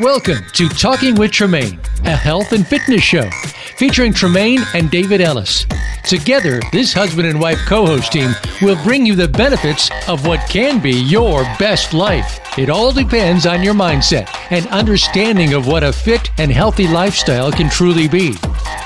Welcome 0.00 0.44
to 0.52 0.68
Talking 0.68 1.16
with 1.16 1.32
Tremaine, 1.32 1.80
a 2.04 2.14
health 2.14 2.52
and 2.52 2.64
fitness 2.64 3.02
show 3.02 3.28
featuring 3.76 4.12
Tremaine 4.12 4.60
and 4.72 4.88
David 4.92 5.20
Ellis. 5.20 5.66
Together, 6.04 6.60
this 6.70 6.92
husband 6.92 7.26
and 7.26 7.40
wife 7.40 7.58
co 7.66 7.84
host 7.84 8.12
team 8.12 8.30
will 8.62 8.80
bring 8.84 9.04
you 9.04 9.16
the 9.16 9.26
benefits 9.26 9.90
of 10.06 10.24
what 10.24 10.48
can 10.48 10.78
be 10.78 10.92
your 10.92 11.42
best 11.58 11.94
life. 11.94 12.38
It 12.56 12.70
all 12.70 12.92
depends 12.92 13.44
on 13.44 13.64
your 13.64 13.74
mindset 13.74 14.28
and 14.52 14.68
understanding 14.68 15.54
of 15.54 15.66
what 15.66 15.82
a 15.82 15.92
fit 15.92 16.30
and 16.38 16.52
healthy 16.52 16.86
lifestyle 16.86 17.50
can 17.50 17.68
truly 17.68 18.06
be. 18.06 18.36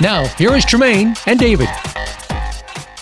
Now, 0.01 0.25
here 0.39 0.55
is 0.55 0.65
Tremaine 0.65 1.15
and 1.27 1.39
David. 1.39 1.69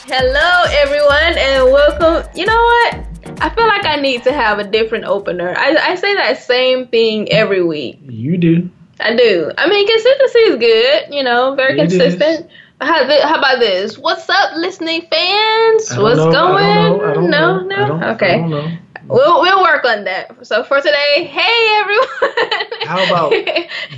Hello, 0.09 0.65
everyone, 0.69 1.38
and 1.38 1.65
welcome. 1.70 2.29
You 2.34 2.47
know 2.47 2.56
what? 2.61 3.09
I 3.41 3.51
feel 3.51 3.67
like 3.67 3.87
I 3.87 3.97
need 3.97 4.25
to 4.25 4.33
have 4.33 4.59
a 4.59 4.65
different 4.65 5.05
opener. 5.05 5.55
I, 5.57 5.77
I 5.77 5.95
say 5.95 6.15
that 6.15 6.38
same 6.38 6.88
thing 6.88 7.30
every 7.33 7.62
week. 7.62 7.98
You 8.02 8.37
do. 8.37 8.71
I 8.98 9.16
do. 9.16 9.51
I 9.57 9.69
mean, 9.69 9.87
consistency 9.87 10.38
is 10.41 10.57
good. 10.57 11.15
You 11.15 11.23
know, 11.23 11.55
very 11.55 11.79
It 11.79 11.88
consistent. 11.88 12.51
How, 12.80 13.07
thi- 13.07 13.21
how 13.21 13.38
about 13.38 13.59
this? 13.61 13.98
What's 13.98 14.29
up, 14.29 14.57
listening 14.57 15.02
fans? 15.11 15.97
What's 15.97 16.16
know, 16.19 16.33
going? 16.33 16.65
I 16.65 17.12
don't 17.15 17.30
know. 17.30 17.66
I 17.71 17.88
don't 17.88 17.98
no, 17.98 17.98
no. 17.98 18.09
Okay, 18.15 18.35
I 18.35 18.37
don't 18.38 18.51
know. 18.51 18.73
we'll 19.07 19.41
we'll 19.43 19.62
work 19.62 19.85
on 19.85 20.05
that. 20.05 20.47
So 20.47 20.65
for 20.65 20.79
today, 20.80 21.24
hey 21.24 21.77
everyone. 21.77 22.87
How 22.87 23.05
about 23.07 23.33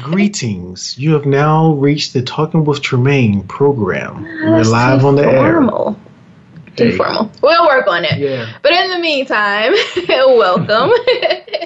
greetings? 0.03 0.99
You 0.99 1.13
have 1.15 1.27
now 1.27 1.73
reached 1.75 2.13
the 2.13 2.23
Talking 2.23 2.65
with 2.65 2.83
Tremaine 2.83 3.45
program. 3.47 4.23
We're 4.45 4.65
live 4.65 5.05
on 5.05 5.17
the 5.17 5.25
air. 5.25 5.53
formal. 5.53 5.93
There 5.93 6.12
Too 6.77 6.89
you 6.89 6.97
formal. 6.97 7.31
We'll 7.43 7.67
work 7.67 7.87
on 7.87 8.05
it. 8.05 8.19
Yeah. 8.19 8.57
But 8.63 8.73
in 8.73 8.91
the 8.91 8.99
meantime, 8.99 9.73
welcome. 10.09 10.91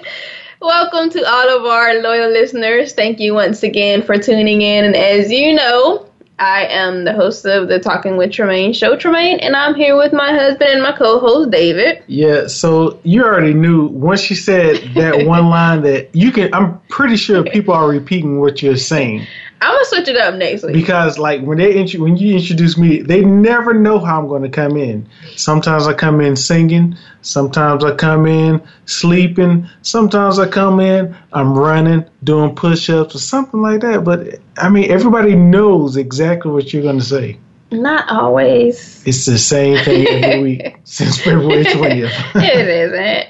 welcome 0.60 1.10
to 1.10 1.24
all 1.24 1.59
of 1.59 1.65
our 1.65 2.01
loyal 2.01 2.30
listeners. 2.30 2.93
Thank 2.93 3.21
you 3.21 3.34
once 3.34 3.62
again 3.62 4.02
for 4.02 4.18
tuning 4.18 4.62
in. 4.62 4.84
And 4.84 4.96
as 4.96 5.30
you 5.30 5.54
know, 5.54 6.07
I 6.38 6.66
am 6.66 7.04
the 7.04 7.15
host 7.15 7.46
of 7.46 7.68
the 7.68 7.79
Talking 7.79 8.18
with 8.18 8.30
Tremaine 8.30 8.74
show, 8.74 8.96
Tremaine, 8.96 9.40
and 9.40 9.57
I'm 9.57 9.74
here 9.74 9.96
with 9.96 10.12
my 10.12 10.32
husband 10.32 10.71
and 10.71 10.82
my 10.82 10.93
co 10.93 11.18
host, 11.18 11.51
David. 11.51 12.02
Yeah, 12.09 12.46
so 12.46 13.01
you 13.04 13.24
already 13.24 13.54
knew 13.54 13.87
once 13.87 14.21
she 14.21 14.34
said 14.34 14.77
that 14.95 15.27
one 15.27 15.49
line 15.49 15.82
that 15.82 16.15
you 16.15 16.32
can 16.32 16.52
I'm 16.52 16.79
pretty 16.88 17.16
sure 17.16 17.43
people 17.43 17.73
are 17.73 17.88
repeating 17.88 18.38
what 18.38 18.62
you're 18.62 18.77
saying. 18.77 19.27
I'm 19.60 19.79
to 19.79 19.85
switch 19.87 20.09
it 20.09 20.16
up 20.16 20.35
next 20.35 20.62
week. 20.65 20.74
Because 20.74 21.18
like 21.18 21.40
when 21.43 21.59
they 21.59 21.74
intro- 21.74 22.02
when 22.02 22.16
you 22.16 22.37
introduce 22.37 22.76
me, 22.76 23.01
they 23.01 23.24
never 23.24 23.73
know 23.73 23.99
how 23.99 24.21
I'm 24.21 24.29
going 24.29 24.43
to 24.43 24.49
come 24.49 24.76
in. 24.76 25.09
Sometimes 25.37 25.87
I 25.87 25.95
come 25.95 26.21
in 26.21 26.37
singing, 26.37 26.96
sometimes 27.23 27.82
I 27.82 27.95
come 27.95 28.27
in 28.27 28.62
sleeping, 28.84 29.66
sometimes 29.82 30.38
I 30.38 30.49
come 30.49 30.80
in 30.80 31.16
I'm 31.32 31.57
running, 31.57 32.04
doing 32.24 32.54
push-ups 32.54 33.15
or 33.15 33.18
something 33.18 33.62
like 33.62 33.80
that. 33.80 34.04
But 34.04 34.40
I 34.59 34.68
mean, 34.68 34.90
everybody 34.90 35.34
knows 35.34 35.96
exactly 35.96 36.51
what 36.52 36.73
you're 36.73 36.82
going 36.82 36.99
to 36.99 37.04
say. 37.04 37.38
Not 37.73 38.09
always. 38.10 39.02
It's 39.07 39.24
the 39.27 39.38
same 39.38 39.82
thing 39.84 40.07
every 40.07 40.43
week 40.43 40.77
since 40.84 41.18
February 41.21 41.65
20th. 41.65 42.37
it 42.37 42.68
isn't. 42.68 43.29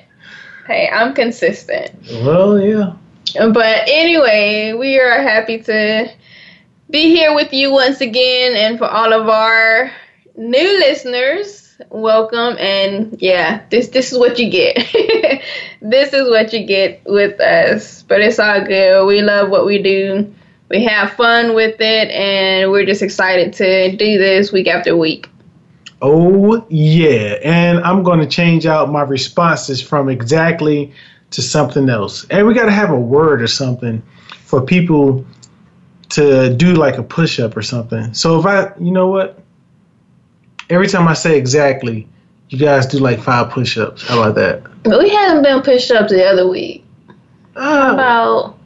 Hey, 0.67 0.89
I'm 0.93 1.15
consistent. 1.15 1.93
well, 2.25 2.61
yeah. 2.61 2.95
But 3.39 3.89
anyway, 3.89 4.73
we 4.73 4.99
are 4.99 5.21
happy 5.21 5.63
to 5.63 6.11
be 6.91 7.15
here 7.15 7.35
with 7.35 7.53
you 7.53 7.73
once 7.73 8.01
again. 8.01 8.57
And 8.57 8.79
for 8.79 8.87
all 8.87 9.13
of 9.13 9.29
our 9.29 9.91
new 10.37 10.79
listeners, 10.79 11.77
welcome. 11.91 12.57
And 12.59 13.21
yeah, 13.21 13.65
this 13.71 13.89
this 13.89 14.13
is 14.13 14.19
what 14.19 14.39
you 14.39 14.51
get. 14.51 14.77
this 15.81 16.13
is 16.13 16.29
what 16.29 16.53
you 16.53 16.65
get 16.65 17.03
with 17.05 17.41
us. 17.41 18.03
But 18.03 18.21
it's 18.21 18.39
all 18.39 18.65
good. 18.65 19.07
We 19.07 19.23
love 19.23 19.51
what 19.51 19.67
we 19.67 19.83
do. 19.83 20.35
We 20.69 20.85
have 20.85 21.13
fun 21.13 21.55
with 21.55 21.77
it, 21.81 22.11
and 22.11 22.73
we're 22.73 22.87
just 22.87 23.03
excited 23.03 23.53
to 23.55 23.97
do 23.97 24.19
this 24.19 24.51
week 24.51 24.67
after 24.67 24.97
week. 24.97 25.29
Oh, 26.03 26.67
yeah. 26.69 27.39
And 27.43 27.79
I'm 27.79 28.03
going 28.03 28.21
to 28.21 28.27
change 28.27 28.67
out 28.67 28.91
my 28.91 29.03
responses 29.03 29.81
from 29.81 30.09
exactly 30.09 30.93
to 31.37 31.43
something 31.43 31.89
else. 31.91 32.27
And 32.31 32.47
we 32.47 32.55
got 32.55 32.65
to 32.65 32.73
have 32.73 32.91
a 32.91 32.99
word 32.99 33.43
or 33.43 33.47
something 33.47 34.03
for 34.45 34.63
people 34.63 35.25
to 36.11 36.55
do 36.57 36.73
like 36.75 36.97
a 36.97 37.03
push 37.03 37.39
up 37.39 37.55
or 37.57 37.63
something. 37.63 38.15
So 38.15 38.41
if 38.41 38.47
I, 38.47 38.73
you 38.81 38.91
know 38.91 39.09
what? 39.09 39.39
Every 40.71 40.89
time 40.89 41.07
I 41.07 41.13
say 41.15 41.37
exactly, 41.37 42.09
you 42.49 42.59
guys 42.59 42.87
do 42.87 42.99
like 42.99 43.21
five 43.21 43.51
push 43.51 43.77
ups. 43.77 44.07
How 44.09 44.21
about 44.23 44.35
that? 44.37 44.63
But 44.83 44.99
we 44.99 45.11
haven't 45.11 45.43
done 45.43 45.63
push 45.63 45.91
up 45.91 46.09
the 46.09 46.25
other 46.25 46.49
week. 46.49 46.85
How 47.55 47.91
Uh, 47.91 47.93
about 47.95 48.59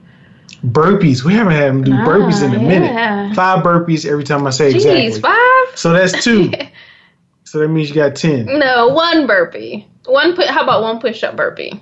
burpees. 0.64 1.25
We 1.25 1.34
haven't 1.34 1.54
had 1.54 1.69
them 1.70 1.82
do 1.84 1.91
burpees 1.92 2.42
in 2.44 2.54
a 2.54 2.56
Ah, 2.56 2.60
yeah. 2.60 2.69
minute. 2.69 3.34
Five 3.36 3.64
burpees 3.64 4.09
every 4.09 4.25
time 4.25 4.47
I 4.47 4.50
say 4.50 4.72
geez, 4.72 4.84
exactly. 4.86 5.20
five? 5.22 5.76
So 5.78 5.92
that's 5.92 6.22
two. 6.22 6.53
so 7.44 7.59
that 7.59 7.69
means 7.69 7.88
you 7.88 7.97
got 7.97 8.14
10. 8.14 8.47
No, 8.47 8.88
one 8.88 9.26
burpee. 9.26 9.88
One 10.06 10.36
put. 10.36 10.47
How 10.48 10.62
about 10.62 10.82
one 10.82 11.00
push-up 11.00 11.36
burpee? 11.36 11.80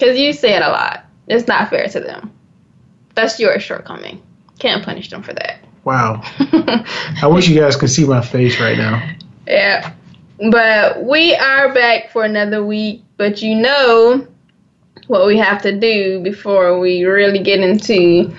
Because 0.00 0.18
you 0.18 0.32
say 0.32 0.56
it 0.56 0.62
a 0.62 0.68
lot. 0.68 1.04
It's 1.28 1.46
not 1.46 1.68
fair 1.68 1.86
to 1.86 2.00
them. 2.00 2.32
That's 3.14 3.38
your 3.38 3.60
shortcoming. 3.60 4.22
Can't 4.58 4.82
punish 4.82 5.10
them 5.10 5.22
for 5.22 5.34
that. 5.34 5.60
Wow. 5.84 6.22
I 7.22 7.26
wish 7.30 7.48
you 7.48 7.60
guys 7.60 7.76
could 7.76 7.90
see 7.90 8.06
my 8.06 8.22
face 8.22 8.58
right 8.58 8.78
now. 8.78 9.14
yeah, 9.46 9.92
but 10.50 11.04
we 11.04 11.34
are 11.34 11.74
back 11.74 12.10
for 12.10 12.24
another 12.24 12.64
week. 12.64 13.02
But 13.18 13.42
you 13.42 13.54
know 13.56 14.26
what 15.08 15.26
we 15.26 15.36
have 15.36 15.60
to 15.62 15.78
do 15.78 16.20
before 16.20 16.78
we 16.80 17.04
really 17.04 17.42
get 17.42 17.60
into. 17.60 18.34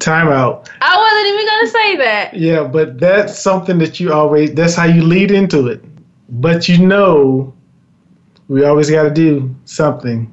Time 0.00 0.26
out. 0.26 0.68
I 0.80 0.96
wasn't 0.98 1.26
even 1.34 1.46
gonna 1.46 1.68
say 1.68 1.96
that. 1.98 2.34
Yeah, 2.34 2.64
but 2.64 2.98
that's 2.98 3.38
something 3.38 3.78
that 3.78 4.00
you 4.00 4.12
always, 4.12 4.52
that's 4.54 4.74
how 4.74 4.86
you 4.86 5.02
lead 5.02 5.30
into 5.30 5.68
it. 5.68 5.84
But 6.28 6.68
you 6.68 6.84
know, 6.84 7.54
we 8.48 8.64
always 8.64 8.90
got 8.90 9.04
to 9.04 9.10
do 9.10 9.54
something. 9.64 10.32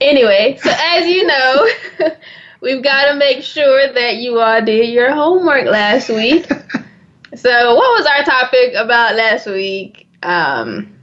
Anyway, 0.00 0.58
so 0.62 0.70
as 0.76 1.06
you 1.06 1.26
know, 1.26 1.68
we've 2.60 2.82
got 2.82 3.10
to 3.10 3.16
make 3.16 3.42
sure 3.42 3.92
that 3.92 4.16
you 4.16 4.38
all 4.38 4.64
did 4.64 4.88
your 4.90 5.12
homework 5.12 5.66
last 5.66 6.08
week. 6.08 6.50
So, 7.34 7.74
what 7.76 7.98
was 7.98 8.06
our 8.06 8.24
topic 8.24 8.72
about 8.74 9.14
last 9.14 9.46
week? 9.46 10.08
Um, 10.22 10.98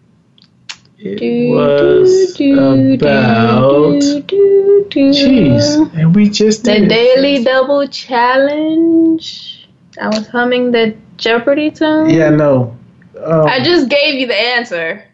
It 0.98 1.20
do, 1.20 1.50
was 1.52 2.34
do, 2.36 2.94
about, 2.96 4.00
do, 4.28 4.86
jeez, 4.90 5.94
and 5.94 6.16
we 6.16 6.28
just 6.30 6.64
the 6.64 6.72
did 6.74 6.84
it. 6.84 6.90
daily 6.90 7.44
double 7.44 7.88
challenge. 7.88 9.68
I 10.02 10.08
was 10.08 10.28
humming 10.28 10.72
the 10.72 10.96
Jeopardy 11.18 11.70
tune. 11.72 12.10
Yeah, 12.10 12.32
no. 12.32 12.76
Um, 13.24 13.46
I 13.46 13.64
just 13.64 13.88
gave 13.88 14.16
you 14.16 14.26
the 14.28 14.36
answer. 14.36 15.06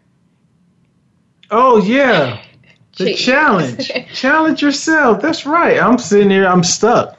Oh, 1.52 1.82
yeah. 1.82 2.42
The 2.98 3.04
Jeez. 3.04 3.16
challenge. 3.16 3.92
challenge 4.12 4.62
yourself. 4.62 5.22
That's 5.22 5.46
right. 5.46 5.78
I'm 5.78 5.98
sitting 5.98 6.30
here, 6.30 6.46
I'm 6.46 6.64
stuck. 6.64 7.18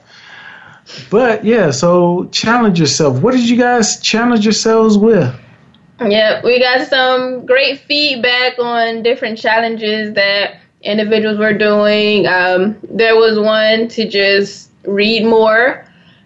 But 1.09 1.45
yeah, 1.45 1.71
so 1.71 2.25
challenge 2.31 2.79
yourself. 2.79 3.22
What 3.22 3.33
did 3.33 3.47
you 3.47 3.57
guys 3.57 3.99
challenge 4.01 4.45
yourselves 4.45 4.97
with? 4.97 5.33
Yep, 6.01 6.43
we 6.43 6.59
got 6.59 6.88
some 6.88 7.45
great 7.45 7.79
feedback 7.79 8.59
on 8.59 9.03
different 9.03 9.38
challenges 9.38 10.13
that 10.16 10.59
individuals 10.81 11.38
were 11.38 11.57
doing. 11.57 12.27
Um, 12.27 12.77
there 12.83 13.16
was 13.16 13.39
one 13.39 13.88
to 13.89 14.07
just 14.07 14.72
read 14.85 15.25
more. 15.25 15.85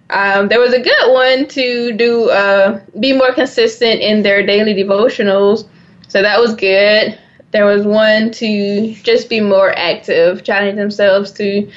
Um, 0.10 0.48
there 0.48 0.60
was 0.60 0.74
a 0.74 0.82
good 0.82 1.14
one 1.14 1.48
to 1.50 1.94
do 1.94 2.30
uh, 2.30 2.82
be 3.00 3.14
more 3.14 3.34
consistent 3.34 4.02
in 4.02 4.24
their 4.24 4.46
daily 4.46 4.74
devotionals, 4.74 5.68
so 6.08 6.22
that 6.22 6.40
was 6.40 6.56
good. 6.56 7.20
There 7.58 7.66
was 7.66 7.88
one 7.88 8.30
to 8.34 8.94
just 9.02 9.30
be 9.30 9.40
more 9.42 9.76
active, 9.76 10.44
challenge 10.44 10.78
themselves 10.78 11.32
to 11.32 11.68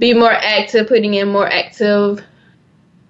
be 0.00 0.12
more 0.12 0.32
active, 0.32 0.88
putting 0.88 1.14
in 1.14 1.28
more 1.28 1.46
active 1.46 2.24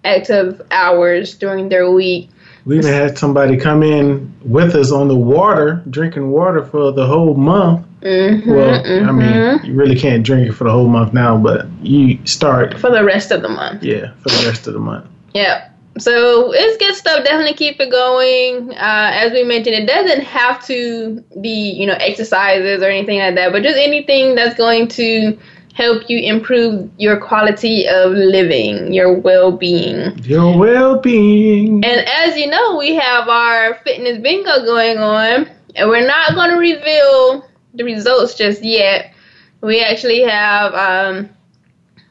active 0.05 0.61
hours 0.71 1.35
during 1.35 1.71
their 1.71 1.91
week. 1.91 2.29
We 2.67 2.77
even 2.77 2.93
had 2.93 3.17
somebody 3.17 3.57
come 3.57 3.83
in 3.83 4.31
with 4.45 4.75
us 4.75 4.93
on 4.93 5.09
the 5.09 5.17
water, 5.17 5.83
drinking 5.89 6.31
water 6.31 6.63
for 6.67 6.93
the 6.93 7.07
whole 7.07 7.35
month. 7.35 7.87
Mm-hmm, 8.03 8.51
Well, 8.51 9.09
I 9.09 9.11
mean, 9.11 9.65
you 9.65 9.73
really 9.73 9.99
can't 9.99 10.23
drink 10.23 10.51
it 10.51 10.53
for 10.53 10.65
the 10.65 10.71
whole 10.71 10.87
month 10.87 11.15
now, 11.15 11.39
but 11.39 11.67
you 11.81 12.19
start, 12.27 12.79
for 12.79 12.91
the 12.91 13.05
rest 13.05 13.31
of 13.31 13.41
the 13.41 13.49
month. 13.49 13.83
yeah, 13.83 14.13
for 14.17 14.29
the 14.29 14.45
rest 14.47 14.67
of 14.67 14.75
the 14.75 14.81
month. 14.81 15.07
Yeah. 15.33 15.71
So 15.99 16.53
it's 16.53 16.77
good 16.79 16.95
stuff. 16.95 17.25
Definitely 17.25 17.55
keep 17.55 17.81
it 17.81 17.91
going. 17.91 18.71
Uh, 18.73 19.11
as 19.15 19.33
we 19.33 19.45
mentioned, 19.45 19.77
it 19.77 19.87
doesn't 19.87 20.23
have 20.23 20.65
to 20.67 21.25
be, 21.41 21.71
you 21.73 21.87
know, 21.87 21.95
exercises 21.95 22.83
or 22.83 22.87
anything 22.87 23.19
like 23.19 23.35
that, 23.35 23.53
but 23.53 23.63
just 23.63 23.79
anything 23.79 24.35
that's 24.35 24.57
going 24.57 24.89
to 24.89 25.39
help 25.75 26.11
you 26.11 26.19
improve 26.19 26.91
your 26.99 27.21
quality 27.21 27.87
of 27.87 28.11
living, 28.13 28.93
your 28.93 29.15
well 29.15 29.53
being. 29.53 30.19
Your 30.25 30.59
well 30.59 30.99
being. 30.99 31.85
And 31.85 32.09
as 32.09 32.37
you 32.37 32.49
know, 32.49 32.77
we 32.77 32.95
have 32.97 33.29
our 33.29 33.75
fitness 33.85 34.19
bingo 34.19 34.65
going 34.65 34.99
on, 34.99 35.49
and 35.77 35.89
we're 35.89 36.07
not 36.07 36.35
going 36.35 36.51
to 36.51 36.57
reveal 36.57 37.49
the 37.75 37.85
results 37.85 38.35
just 38.35 38.63
yet. 38.63 39.15
We 39.61 39.81
actually 39.81 40.23
have 40.23 40.75
um, 40.75 41.31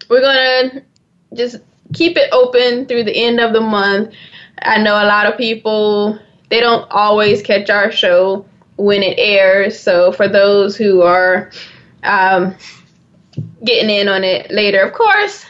we're 0.10 0.22
gonna 0.22 0.84
just 1.34 1.58
keep 1.94 2.18
it 2.18 2.32
open 2.32 2.86
through 2.86 3.04
the 3.04 3.16
end 3.16 3.40
of 3.40 3.54
the 3.54 3.62
month. 3.62 4.14
I 4.62 4.82
know 4.82 4.94
a 4.94 5.06
lot 5.06 5.26
of 5.26 5.38
people 5.38 6.20
they 6.50 6.60
don't 6.60 6.90
always 6.92 7.42
catch 7.42 7.70
our 7.70 7.92
show 7.92 8.46
when 8.78 9.04
it 9.04 9.18
airs. 9.18 9.80
So 9.80 10.12
for 10.12 10.28
those 10.28 10.78
who 10.78 11.02
are 11.02 11.52
um, 12.04 12.56
getting 13.64 13.90
in 13.90 14.08
on 14.08 14.24
it 14.24 14.50
later, 14.52 14.82
of 14.82 14.94
course, 14.94 15.46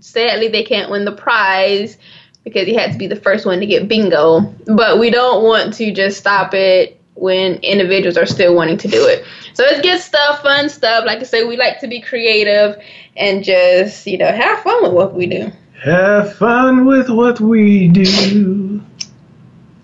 sadly 0.00 0.48
they 0.48 0.62
can't 0.62 0.90
win 0.90 1.04
the 1.04 1.12
prize 1.12 1.96
because 2.42 2.68
you 2.68 2.78
had 2.78 2.92
to 2.92 2.98
be 2.98 3.06
the 3.06 3.16
first 3.16 3.46
one 3.46 3.60
to 3.60 3.66
get 3.66 3.88
bingo. 3.88 4.40
But 4.66 4.98
we 4.98 5.10
don't 5.10 5.42
want 5.44 5.72
to 5.74 5.92
just 5.92 6.18
stop 6.18 6.52
it 6.52 7.00
when 7.14 7.54
individuals 7.56 8.16
are 8.16 8.26
still 8.26 8.54
wanting 8.54 8.76
to 8.78 8.88
do 8.88 9.06
it. 9.06 9.24
So 9.54 9.64
it's 9.64 9.80
good 9.80 10.00
stuff, 10.00 10.42
fun 10.42 10.68
stuff. 10.68 11.04
Like 11.06 11.20
I 11.20 11.22
say, 11.22 11.44
we 11.44 11.56
like 11.56 11.80
to 11.80 11.88
be 11.88 12.00
creative 12.00 12.76
and 13.16 13.44
just, 13.44 14.06
you 14.06 14.18
know, 14.18 14.30
have 14.30 14.58
fun 14.60 14.82
with 14.82 14.92
what 14.92 15.14
we 15.14 15.26
do. 15.26 15.52
Have 15.82 16.36
fun 16.36 16.86
with 16.86 17.10
what 17.10 17.40
we 17.40 17.88
do. 17.88 18.82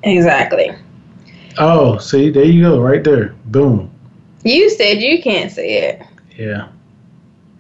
Exactly. 0.03 0.75
Oh, 1.59 1.99
see, 1.99 2.31
there 2.31 2.45
you 2.45 2.63
go, 2.63 2.81
right 2.81 3.05
there. 3.05 3.35
Boom. 3.47 3.91
You 4.45 4.71
said 4.71 4.99
you 5.03 5.23
can't 5.23 5.53
say 5.53 5.89
it. 5.89 6.03
Yeah. 6.37 6.69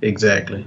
Exactly. 0.02 0.64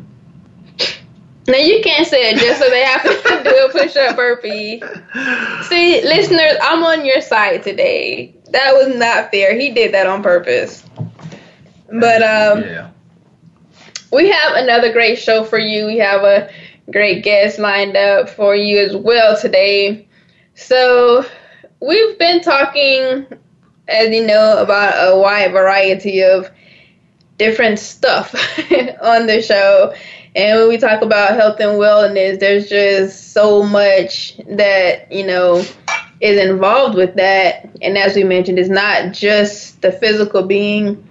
Now 1.48 1.57
you 1.57 1.81
can't 1.83 2.07
say 2.07 2.31
it 2.31 2.38
just 2.38 2.60
so 2.60 2.69
they 2.69 2.83
have 2.83 3.04
to 3.04 3.44
do 3.50 3.66
a 3.66 3.69
push 3.71 3.95
up 3.98 4.16
burpee. 4.16 4.80
See, 5.63 6.01
listeners, 6.04 6.54
I'm 6.62 6.83
on 6.83 7.06
your 7.06 7.21
side 7.21 7.63
today. 7.63 8.33
That 8.51 8.74
was 8.74 8.95
not 8.95 9.31
fair. 9.31 9.57
He 9.59 9.71
did 9.71 9.94
that 9.94 10.07
on 10.07 10.24
purpose. 10.24 10.83
But 11.92 12.21
um 12.21 12.63
yeah. 12.63 12.89
we 14.12 14.30
have 14.30 14.54
another 14.56 14.94
great 14.94 15.19
show 15.19 15.44
for 15.44 15.57
you. 15.57 15.86
We 15.86 15.98
have 15.98 16.24
a 16.24 16.50
great 16.91 17.24
guest 17.24 17.59
lined 17.59 17.95
up 17.95 18.30
for 18.30 18.56
you 18.56 18.80
as 18.80 18.95
well 18.95 19.39
today. 19.39 20.07
So 20.56 21.25
we've 21.80 22.18
been 22.19 22.41
talking, 22.41 23.25
as 23.88 24.09
you 24.09 24.25
know, 24.25 24.62
about 24.62 24.94
a 24.95 25.18
wide 25.18 25.51
variety 25.51 26.21
of 26.21 26.50
different 27.38 27.80
stuff 27.80 28.33
on 29.01 29.27
the 29.27 29.41
show. 29.41 29.94
And 30.35 30.59
when 30.59 30.69
we 30.69 30.77
talk 30.77 31.01
about 31.01 31.35
health 31.35 31.59
and 31.59 31.80
wellness, 31.80 32.39
there's 32.39 32.68
just 32.68 33.33
so 33.33 33.63
much 33.63 34.38
that, 34.47 35.12
you 35.12 35.25
know, 35.25 35.63
is 36.21 36.39
involved 36.39 36.95
with 36.95 37.15
that. 37.15 37.69
And 37.81 37.97
as 37.97 38.15
we 38.15 38.24
mentioned, 38.24 38.57
it's 38.57 38.69
not 38.69 39.13
just 39.13 39.81
the 39.81 39.91
physical 39.91 40.44
being, 40.44 41.07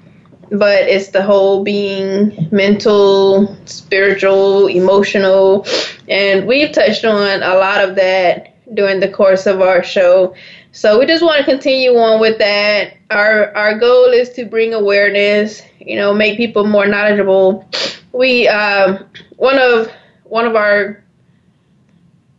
but 0.52 0.82
it's 0.82 1.08
the 1.08 1.22
whole 1.22 1.64
being 1.64 2.48
mental, 2.52 3.56
spiritual, 3.64 4.66
emotional. 4.66 5.66
And 6.08 6.46
we've 6.46 6.72
touched 6.72 7.04
on 7.04 7.42
a 7.42 7.54
lot 7.54 7.82
of 7.82 7.96
that 7.96 8.54
during 8.74 9.00
the 9.00 9.08
course 9.08 9.46
of 9.46 9.62
our 9.62 9.82
show. 9.82 10.34
So 10.72 10.98
we 10.98 11.06
just 11.06 11.22
want 11.22 11.38
to 11.38 11.44
continue 11.44 11.96
on 11.96 12.20
with 12.20 12.38
that. 12.38 12.96
Our 13.10 13.54
our 13.56 13.78
goal 13.78 14.06
is 14.06 14.30
to 14.30 14.44
bring 14.44 14.74
awareness, 14.74 15.62
you 15.80 15.96
know, 15.96 16.12
make 16.12 16.36
people 16.36 16.66
more 16.66 16.86
knowledgeable. 16.86 17.68
We 18.12 18.46
um, 18.48 19.04
one 19.36 19.58
of 19.58 19.90
one 20.24 20.46
of 20.46 20.54
our 20.54 21.02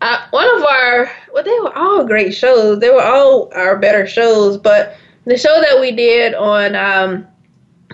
uh, 0.02 0.28
one 0.32 0.56
of 0.56 0.64
our 0.64 1.12
well, 1.34 1.44
they 1.44 1.60
were 1.62 1.76
all 1.76 2.06
great 2.06 2.34
shows. 2.34 2.80
They 2.80 2.90
were 2.90 3.02
all 3.02 3.52
our 3.54 3.78
better 3.78 4.06
shows, 4.06 4.58
but 4.58 4.98
the 5.26 5.38
show 5.38 5.62
that 5.62 5.80
we 5.80 5.92
did 5.92 6.34
on 6.34 6.76
um, 6.76 7.28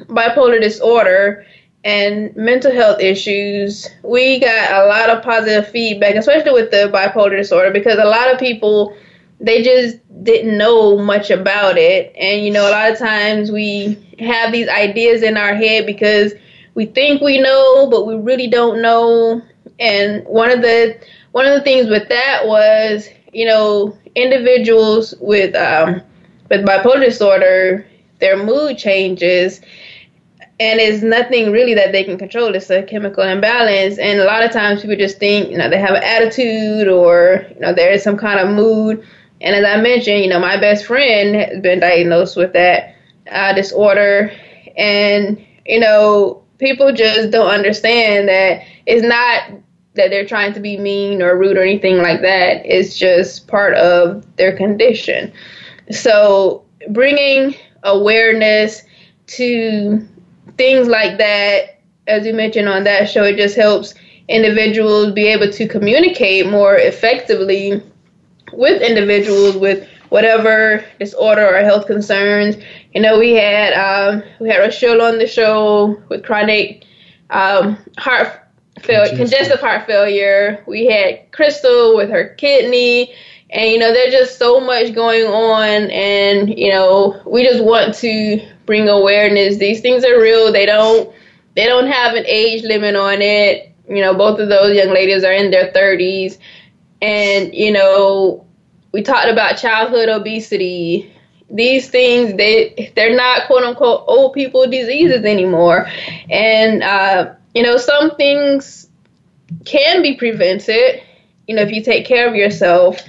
bipolar 0.07 0.59
disorder 0.61 1.45
and 1.83 2.35
mental 2.35 2.71
health 2.71 2.99
issues, 2.99 3.87
we 4.03 4.39
got 4.39 4.71
a 4.83 4.87
lot 4.87 5.09
of 5.09 5.23
positive 5.23 5.69
feedback, 5.69 6.15
especially 6.15 6.51
with 6.51 6.71
the 6.71 6.89
bipolar 6.93 7.37
disorder, 7.37 7.71
because 7.71 7.97
a 7.99 8.05
lot 8.05 8.31
of 8.33 8.39
people 8.39 8.95
they 9.39 9.63
just 9.63 9.97
didn't 10.23 10.57
know 10.57 10.97
much 10.97 11.31
about 11.31 11.77
it. 11.77 12.13
And 12.17 12.43
you 12.45 12.51
know, 12.51 12.69
a 12.69 12.71
lot 12.71 12.91
of 12.91 12.97
times 12.97 13.51
we 13.51 13.97
have 14.19 14.51
these 14.51 14.67
ideas 14.67 15.23
in 15.23 15.37
our 15.37 15.55
head 15.55 15.85
because 15.85 16.33
we 16.73 16.85
think 16.85 17.21
we 17.21 17.39
know, 17.39 17.89
but 17.89 18.05
we 18.05 18.15
really 18.15 18.47
don't 18.47 18.81
know. 18.81 19.41
And 19.79 20.25
one 20.25 20.51
of 20.51 20.61
the 20.61 20.99
one 21.31 21.45
of 21.45 21.53
the 21.53 21.61
things 21.61 21.87
with 21.89 22.09
that 22.09 22.45
was, 22.45 23.07
you 23.31 23.45
know, 23.45 23.97
individuals 24.15 25.13
with 25.21 25.55
um, 25.55 26.01
with 26.49 26.65
bipolar 26.65 27.03
disorder, 27.03 27.85
their 28.19 28.43
mood 28.43 28.77
changes 28.77 29.61
and 30.59 30.79
it's 30.79 31.01
nothing 31.01 31.51
really 31.51 31.73
that 31.73 31.93
they 31.93 32.03
can 32.03 32.17
control. 32.17 32.53
It's 32.53 32.69
a 32.69 32.83
chemical 32.83 33.23
imbalance, 33.23 33.97
and 33.97 34.19
a 34.19 34.25
lot 34.25 34.43
of 34.43 34.51
times 34.51 34.81
people 34.81 34.97
just 34.97 35.17
think 35.17 35.49
you 35.49 35.57
know 35.57 35.69
they 35.69 35.79
have 35.79 35.95
an 35.95 36.03
attitude 36.03 36.87
or 36.87 37.45
you 37.53 37.59
know 37.61 37.73
there 37.73 37.91
is 37.91 38.03
some 38.03 38.17
kind 38.17 38.39
of 38.39 38.53
mood. 38.53 39.05
And 39.41 39.55
as 39.55 39.63
I 39.63 39.81
mentioned, 39.81 40.21
you 40.21 40.29
know 40.29 40.39
my 40.39 40.59
best 40.59 40.85
friend 40.85 41.35
has 41.35 41.61
been 41.61 41.79
diagnosed 41.79 42.35
with 42.35 42.53
that 42.53 42.95
uh, 43.31 43.53
disorder, 43.53 44.31
and 44.75 45.43
you 45.65 45.79
know 45.79 46.43
people 46.57 46.93
just 46.93 47.31
don't 47.31 47.49
understand 47.49 48.27
that 48.27 48.61
it's 48.85 49.05
not 49.05 49.61
that 49.95 50.09
they're 50.09 50.25
trying 50.25 50.53
to 50.53 50.59
be 50.59 50.77
mean 50.77 51.21
or 51.21 51.37
rude 51.37 51.57
or 51.57 51.63
anything 51.63 51.97
like 51.97 52.21
that. 52.21 52.65
It's 52.65 52.97
just 52.97 53.47
part 53.47 53.75
of 53.75 54.25
their 54.35 54.55
condition. 54.55 55.31
So 55.89 56.65
bringing 56.89 57.55
awareness 57.83 58.83
to 59.27 60.07
things 60.59 60.89
like 60.89 61.17
that, 61.19 61.79
as 62.07 62.25
you 62.25 62.33
mentioned 62.33 62.67
on 62.67 62.83
that 62.83 63.09
show, 63.09 63.23
it 63.23 63.37
just 63.37 63.55
helps 63.55 63.93
individuals 64.27 65.13
be 65.13 65.25
able 65.27 65.49
to 65.49 65.67
communicate 65.69 66.47
more 66.47 66.75
effectively 66.75 67.81
with 68.51 68.81
individuals 68.81 69.55
with 69.55 69.87
whatever 70.09 70.83
disorder 70.99 71.47
or 71.47 71.63
health 71.63 71.87
concerns. 71.87 72.57
You 72.93 73.01
know, 73.01 73.17
we 73.17 73.31
had 73.35 73.71
um, 73.73 74.21
we 74.41 74.49
had 74.49 74.57
Rochelle 74.57 75.01
on 75.01 75.17
the 75.17 75.27
show 75.27 75.97
with 76.09 76.25
chronic 76.25 76.83
um, 77.29 77.77
heart 77.97 78.27
failure, 78.81 79.15
congestive 79.15 79.61
heart 79.61 79.87
failure. 79.87 80.61
We 80.67 80.87
had 80.87 81.31
Crystal 81.31 81.95
with 81.95 82.09
her 82.09 82.35
kidney. 82.35 83.13
And 83.51 83.71
you 83.71 83.79
know, 83.79 83.91
there's 83.91 84.13
just 84.13 84.37
so 84.37 84.59
much 84.59 84.93
going 84.93 85.25
on, 85.25 85.89
and 85.89 86.57
you 86.57 86.69
know, 86.69 87.21
we 87.25 87.43
just 87.43 87.63
want 87.63 87.95
to 87.95 88.47
bring 88.65 88.87
awareness. 88.87 89.57
These 89.57 89.81
things 89.81 90.05
are 90.05 90.21
real. 90.21 90.51
They 90.51 90.65
don't 90.67 91.11
they 91.55 91.65
don't 91.65 91.87
have 91.87 92.13
an 92.13 92.25
age 92.27 92.63
limit 92.63 92.95
on 92.95 93.21
it. 93.21 93.73
You 93.87 94.01
know, 94.01 94.13
both 94.13 94.39
of 94.39 94.49
those 94.49 94.75
young 94.75 94.89
ladies 94.89 95.23
are 95.23 95.31
in 95.31 95.49
their 95.49 95.71
30s, 95.71 96.37
and 97.01 97.53
you 97.53 97.71
know, 97.71 98.45
we 98.91 99.01
talked 99.01 99.29
about 99.29 99.57
childhood 99.57 100.09
obesity. 100.09 101.11
These 101.49 101.89
things 101.89 102.35
they 102.37 102.91
they're 102.95 103.15
not 103.15 103.47
quote 103.47 103.63
unquote 103.63 104.03
old 104.07 104.33
people 104.33 104.69
diseases 104.69 105.25
anymore, 105.25 105.87
and 106.29 106.83
uh, 106.83 107.33
you 107.55 107.63
know 107.63 107.77
some 107.77 108.15
things 108.15 108.87
can 109.65 110.03
be 110.03 110.15
prevented. 110.15 111.01
You 111.47 111.55
know, 111.55 111.63
if 111.63 111.71
you 111.71 111.83
take 111.83 112.05
care 112.05 112.27
of 112.27 112.35
yourself 112.35 112.99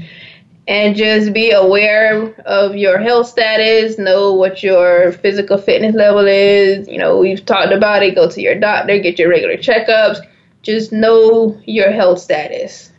and 0.71 0.95
just 0.95 1.33
be 1.33 1.51
aware 1.51 2.33
of 2.47 2.77
your 2.77 2.97
health 2.97 3.27
status, 3.27 3.99
know 3.99 4.33
what 4.33 4.63
your 4.63 5.11
physical 5.11 5.59
fitness 5.59 5.97
level 5.97 6.25
is. 6.29 6.87
You 6.87 6.97
know, 6.97 7.19
we've 7.19 7.45
talked 7.45 7.73
about 7.73 8.05
it. 8.05 8.15
Go 8.15 8.31
to 8.31 8.41
your 8.41 8.55
doctor, 8.55 8.97
get 9.01 9.19
your 9.19 9.31
regular 9.31 9.57
checkups. 9.57 10.25
Just 10.63 10.93
know 10.93 11.61
your 11.65 11.91
health 11.91 12.21
status. 12.21 12.93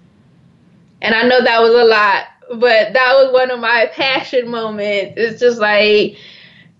And 1.01 1.15
I 1.15 1.23
know 1.23 1.41
that 1.41 1.61
was 1.61 1.71
a 1.73 1.85
lot, 1.85 2.25
but 2.59 2.91
that 2.91 3.13
was 3.13 3.31
one 3.31 3.51
of 3.51 3.61
my 3.61 3.89
passion 3.93 4.49
moments. 4.49 5.13
It's 5.15 5.39
just 5.39 5.59
like 5.59 6.17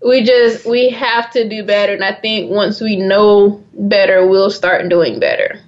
we 0.04 0.22
just 0.22 0.66
we 0.66 0.90
have 0.90 1.30
to 1.30 1.48
do 1.48 1.64
better 1.64 1.94
and 1.94 2.04
I 2.04 2.12
think 2.12 2.50
once 2.50 2.82
we 2.82 2.96
know 2.96 3.64
better, 3.72 4.26
we'll 4.26 4.50
start 4.50 4.90
doing 4.90 5.18
better. 5.18 5.58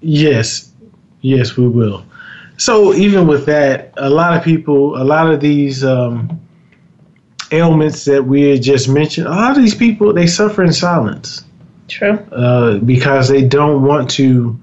Yes. 0.00 0.72
Yes, 1.20 1.56
we 1.56 1.68
will. 1.68 2.04
So 2.56 2.94
even 2.94 3.26
with 3.26 3.46
that, 3.46 3.92
a 3.96 4.08
lot 4.08 4.36
of 4.36 4.44
people, 4.44 5.00
a 5.00 5.02
lot 5.02 5.30
of 5.30 5.40
these 5.40 5.84
um, 5.84 6.40
ailments 7.50 8.04
that 8.04 8.24
we 8.24 8.58
just 8.58 8.88
mentioned, 8.88 9.26
a 9.26 9.30
lot 9.30 9.56
of 9.56 9.62
these 9.62 9.74
people 9.74 10.12
they 10.12 10.26
suffer 10.26 10.62
in 10.62 10.72
silence. 10.72 11.44
True. 11.88 12.12
Uh, 12.32 12.78
because 12.78 13.28
they 13.28 13.42
don't 13.42 13.82
want 13.82 14.10
to 14.10 14.58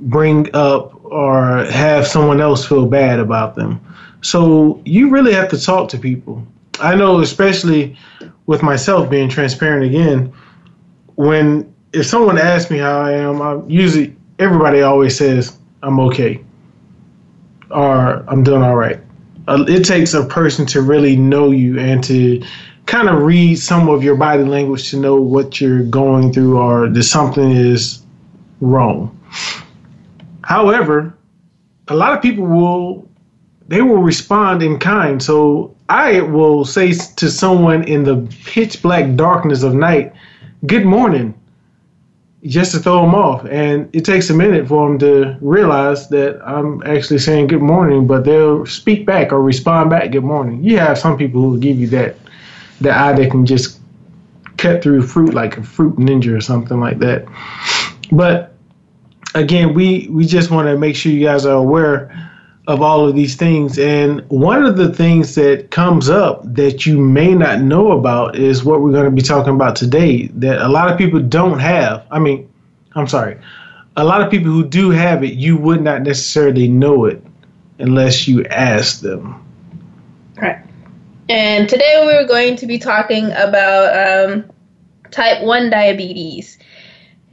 bring 0.00 0.54
up 0.54 1.04
or 1.04 1.64
have 1.64 2.06
someone 2.06 2.40
else 2.40 2.66
feel 2.66 2.86
bad 2.86 3.18
about 3.18 3.54
them. 3.54 3.80
So 4.20 4.82
you 4.84 5.10
really 5.10 5.32
have 5.32 5.48
to 5.50 5.60
talk 5.60 5.88
to 5.90 5.98
people. 5.98 6.46
I 6.80 6.94
know, 6.94 7.20
especially 7.20 7.96
with 8.46 8.62
myself 8.62 9.10
being 9.10 9.28
transparent 9.28 9.84
again, 9.84 10.32
when 11.16 11.72
if 11.92 12.06
someone 12.06 12.38
asks 12.38 12.70
me 12.70 12.78
how 12.78 13.00
I 13.00 13.12
am, 13.12 13.42
I 13.42 13.60
usually 13.66 14.14
everybody 14.38 14.82
always 14.82 15.16
says 15.16 15.58
I'm 15.82 15.98
okay 16.00 16.44
or 17.70 18.24
I'm 18.28 18.42
doing 18.42 18.62
all 18.62 18.76
right. 18.76 19.00
Uh, 19.46 19.64
it 19.66 19.84
takes 19.84 20.14
a 20.14 20.24
person 20.24 20.66
to 20.66 20.82
really 20.82 21.16
know 21.16 21.50
you 21.50 21.78
and 21.78 22.02
to 22.04 22.42
kind 22.86 23.08
of 23.08 23.22
read 23.22 23.56
some 23.56 23.88
of 23.88 24.02
your 24.02 24.16
body 24.16 24.44
language 24.44 24.90
to 24.90 24.96
know 24.98 25.16
what 25.16 25.60
you're 25.60 25.82
going 25.84 26.32
through 26.32 26.58
or 26.58 26.88
that 26.88 27.02
something 27.02 27.50
is 27.50 28.02
wrong. 28.60 29.14
However, 30.42 31.14
a 31.88 31.94
lot 31.94 32.14
of 32.14 32.22
people 32.22 32.46
will 32.46 33.08
they 33.68 33.82
will 33.82 34.02
respond 34.02 34.62
in 34.62 34.78
kind. 34.78 35.22
So 35.22 35.76
I 35.90 36.22
will 36.22 36.64
say 36.64 36.92
to 36.92 37.30
someone 37.30 37.84
in 37.84 38.04
the 38.04 38.16
pitch 38.44 38.82
black 38.82 39.14
darkness 39.14 39.62
of 39.62 39.74
night, 39.74 40.14
"Good 40.66 40.86
morning," 40.86 41.34
just 42.44 42.72
to 42.72 42.78
throw 42.78 43.02
them 43.02 43.14
off. 43.14 43.44
And 43.46 43.88
it 43.94 44.04
takes 44.04 44.30
a 44.30 44.34
minute 44.34 44.68
for 44.68 44.88
them 44.88 44.98
to 45.00 45.36
realize 45.40 46.08
that 46.10 46.40
I'm 46.46 46.82
actually 46.84 47.18
saying 47.18 47.48
good 47.48 47.62
morning, 47.62 48.06
but 48.06 48.24
they'll 48.24 48.64
speak 48.66 49.06
back 49.06 49.32
or 49.32 49.42
respond 49.42 49.90
back 49.90 50.10
good 50.12 50.24
morning. 50.24 50.62
You 50.62 50.78
have 50.78 50.98
some 50.98 51.16
people 51.18 51.42
who 51.42 51.58
give 51.58 51.78
you 51.78 51.88
that 51.88 52.16
that 52.80 52.96
eye 52.96 53.12
that 53.12 53.30
can 53.30 53.44
just 53.44 53.80
cut 54.56 54.82
through 54.82 55.02
fruit 55.02 55.34
like 55.34 55.56
a 55.56 55.62
fruit 55.62 55.96
ninja 55.96 56.36
or 56.36 56.40
something 56.40 56.78
like 56.78 56.98
that. 57.00 57.26
But 58.12 58.54
again, 59.34 59.74
we 59.74 60.08
we 60.10 60.24
just 60.24 60.50
want 60.50 60.68
to 60.68 60.78
make 60.78 60.94
sure 60.96 61.10
you 61.10 61.24
guys 61.24 61.44
are 61.44 61.56
aware 61.56 62.30
of 62.68 62.82
all 62.82 63.08
of 63.08 63.14
these 63.14 63.34
things. 63.34 63.78
And 63.78 64.28
one 64.28 64.66
of 64.66 64.76
the 64.76 64.92
things 64.92 65.34
that 65.36 65.70
comes 65.70 66.10
up 66.10 66.42
that 66.54 66.84
you 66.84 66.98
may 66.98 67.34
not 67.34 67.62
know 67.62 67.92
about 67.92 68.36
is 68.36 68.62
what 68.62 68.82
we're 68.82 68.92
going 68.92 69.06
to 69.06 69.10
be 69.10 69.22
talking 69.22 69.54
about 69.54 69.74
today 69.74 70.26
that 70.34 70.60
a 70.60 70.68
lot 70.68 70.92
of 70.92 70.98
people 70.98 71.18
don't 71.18 71.58
have. 71.60 72.06
I 72.10 72.18
mean, 72.18 72.46
I'm 72.94 73.06
sorry. 73.06 73.38
A 73.96 74.04
lot 74.04 74.20
of 74.20 74.30
people 74.30 74.52
who 74.52 74.68
do 74.68 74.90
have 74.90 75.24
it, 75.24 75.32
you 75.32 75.56
would 75.56 75.80
not 75.80 76.02
necessarily 76.02 76.68
know 76.68 77.06
it 77.06 77.24
unless 77.78 78.28
you 78.28 78.44
ask 78.44 79.00
them. 79.00 79.42
Right. 80.36 80.62
And 81.30 81.70
today 81.70 82.02
we're 82.04 82.28
going 82.28 82.56
to 82.56 82.66
be 82.66 82.78
talking 82.78 83.32
about 83.32 84.28
um, 84.28 84.50
type 85.10 85.42
1 85.42 85.70
diabetes. 85.70 86.58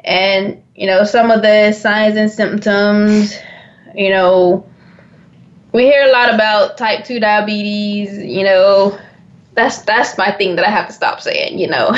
And, 0.02 0.64
you 0.76 0.88
know, 0.88 1.04
some 1.04 1.30
of 1.30 1.42
the 1.42 1.74
signs 1.74 2.16
and 2.16 2.32
symptoms, 2.32 3.38
you 3.94 4.12
know, 4.12 4.66
we 5.76 5.84
hear 5.84 6.06
a 6.08 6.12
lot 6.12 6.34
about 6.34 6.78
type 6.78 7.04
2 7.04 7.20
diabetes, 7.20 8.18
you 8.18 8.46
know, 8.46 8.98
that's 9.56 9.82
that's 9.82 10.18
my 10.18 10.32
thing 10.32 10.56
that 10.56 10.66
I 10.66 10.70
have 10.70 10.88
to 10.88 10.94
stop 10.94 11.20
saying, 11.20 11.60
you 11.60 11.68
know. 11.68 11.94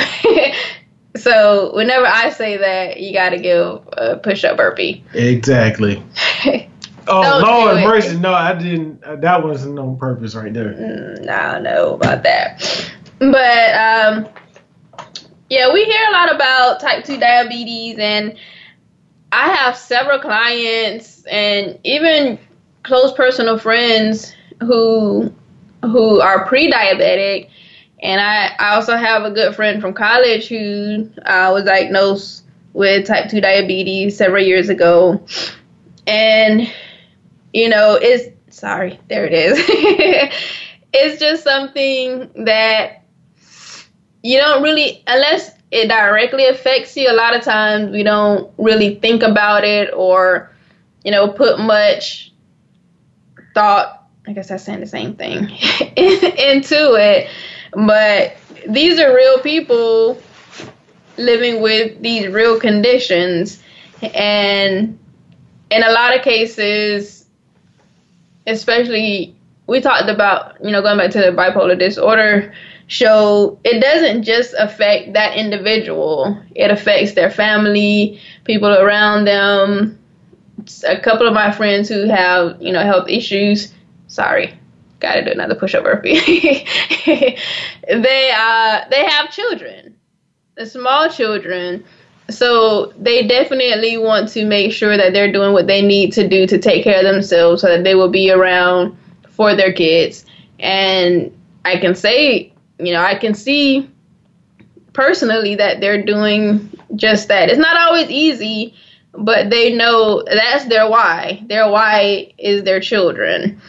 so 1.16 1.72
whenever 1.74 2.04
I 2.04 2.30
say 2.30 2.56
that, 2.56 2.98
you 2.98 3.12
got 3.12 3.30
to 3.30 3.38
give 3.38 3.80
a 3.92 4.16
push-up 4.16 4.56
burpee. 4.56 5.04
Exactly. 5.14 6.02
oh 7.06 7.40
Lord 7.40 7.84
mercy, 7.84 8.18
no, 8.18 8.34
I 8.34 8.52
didn't. 8.54 9.04
Uh, 9.04 9.14
that 9.16 9.44
wasn't 9.44 9.78
on 9.78 9.96
purpose, 9.96 10.34
right 10.34 10.52
there. 10.52 10.74
Mm, 10.74 11.28
I 11.28 11.60
know 11.60 11.94
about 11.94 12.24
that. 12.24 12.92
But 13.20 13.74
um, 13.76 14.28
yeah, 15.50 15.72
we 15.72 15.84
hear 15.84 16.08
a 16.08 16.12
lot 16.12 16.34
about 16.34 16.80
type 16.80 17.04
2 17.04 17.16
diabetes, 17.16 17.96
and 17.96 18.36
I 19.30 19.50
have 19.50 19.76
several 19.76 20.18
clients 20.18 21.24
and 21.26 21.78
even 21.84 22.40
close 22.88 23.12
personal 23.12 23.58
friends 23.58 24.32
who 24.60 25.32
who 25.82 26.20
are 26.20 26.44
pre-diabetic, 26.46 27.50
and 28.02 28.20
I, 28.20 28.54
I 28.58 28.74
also 28.74 28.96
have 28.96 29.22
a 29.24 29.30
good 29.30 29.54
friend 29.54 29.80
from 29.80 29.92
college 29.92 30.48
who 30.48 31.08
uh, 31.24 31.50
was 31.52 31.64
diagnosed 31.64 32.44
with 32.72 33.06
type 33.06 33.30
2 33.30 33.40
diabetes 33.40 34.16
several 34.16 34.42
years 34.42 34.68
ago. 34.68 35.24
And, 36.06 36.72
you 37.52 37.68
know, 37.68 37.98
it's, 38.00 38.34
sorry, 38.56 38.98
there 39.08 39.24
it 39.26 39.32
is. 39.32 39.58
it's 40.92 41.20
just 41.20 41.44
something 41.44 42.30
that 42.44 43.04
you 44.22 44.38
don't 44.38 44.62
really, 44.62 45.04
unless 45.06 45.52
it 45.70 45.88
directly 45.88 46.46
affects 46.46 46.96
you, 46.96 47.10
a 47.10 47.14
lot 47.14 47.36
of 47.36 47.42
times 47.42 47.90
we 47.90 48.02
don't 48.02 48.52
really 48.58 48.96
think 48.96 49.22
about 49.22 49.64
it 49.64 49.92
or, 49.94 50.50
you 51.04 51.12
know, 51.12 51.28
put 51.28 51.60
much 51.60 52.32
thought, 53.58 54.04
I 54.24 54.32
guess 54.34 54.50
that's 54.50 54.62
saying 54.62 54.78
the 54.78 54.86
same 54.86 55.16
thing, 55.16 55.48
into 55.96 56.94
it. 56.94 57.28
But 57.72 58.36
these 58.68 59.00
are 59.00 59.12
real 59.12 59.40
people 59.40 60.22
living 61.16 61.60
with 61.60 62.00
these 62.00 62.28
real 62.28 62.60
conditions. 62.60 63.60
And 64.14 64.96
in 65.72 65.82
a 65.82 65.90
lot 65.90 66.16
of 66.16 66.22
cases, 66.22 67.26
especially 68.46 69.34
we 69.66 69.80
talked 69.80 70.08
about, 70.08 70.56
you 70.64 70.70
know, 70.70 70.80
going 70.80 70.98
back 70.98 71.10
to 71.10 71.18
the 71.18 71.32
bipolar 71.32 71.76
disorder 71.76 72.54
show, 72.86 73.58
it 73.64 73.80
doesn't 73.80 74.22
just 74.22 74.54
affect 74.56 75.14
that 75.14 75.36
individual, 75.36 76.40
it 76.54 76.70
affects 76.70 77.14
their 77.14 77.30
family, 77.30 78.20
people 78.44 78.72
around 78.72 79.24
them, 79.24 79.97
a 80.86 80.98
couple 81.00 81.26
of 81.26 81.34
my 81.34 81.50
friends 81.50 81.88
who 81.88 82.08
have, 82.08 82.60
you 82.60 82.72
know, 82.72 82.82
health 82.82 83.08
issues. 83.08 83.72
Sorry, 84.08 84.58
got 85.00 85.14
to 85.14 85.24
do 85.24 85.30
another 85.30 85.54
push-up 85.54 85.84
burpee. 85.84 86.18
they 87.86 88.32
uh 88.36 88.80
they 88.90 89.04
have 89.04 89.30
children, 89.30 89.96
small 90.64 91.08
children. 91.08 91.84
So 92.30 92.92
they 92.98 93.26
definitely 93.26 93.96
want 93.96 94.28
to 94.30 94.44
make 94.44 94.72
sure 94.72 94.96
that 94.98 95.14
they're 95.14 95.32
doing 95.32 95.54
what 95.54 95.66
they 95.66 95.80
need 95.80 96.12
to 96.12 96.28
do 96.28 96.46
to 96.46 96.58
take 96.58 96.84
care 96.84 96.98
of 96.98 97.04
themselves 97.04 97.62
so 97.62 97.68
that 97.68 97.84
they 97.84 97.94
will 97.94 98.10
be 98.10 98.30
around 98.30 98.96
for 99.30 99.54
their 99.54 99.72
kids. 99.72 100.26
And 100.58 101.34
I 101.64 101.78
can 101.78 101.94
say, 101.94 102.52
you 102.78 102.92
know, 102.92 103.00
I 103.00 103.14
can 103.14 103.32
see 103.32 103.90
personally 104.92 105.54
that 105.54 105.80
they're 105.80 106.02
doing 106.02 106.70
just 106.96 107.28
that. 107.28 107.48
It's 107.48 107.58
not 107.58 107.76
always 107.76 108.10
easy 108.10 108.74
but 109.12 109.50
they 109.50 109.74
know 109.74 110.22
that's 110.24 110.66
their 110.66 110.88
why. 110.88 111.42
Their 111.46 111.70
why 111.70 112.32
is 112.38 112.62
their 112.64 112.80
children. 112.80 113.60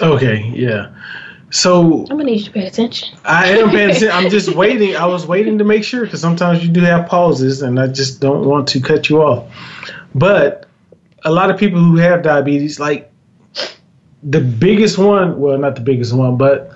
Okay, 0.00 0.50
yeah. 0.54 0.94
So 1.50 2.02
I'm 2.02 2.16
gonna 2.16 2.24
need 2.24 2.40
you 2.40 2.44
to 2.46 2.52
pay 2.52 2.66
attention. 2.66 3.18
I 3.24 3.48
am 3.48 3.70
paying 3.70 3.90
attention. 3.90 4.10
I'm 4.12 4.30
just 4.30 4.54
waiting. 4.54 4.96
I 4.96 5.06
was 5.06 5.26
waiting 5.26 5.58
to 5.58 5.64
make 5.64 5.84
sure 5.84 6.04
because 6.04 6.20
sometimes 6.20 6.62
you 6.62 6.70
do 6.70 6.80
have 6.80 7.08
pauses, 7.08 7.62
and 7.62 7.78
I 7.78 7.88
just 7.88 8.20
don't 8.20 8.46
want 8.46 8.68
to 8.68 8.80
cut 8.80 9.08
you 9.08 9.22
off. 9.22 9.52
But 10.14 10.66
a 11.24 11.32
lot 11.32 11.50
of 11.50 11.58
people 11.58 11.80
who 11.80 11.96
have 11.96 12.22
diabetes, 12.22 12.78
like 12.78 13.12
the 14.22 14.40
biggest 14.40 14.96
one, 14.96 15.40
well, 15.40 15.58
not 15.58 15.74
the 15.74 15.80
biggest 15.80 16.12
one, 16.12 16.36
but 16.36 16.72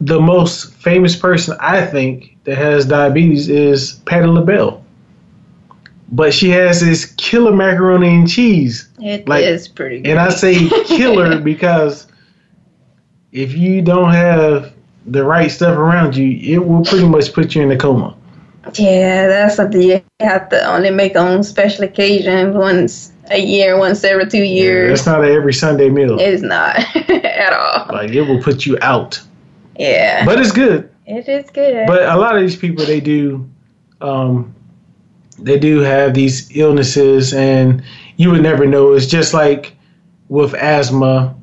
the 0.00 0.20
most 0.20 0.74
famous 0.74 1.16
person 1.16 1.56
I 1.58 1.86
think 1.86 2.36
that 2.44 2.58
has 2.58 2.84
diabetes 2.84 3.48
is 3.48 3.94
Patti 4.04 4.26
LaBelle 4.26 4.83
but 6.08 6.34
she 6.34 6.50
has 6.50 6.80
this 6.80 7.06
killer 7.16 7.52
macaroni 7.52 8.14
and 8.14 8.28
cheese. 8.28 8.88
It 9.00 9.28
like, 9.28 9.44
is 9.44 9.68
pretty 9.68 10.00
good. 10.00 10.10
And 10.10 10.18
I 10.18 10.30
say 10.30 10.68
killer 10.84 11.40
because 11.40 12.06
if 13.32 13.54
you 13.54 13.82
don't 13.82 14.12
have 14.12 14.72
the 15.06 15.24
right 15.24 15.50
stuff 15.50 15.76
around 15.76 16.16
you, 16.16 16.54
it 16.54 16.64
will 16.64 16.84
pretty 16.84 17.06
much 17.06 17.32
put 17.32 17.54
you 17.54 17.62
in 17.62 17.70
a 17.70 17.76
coma. 17.76 18.16
Yeah, 18.74 19.26
that's 19.26 19.56
something 19.56 19.82
you 19.82 20.02
have 20.20 20.48
to 20.48 20.64
only 20.64 20.90
make 20.90 21.16
on 21.16 21.42
special 21.42 21.84
occasions 21.84 22.56
once 22.56 23.12
a 23.30 23.38
year, 23.38 23.78
once 23.78 24.02
every 24.04 24.26
two 24.26 24.42
years. 24.42 24.86
Yeah, 24.86 24.92
it's 24.92 25.06
not 25.06 25.24
every 25.24 25.52
Sunday 25.52 25.90
meal. 25.90 26.18
It's 26.18 26.42
not 26.42 26.78
at 27.10 27.52
all. 27.52 27.94
Like 27.94 28.10
it 28.10 28.22
will 28.22 28.42
put 28.42 28.64
you 28.64 28.78
out. 28.80 29.20
Yeah. 29.78 30.24
But 30.24 30.40
it's 30.40 30.52
good. 30.52 30.90
It 31.06 31.28
is 31.28 31.50
good. 31.50 31.86
But 31.86 32.08
a 32.08 32.16
lot 32.16 32.36
of 32.36 32.42
these 32.42 32.56
people 32.56 32.86
they 32.86 33.00
do 33.00 33.48
um, 34.00 34.54
they 35.38 35.58
do 35.58 35.80
have 35.80 36.14
these 36.14 36.56
illnesses, 36.56 37.32
and 37.32 37.82
you 38.16 38.30
would 38.30 38.42
never 38.42 38.66
know. 38.66 38.92
It's 38.92 39.06
just 39.06 39.34
like 39.34 39.76
with 40.28 40.54
asthma. 40.54 41.34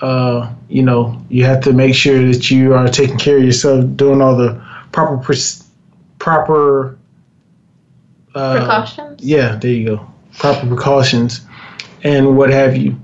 Uh, 0.00 0.52
you 0.68 0.82
know, 0.82 1.18
you 1.30 1.44
have 1.44 1.62
to 1.62 1.72
make 1.72 1.94
sure 1.94 2.18
that 2.26 2.50
you 2.50 2.74
are 2.74 2.86
taking 2.86 3.16
care 3.16 3.38
of 3.38 3.44
yourself, 3.44 3.84
doing 3.96 4.20
all 4.20 4.36
the 4.36 4.62
proper 4.92 5.34
proper 6.18 6.98
uh, 8.34 8.58
precautions. 8.58 9.22
Yeah, 9.22 9.56
there 9.56 9.70
you 9.70 9.86
go. 9.86 10.10
Proper 10.38 10.66
precautions 10.66 11.46
and 12.04 12.36
what 12.36 12.50
have 12.50 12.76
you. 12.76 12.98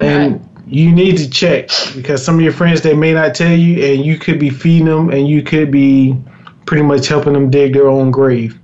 And 0.00 0.32
right. 0.32 0.42
you 0.66 0.92
need 0.92 1.16
to 1.18 1.30
check 1.30 1.68
because 1.94 2.24
some 2.24 2.36
of 2.36 2.40
your 2.42 2.52
friends 2.52 2.82
they 2.82 2.94
may 2.94 3.12
not 3.12 3.34
tell 3.34 3.52
you, 3.52 3.84
and 3.84 4.04
you 4.04 4.18
could 4.18 4.38
be 4.38 4.50
feeding 4.50 4.86
them, 4.86 5.10
and 5.10 5.28
you 5.28 5.42
could 5.42 5.70
be 5.70 6.16
pretty 6.66 6.82
much 6.82 7.06
helping 7.08 7.32
them 7.32 7.50
dig 7.50 7.74
their 7.74 7.88
own 7.88 8.10
grave. 8.10 8.58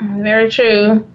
Very 0.00 0.50
true. 0.50 1.06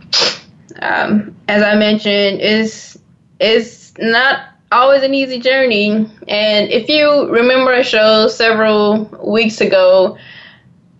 Um, 0.81 1.35
as 1.47 1.63
I 1.63 1.75
mentioned, 1.75 2.41
is 2.41 2.97
is 3.39 3.93
not 3.99 4.41
always 4.71 5.03
an 5.03 5.13
easy 5.13 5.39
journey. 5.39 5.89
And 6.27 6.69
if 6.71 6.89
you 6.89 7.29
remember 7.29 7.73
a 7.73 7.83
show 7.83 8.27
several 8.27 9.05
weeks 9.25 9.61
ago, 9.61 10.17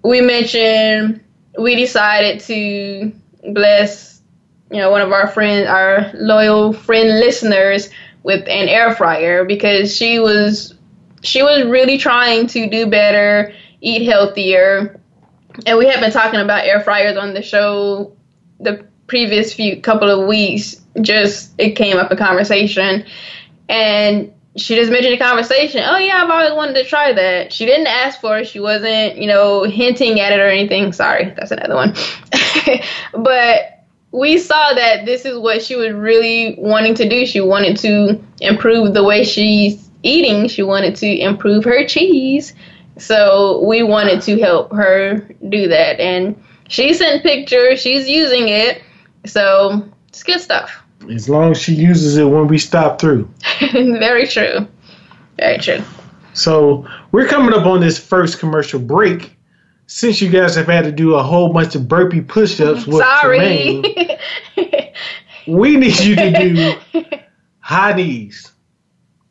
we 0.03 0.21
mentioned 0.21 1.21
we 1.59 1.75
decided 1.75 2.39
to 2.41 3.11
bless, 3.53 4.21
you 4.71 4.77
know, 4.77 4.91
one 4.91 5.01
of 5.01 5.11
our 5.11 5.27
friends, 5.27 5.67
our 5.67 6.11
loyal 6.15 6.73
friend 6.73 7.19
listeners, 7.19 7.89
with 8.23 8.41
an 8.47 8.67
air 8.67 8.93
fryer 8.95 9.45
because 9.45 9.95
she 9.95 10.19
was 10.19 10.73
she 11.21 11.41
was 11.43 11.65
really 11.65 11.97
trying 11.97 12.47
to 12.47 12.69
do 12.69 12.87
better, 12.87 13.53
eat 13.81 14.05
healthier, 14.07 14.99
and 15.65 15.77
we 15.77 15.88
have 15.88 16.00
been 16.00 16.12
talking 16.12 16.39
about 16.39 16.65
air 16.65 16.81
fryers 16.81 17.17
on 17.17 17.33
the 17.33 17.41
show 17.41 18.15
the 18.59 18.85
previous 19.07 19.53
few 19.53 19.81
couple 19.81 20.09
of 20.09 20.27
weeks, 20.27 20.81
just 21.01 21.53
it 21.57 21.71
came 21.71 21.97
up 21.97 22.12
in 22.12 22.17
conversation, 22.17 23.05
and 23.69 24.33
she 24.57 24.75
just 24.75 24.91
mentioned 24.91 25.15
a 25.15 25.17
conversation. 25.17 25.83
Oh 25.85 25.97
yeah, 25.97 26.24
I've 26.24 26.29
always 26.29 26.53
wanted 26.53 26.74
to 26.75 26.85
try 26.85 27.12
that. 27.13 27.51
She 27.51 27.65
didn't 27.65 27.88
ask 27.88 28.21
for 28.21 28.39
it. 28.39 28.47
She 28.47 28.59
wasn't, 28.59 29.17
you 29.17 29.27
know, 29.27 29.63
hinting 29.63 30.19
at 30.19 30.31
it 30.31 30.39
or 30.39 30.47
anything. 30.47 30.93
Sorry, 30.93 31.33
that's 31.38 31.51
another 31.51 31.75
one. 31.75 31.93
but 33.13 33.83
we 34.12 34.38
saw 34.38 34.74
that 34.74 35.05
this 35.05 35.25
is 35.25 35.38
what 35.38 35.62
she 35.62 35.75
was 35.75 35.91
really 35.91 36.55
wanting 36.57 36.95
to 36.95 37.09
do. 37.09 37.25
She 37.25 37.41
wanted 37.41 37.75
to 37.77 38.21
improve 38.39 38.93
the 38.93 39.03
way 39.03 39.25
she's 39.25 39.89
eating. 40.03 40.47
She 40.47 40.63
wanted 40.63 40.95
to 40.97 41.07
improve 41.07 41.65
her 41.65 41.85
cheese. 41.85 42.53
So 42.97 43.61
we 43.65 43.83
wanted 43.83 44.21
to 44.23 44.39
help 44.39 44.71
her 44.71 45.19
do 45.49 45.67
that. 45.67 45.99
And 45.99 46.41
she 46.67 46.93
sent 46.93 47.23
pictures. 47.23 47.81
She's 47.81 48.07
using 48.07 48.47
it. 48.47 48.81
So 49.25 49.87
it's 50.09 50.23
good 50.23 50.39
stuff. 50.39 50.83
As 51.11 51.29
long 51.29 51.51
as 51.51 51.61
she 51.61 51.73
uses 51.73 52.17
it 52.17 52.25
when 52.25 52.47
we 52.47 52.57
stop 52.57 52.99
through. 52.99 53.29
Very 53.71 54.27
true. 54.27 54.67
Very 55.37 55.57
true. 55.57 55.83
So 56.33 56.87
we're 57.11 57.27
coming 57.27 57.53
up 57.53 57.65
on 57.65 57.79
this 57.79 57.97
first 57.97 58.39
commercial 58.39 58.79
break. 58.79 59.35
Since 59.87 60.19
you 60.19 60.29
guys 60.29 60.55
have 60.55 60.65
had 60.65 60.85
to 60.85 60.91
do 60.91 61.13
a 61.13 61.21
whole 61.21 61.53
bunch 61.53 61.75
of 61.75 61.87
burpee 61.87 62.21
push-ups 62.21 62.87
with 62.87 62.97
Sorry. 62.97 63.37
Tremaine, 63.37 64.93
we 65.47 65.77
need 65.77 65.99
you 65.99 66.15
to 66.15 66.31
do 66.31 66.73
high 67.59 67.93
knees. 67.93 68.51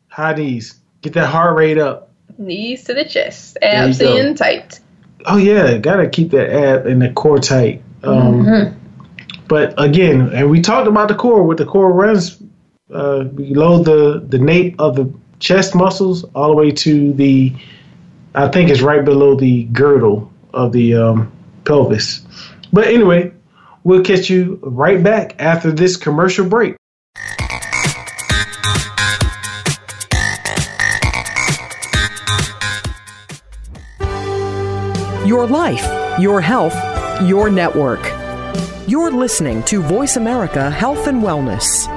High 0.07 0.33
knees. 0.33 0.79
Get 1.01 1.11
that 1.13 1.27
heart 1.27 1.57
rate 1.57 1.77
up. 1.77 2.13
Knees 2.37 2.83
to 2.85 2.93
the 2.93 3.05
chest. 3.05 3.57
Abs 3.61 4.01
in 4.01 4.35
tight. 4.35 4.79
Oh 5.25 5.37
yeah, 5.37 5.77
gotta 5.77 6.07
keep 6.07 6.31
that 6.31 6.49
ab 6.49 6.85
and 6.85 7.01
the 7.01 7.09
core 7.09 7.39
tight. 7.39 7.81
Um, 8.03 8.45
Mhm. 8.45 8.73
But 9.47 9.73
again, 9.77 10.29
and 10.33 10.49
we 10.49 10.61
talked 10.61 10.87
about 10.87 11.07
the 11.07 11.15
core. 11.15 11.43
With 11.43 11.57
the 11.57 11.65
core 11.65 11.91
runs 11.91 12.41
uh, 12.91 13.23
below 13.23 13.83
the 13.83 14.23
the 14.27 14.39
nape 14.39 14.75
of 14.79 14.95
the 14.95 15.11
chest 15.39 15.75
muscles, 15.75 16.23
all 16.35 16.49
the 16.49 16.55
way 16.55 16.71
to 16.71 17.13
the, 17.13 17.53
I 18.33 18.47
think 18.47 18.69
it's 18.69 18.81
right 18.81 19.03
below 19.03 19.35
the 19.35 19.63
girdle 19.65 20.31
of 20.53 20.71
the 20.71 20.95
um, 20.95 21.31
pelvis. 21.63 22.25
But 22.73 22.87
anyway, 22.87 23.31
we'll 23.83 24.03
catch 24.03 24.29
you 24.29 24.59
right 24.63 25.01
back 25.03 25.35
after 25.39 25.71
this 25.71 25.97
commercial 25.97 26.45
break. 26.45 26.75
Your 35.35 35.47
life, 35.47 36.17
your 36.17 36.39
health, 36.39 36.73
your 37.23 37.49
network. 37.49 37.99
You're 38.87 39.11
listening 39.11 39.63
to 39.63 39.81
Voice 39.81 40.15
America 40.15 40.71
Health 40.71 41.07
and 41.07 41.21
Wellness. 41.21 41.89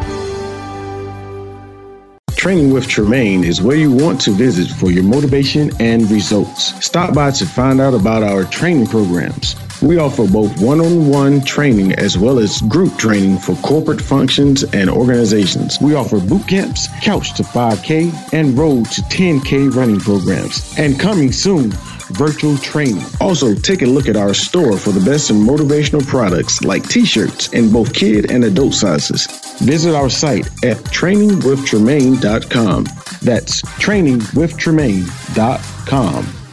Training 2.34 2.72
with 2.72 2.88
Tremaine 2.88 3.44
is 3.44 3.62
where 3.62 3.76
you 3.76 3.92
want 3.92 4.20
to 4.22 4.32
visit 4.32 4.68
for 4.76 4.90
your 4.90 5.04
motivation 5.04 5.70
and 5.78 6.10
results. 6.10 6.84
Stop 6.84 7.14
by 7.14 7.30
to 7.30 7.46
find 7.46 7.80
out 7.80 7.94
about 7.94 8.24
our 8.24 8.42
training 8.42 8.88
programs. 8.88 9.54
We 9.82 9.98
offer 9.98 10.26
both 10.26 10.60
one 10.60 10.80
on 10.80 11.08
one 11.08 11.40
training 11.42 11.92
as 11.92 12.18
well 12.18 12.40
as 12.40 12.60
group 12.62 12.96
training 12.98 13.38
for 13.38 13.54
corporate 13.62 14.00
functions 14.00 14.64
and 14.64 14.90
organizations. 14.90 15.78
We 15.80 15.94
offer 15.94 16.18
boot 16.18 16.48
camps, 16.48 16.88
couch 17.02 17.34
to 17.34 17.44
5K, 17.44 18.32
and 18.32 18.58
road 18.58 18.86
to 18.86 19.02
10K 19.02 19.72
running 19.76 20.00
programs. 20.00 20.76
And 20.76 20.98
coming 20.98 21.30
soon, 21.30 21.70
virtual 22.10 22.56
training. 22.58 23.02
Also, 23.20 23.54
take 23.54 23.82
a 23.82 23.86
look 23.86 24.08
at 24.08 24.16
our 24.16 24.34
store 24.34 24.76
for 24.78 24.90
the 24.90 25.00
best 25.00 25.30
in 25.30 25.36
motivational 25.36 26.04
products 26.06 26.62
like 26.62 26.88
t 26.88 27.04
shirts 27.04 27.52
in 27.52 27.70
both 27.72 27.92
kid 27.94 28.30
and 28.30 28.44
adult 28.44 28.74
sizes. 28.74 29.26
Visit 29.60 29.94
our 29.94 30.10
site 30.10 30.46
at 30.64 30.78
trainingwithtremaine.com. 30.78 32.84
That's 33.22 33.62
trainingwithtremaine.com. 33.62 36.47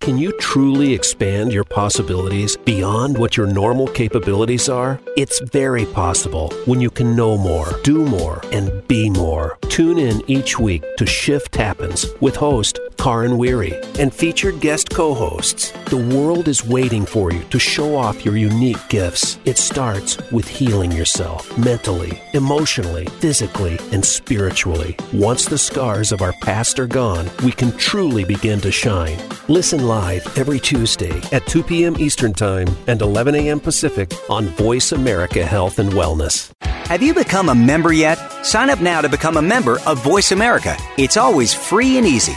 Can 0.00 0.16
you 0.16 0.32
truly 0.38 0.94
expand 0.94 1.52
your 1.52 1.62
possibilities 1.62 2.56
beyond 2.56 3.18
what 3.18 3.36
your 3.36 3.46
normal 3.46 3.86
capabilities 3.86 4.66
are? 4.66 4.98
It's 5.14 5.40
very 5.40 5.84
possible 5.84 6.50
when 6.64 6.80
you 6.80 6.90
can 6.90 7.14
know 7.14 7.36
more, 7.36 7.68
do 7.84 8.06
more, 8.06 8.40
and 8.50 8.88
be 8.88 9.10
more. 9.10 9.58
Tune 9.68 9.98
in 9.98 10.22
each 10.26 10.58
week 10.58 10.82
to 10.96 11.04
Shift 11.04 11.54
Happens 11.54 12.06
with 12.22 12.34
host 12.34 12.80
Karin 12.96 13.38
Weary 13.38 13.74
and 13.98 14.12
featured 14.12 14.60
guest 14.60 14.90
co 14.90 15.14
hosts. 15.14 15.72
The 15.86 15.96
world 15.96 16.48
is 16.48 16.66
waiting 16.66 17.06
for 17.06 17.32
you 17.32 17.42
to 17.44 17.58
show 17.58 17.96
off 17.96 18.24
your 18.24 18.36
unique 18.36 18.88
gifts. 18.88 19.38
It 19.44 19.58
starts 19.58 20.18
with 20.30 20.46
healing 20.46 20.92
yourself 20.92 21.56
mentally, 21.58 22.20
emotionally, 22.34 23.06
physically, 23.20 23.78
and 23.92 24.04
spiritually. 24.04 24.96
Once 25.12 25.46
the 25.46 25.58
scars 25.58 26.12
of 26.12 26.20
our 26.20 26.34
past 26.42 26.78
are 26.78 26.86
gone, 26.86 27.30
we 27.42 27.52
can 27.52 27.72
truly 27.78 28.24
begin 28.24 28.60
to 28.60 28.70
shine. 28.70 29.18
Listen 29.48 29.86
live 29.90 30.38
every 30.38 30.60
Tuesday 30.60 31.20
at 31.32 31.44
2 31.48 31.64
p.m. 31.64 31.96
Eastern 31.98 32.32
Time 32.32 32.68
and 32.86 33.02
11 33.02 33.34
a.m. 33.34 33.58
Pacific 33.58 34.12
on 34.30 34.46
Voice 34.46 34.92
America 34.92 35.44
Health 35.44 35.80
and 35.80 35.90
Wellness. 35.90 36.52
Have 36.62 37.02
you 37.02 37.12
become 37.12 37.48
a 37.48 37.56
member 37.56 37.92
yet? 37.92 38.16
Sign 38.46 38.70
up 38.70 38.80
now 38.80 39.00
to 39.00 39.08
become 39.08 39.36
a 39.36 39.42
member 39.42 39.80
of 39.88 40.00
Voice 40.04 40.30
America. 40.30 40.76
It's 40.96 41.16
always 41.16 41.52
free 41.52 41.98
and 41.98 42.06
easy. 42.06 42.36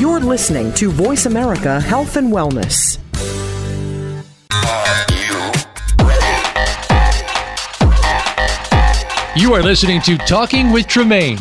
You're 0.00 0.18
listening 0.18 0.72
to 0.74 0.90
Voice 0.90 1.26
America 1.26 1.80
Health 1.80 2.16
and 2.16 2.32
Wellness. 2.32 2.98
You 9.36 9.54
are 9.54 9.62
listening 9.62 10.00
to 10.02 10.18
Talking 10.18 10.72
with 10.72 10.88
Tremaine. 10.88 11.38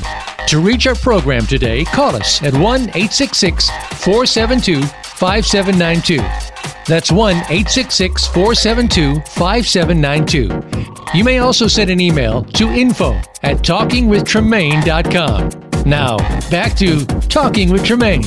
To 0.48 0.60
reach 0.60 0.86
our 0.86 0.94
program 0.94 1.48
today, 1.48 1.84
call 1.84 2.16
us 2.16 2.44
at 2.44 2.54
1 2.54 2.62
866 2.90 3.70
472 4.04 4.84
5792. 4.84 6.18
That's 6.88 7.12
1 7.12 7.36
866 7.36 8.28
472 8.28 9.20
5792. 9.32 11.18
You 11.18 11.24
may 11.24 11.40
also 11.40 11.66
send 11.68 11.90
an 11.90 12.00
email 12.00 12.44
to 12.44 12.70
info 12.70 13.14
at 13.42 13.58
talkingwithtremaine.com. 13.64 15.73
Now, 15.86 16.18
back 16.50 16.76
to 16.78 17.06
Talking 17.28 17.70
with 17.72 17.84
Tremaine. 17.84 18.24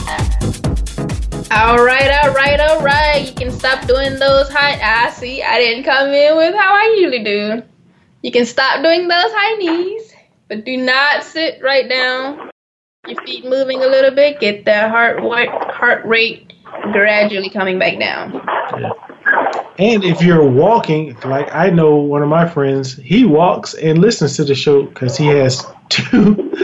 All 1.50 1.82
right, 1.82 2.10
all 2.22 2.34
right, 2.34 2.60
all 2.60 2.82
right. 2.82 3.24
You 3.26 3.32
can 3.32 3.50
stop 3.50 3.86
doing 3.86 4.18
those 4.18 4.50
high. 4.50 4.78
Ah, 4.82 5.06
I 5.06 5.10
see. 5.10 5.42
I 5.42 5.58
didn't 5.58 5.84
come 5.84 6.08
in 6.10 6.36
with 6.36 6.54
how 6.54 6.74
I 6.74 6.96
usually 6.98 7.24
do. 7.24 7.62
You 8.22 8.30
can 8.30 8.44
stop 8.44 8.82
doing 8.82 9.08
those 9.08 9.32
high 9.32 9.56
knees, 9.56 10.12
but 10.48 10.64
do 10.64 10.76
not 10.76 11.22
sit 11.22 11.62
right 11.62 11.88
down. 11.88 12.50
Your 13.06 13.22
feet 13.22 13.44
moving 13.44 13.82
a 13.82 13.86
little 13.86 14.10
bit. 14.10 14.38
Get 14.40 14.64
that 14.66 14.90
heart 14.90 15.22
wa- 15.22 15.72
heart 15.72 16.04
rate 16.04 16.52
gradually 16.92 17.48
coming 17.48 17.78
back 17.78 17.98
down. 17.98 18.34
And 19.78 20.04
if 20.04 20.20
you're 20.20 20.48
walking, 20.48 21.16
like 21.24 21.54
I 21.54 21.70
know 21.70 21.96
one 21.96 22.22
of 22.22 22.28
my 22.28 22.48
friends, 22.48 22.96
he 22.96 23.24
walks 23.24 23.74
and 23.74 23.98
listens 23.98 24.36
to 24.36 24.44
the 24.44 24.54
show 24.54 24.82
because 24.82 25.16
he 25.16 25.26
has 25.26 25.64
two 25.88 26.54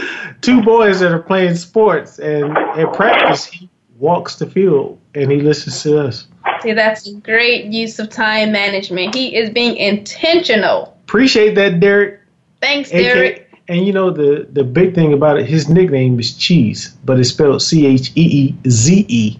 two 0.41 0.61
boys 0.61 0.99
that 0.99 1.11
are 1.11 1.21
playing 1.21 1.55
sports, 1.55 2.19
and 2.19 2.57
at 2.57 2.93
practice 2.93 3.45
he 3.45 3.69
walks 3.97 4.35
the 4.35 4.45
field 4.45 4.99
and 5.15 5.31
he 5.31 5.39
listens 5.41 5.81
to 5.83 5.99
us. 5.99 6.27
See, 6.61 6.73
that's 6.73 7.07
a 7.07 7.13
great 7.13 7.65
use 7.65 7.99
of 7.99 8.09
time 8.09 8.51
management. 8.51 9.15
He 9.15 9.35
is 9.35 9.49
being 9.49 9.77
intentional. 9.77 10.97
Appreciate 11.05 11.55
that, 11.55 11.79
Derek. 11.79 12.19
Thanks, 12.61 12.89
AK 12.89 12.95
Derek. 12.95 13.49
And 13.67 13.87
you 13.87 13.93
know 13.93 14.11
the 14.11 14.47
the 14.51 14.63
big 14.63 14.93
thing 14.93 15.13
about 15.13 15.39
it, 15.39 15.45
his 15.45 15.69
nickname 15.69 16.19
is 16.19 16.35
Cheese, 16.35 16.95
but 17.05 17.19
it's 17.19 17.29
spelled 17.29 17.61
C 17.61 17.85
H 17.85 18.11
E 18.15 18.21
E 18.21 18.69
Z 18.69 19.05
E. 19.07 19.39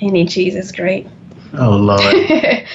Any 0.00 0.26
cheese 0.26 0.56
is 0.56 0.72
great. 0.72 1.06
Oh 1.56 1.76
Lord. 1.76 2.00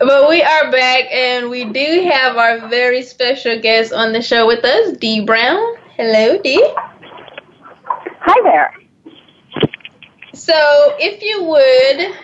but 0.00 0.28
we 0.28 0.42
are 0.42 0.70
back, 0.70 1.10
and 1.12 1.50
we 1.50 1.64
do 1.64 2.08
have 2.10 2.36
our 2.36 2.68
very 2.68 3.02
special 3.02 3.60
guest 3.60 3.92
on 3.92 4.12
the 4.12 4.22
show 4.22 4.46
with 4.46 4.64
us, 4.64 4.96
Dee 4.98 5.24
Brown. 5.24 5.60
Hello, 5.96 6.40
Dee. 6.40 6.72
Hi 7.84 8.40
there. 8.44 8.74
So, 10.34 10.54
if 10.98 11.22
you 11.22 11.44
would 11.44 12.14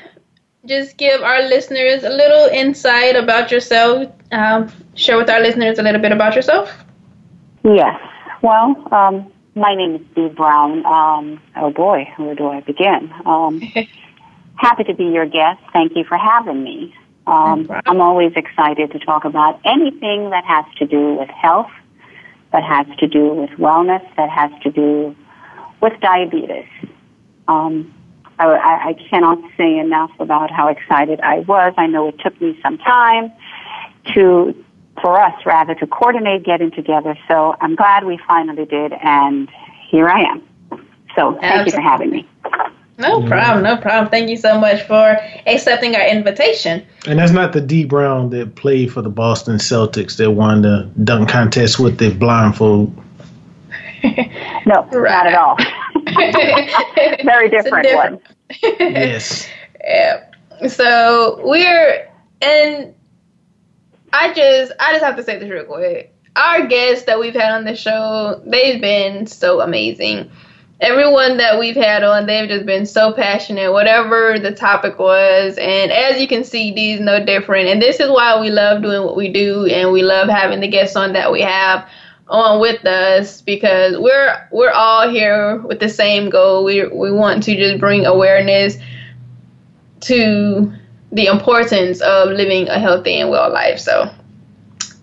just 0.67 0.97
give 0.97 1.23
our 1.23 1.43
listeners 1.43 2.05
a 2.05 2.11
little 2.11 2.47
insight 2.47 3.17
about 3.17 3.51
yourself, 3.51 4.11
um, 4.31 4.71
share 4.95 5.17
with 5.17 5.29
our 5.29 5.41
listeners 5.41 5.79
a 5.79 5.83
little 5.83 6.01
bit 6.01 6.13
about 6.13 6.37
yourself. 6.37 6.71
Yes. 7.65 8.01
Well, 8.43 8.77
um, 8.93 9.33
my 9.55 9.75
name 9.75 9.97
is 9.97 10.03
Dee 10.15 10.29
Brown. 10.29 10.85
Um, 10.87 11.41
oh 11.57 11.71
boy, 11.71 12.09
where 12.19 12.35
do 12.35 12.49
I 12.49 12.61
begin? 12.61 13.13
Um, 13.27 13.61
happy 14.57 14.85
to 14.85 14.95
be 14.95 15.05
your 15.05 15.27
guest. 15.27 15.61
Thank 15.73 15.97
you 15.97 16.05
for 16.05 16.17
having 16.17 16.63
me. 16.63 16.95
Um, 17.27 17.71
I'm 17.87 18.01
always 18.01 18.33
excited 18.37 18.93
to 18.93 18.99
talk 18.99 19.25
about 19.25 19.61
anything 19.65 20.31
that 20.31 20.45
has 20.45 20.65
to 20.79 20.87
do 20.87 21.15
with 21.15 21.31
health, 21.31 21.71
that 22.53 22.63
has 22.63 22.87
to 22.99 23.07
do 23.07 23.33
with 23.35 23.51
wellness, 23.51 24.05
that 24.17 24.29
has 24.29 24.51
to 24.63 24.71
do 24.71 25.17
with 25.81 25.99
diabetes. 26.01 26.67
Um, 27.49 27.95
I, 28.39 28.47
I, 28.47 28.89
I 28.89 28.93
cannot 29.09 29.39
say 29.57 29.79
enough 29.79 30.11
about 30.19 30.51
how 30.51 30.69
excited 30.69 31.21
I 31.21 31.41
was. 31.41 31.73
I 31.77 31.87
know 31.87 32.09
it 32.09 32.19
took 32.21 32.39
me 32.41 32.59
some 32.63 32.79
time 32.79 33.33
to, 34.15 34.55
for 35.01 35.21
us 35.21 35.35
rather, 35.47 35.75
to 35.77 35.87
coordinate 35.87 36.45
getting 36.45 36.71
together. 36.71 37.17
So 37.29 37.57
I'm 37.61 37.75
glad 37.75 38.05
we 38.05 38.19
finally 38.29 38.67
did, 38.67 38.93
and 38.93 39.49
here 39.89 40.09
I 40.09 40.23
am. 40.23 40.43
So 41.17 41.33
thank 41.41 41.45
Absolutely. 41.45 41.65
you 41.65 41.73
for 41.73 41.81
having 41.81 42.11
me. 42.11 42.29
No 42.97 43.27
problem, 43.27 43.65
no 43.65 43.77
problem. 43.77 44.11
Thank 44.11 44.31
you 44.31 44.37
so 44.37 44.59
much 44.59 44.83
for 44.83 45.17
accepting 45.47 45.97
our 45.97 46.07
invitation. 46.07 46.87
And 47.07 47.19
that's 47.19 47.33
not 47.33 47.53
the 47.53 47.61
Dee 47.61 47.85
Brown 47.85 48.31
that 48.31 48.55
played 48.55 48.93
for 48.93 49.03
the 49.03 49.11
Boston 49.11 49.57
Celtics 49.57 50.17
that 50.19 50.31
won 50.31 50.63
the 50.63 50.91
dunk 51.03 51.29
contest 51.29 51.81
with 51.81 51.99
the 51.99 52.15
blindfold. 52.15 52.95
no, 54.05 54.85
right. 54.93 54.93
not 54.93 55.27
at 55.27 55.35
all. 55.35 55.57
Very 57.25 57.49
different, 57.49 57.85
different, 57.85 58.23
one. 58.23 58.35
yes. 58.79 59.49
Yeah. 59.83 60.27
So 60.69 61.41
we're 61.45 62.09
and 62.41 62.95
I 64.13 64.33
just 64.35 64.73
I 64.79 64.93
just 64.93 65.05
have 65.05 65.17
to 65.17 65.25
say 65.25 65.39
this 65.39 65.51
real 65.51 65.65
quick. 65.65 66.15
Our 66.37 66.67
guests 66.67 67.07
that 67.07 67.19
we've 67.19 67.35
had 67.35 67.53
on 67.53 67.65
the 67.65 67.75
show, 67.75 68.41
they've 68.45 68.81
been 68.81 69.27
so 69.27 69.61
amazing 69.61 70.31
everyone 70.85 71.39
that 71.39 71.59
we've 71.59 71.77
had 71.77 72.03
on, 72.03 72.27
they've 72.27 72.49
just 72.49 72.67
been 72.67 72.87
so 72.87 73.13
passionate, 73.13 73.73
whatever 73.73 74.39
the 74.39 74.53
topic 74.53 74.99
was. 74.99 75.57
And 75.57 75.91
as 75.91 76.21
you 76.21 76.29
can 76.29 76.45
see, 76.45 76.73
these 76.73 77.01
no 77.01 77.25
different. 77.25 77.69
And 77.69 77.81
this 77.81 78.01
is 78.01 78.11
why 78.11 78.41
we 78.41 78.51
love 78.51 78.83
doing 78.83 79.03
what 79.03 79.17
we 79.17 79.33
do, 79.33 79.67
and 79.67 79.93
we 79.93 80.03
love 80.03 80.29
having 80.29 80.61
the 80.61 80.69
guests 80.69 80.95
on 80.97 81.15
that 81.15 81.33
we 81.33 81.41
have 81.41 81.89
on 82.29 82.61
with 82.61 82.85
us 82.87 83.43
because 83.43 83.99
we're 83.99 84.49
we're 84.51 84.71
all 84.71 85.09
here 85.09 85.59
with 85.59 85.81
the 85.81 85.89
same 85.89 86.31
goal. 86.31 86.65
We 86.65 86.87
we 86.87 87.11
want 87.11 87.43
to 87.45 87.57
just 87.57 87.81
bring 87.81 88.07
awareness 88.07 88.77
to 90.03 90.73
the 91.13 91.27
importance 91.27 92.01
of 92.01 92.29
living 92.31 92.69
a 92.69 92.79
healthy 92.79 93.21
and 93.21 93.31
well 93.31 93.53
life. 93.53 93.79
So 93.79 94.11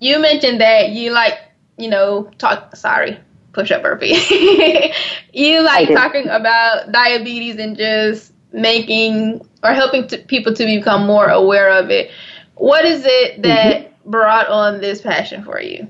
you 0.01 0.19
mentioned 0.21 0.61
that 0.61 0.91
you 0.91 1.13
like, 1.13 1.39
you 1.77 1.89
know, 1.89 2.31
talk. 2.39 2.75
Sorry, 2.75 3.19
push 3.53 3.71
up 3.71 3.83
burpee. 3.83 4.93
you 5.33 5.63
like 5.63 5.89
talking 5.89 6.29
about 6.29 6.91
diabetes 6.91 7.57
and 7.57 7.77
just 7.77 8.33
making 8.53 9.47
or 9.63 9.73
helping 9.73 10.09
to, 10.09 10.19
people 10.19 10.55
to 10.55 10.65
become 10.65 11.07
more 11.07 11.29
aware 11.29 11.71
of 11.71 11.91
it. 11.91 12.11
What 12.57 12.85
is 12.85 13.05
it 13.07 13.43
that 13.43 13.77
mm-hmm. 13.77 14.11
brought 14.11 14.49
on 14.49 14.81
this 14.81 15.01
passion 15.03 15.45
for 15.45 15.61
you? 15.61 15.89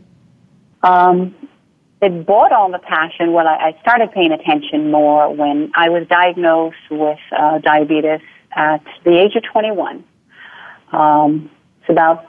Um, 0.82 1.34
it 2.02 2.26
brought 2.26 2.52
on 2.52 2.72
the 2.72 2.78
passion. 2.78 3.32
Well, 3.32 3.46
I, 3.46 3.72
I 3.74 3.80
started 3.80 4.10
paying 4.12 4.32
attention 4.32 4.90
more 4.90 5.32
when 5.34 5.70
I 5.74 5.88
was 5.88 6.06
diagnosed 6.08 6.76
with 6.90 7.18
uh, 7.36 7.58
diabetes 7.58 8.20
at 8.52 8.82
the 9.04 9.18
age 9.18 9.36
of 9.36 9.42
21. 9.44 10.04
Um, 10.92 11.50
it's 11.80 11.90
about 11.90 12.26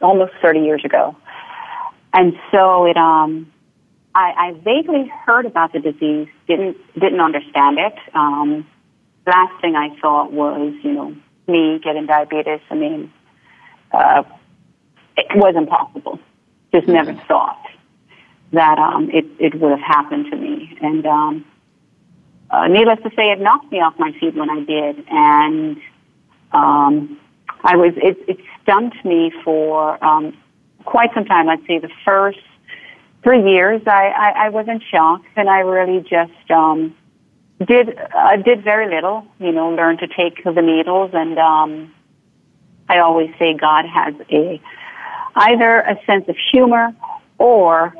almost 0.00 0.32
30 0.42 0.60
years 0.60 0.84
ago. 0.84 1.16
And 2.12 2.34
so 2.50 2.84
it, 2.84 2.96
um, 2.96 3.50
I, 4.14 4.32
I 4.48 4.52
vaguely 4.62 5.10
heard 5.24 5.46
about 5.46 5.72
the 5.72 5.80
disease, 5.80 6.28
didn't, 6.46 6.76
didn't 6.94 7.20
understand 7.20 7.78
it. 7.78 7.94
Um, 8.14 8.66
last 9.26 9.60
thing 9.60 9.76
I 9.76 9.96
thought 10.00 10.32
was, 10.32 10.74
you 10.82 10.92
know, 10.92 11.16
me 11.46 11.80
getting 11.82 12.06
diabetes. 12.06 12.60
I 12.70 12.74
mean, 12.74 13.12
uh, 13.92 14.22
it 15.16 15.36
was 15.36 15.54
impossible. 15.56 16.18
Just 16.74 16.88
never 16.88 17.14
thought 17.26 17.66
that, 18.52 18.78
um, 18.78 19.10
it, 19.10 19.24
it 19.38 19.54
would 19.60 19.70
have 19.70 19.80
happened 19.80 20.26
to 20.30 20.36
me. 20.36 20.76
And, 20.82 21.06
um, 21.06 21.44
uh, 22.50 22.68
needless 22.68 22.98
to 23.02 23.10
say, 23.16 23.30
it 23.30 23.40
knocked 23.40 23.72
me 23.72 23.80
off 23.80 23.94
my 23.98 24.12
feet 24.20 24.34
when 24.34 24.50
I 24.50 24.60
did. 24.64 25.04
And, 25.10 25.78
um, 26.52 27.18
I 27.64 27.76
was, 27.76 27.94
it, 27.96 28.18
it 28.28 28.38
stumped 28.62 29.02
me 29.04 29.32
for, 29.44 30.02
um, 30.04 30.36
quite 30.84 31.10
some 31.14 31.24
time. 31.24 31.48
I'd 31.48 31.64
say 31.66 31.78
the 31.78 31.90
first 32.04 32.38
three 33.22 33.52
years, 33.52 33.82
I, 33.86 34.08
I, 34.08 34.46
I 34.46 34.48
was 34.48 34.66
in 34.68 34.80
shock, 34.80 35.22
and 35.36 35.48
I 35.48 35.60
really 35.60 36.00
just 36.00 36.50
um, 36.50 36.94
did 37.64 37.96
uh, 37.98 38.36
did 38.36 38.64
very 38.64 38.92
little. 38.92 39.24
You 39.38 39.52
know, 39.52 39.70
learned 39.70 40.00
to 40.00 40.08
take 40.08 40.42
the 40.44 40.62
needles, 40.62 41.10
and 41.14 41.38
um, 41.38 41.94
I 42.88 42.98
always 42.98 43.30
say 43.38 43.54
God 43.54 43.86
has 43.86 44.14
a 44.30 44.60
either 45.34 45.80
a 45.80 45.96
sense 46.04 46.28
of 46.28 46.36
humor 46.52 46.94
or 47.38 47.94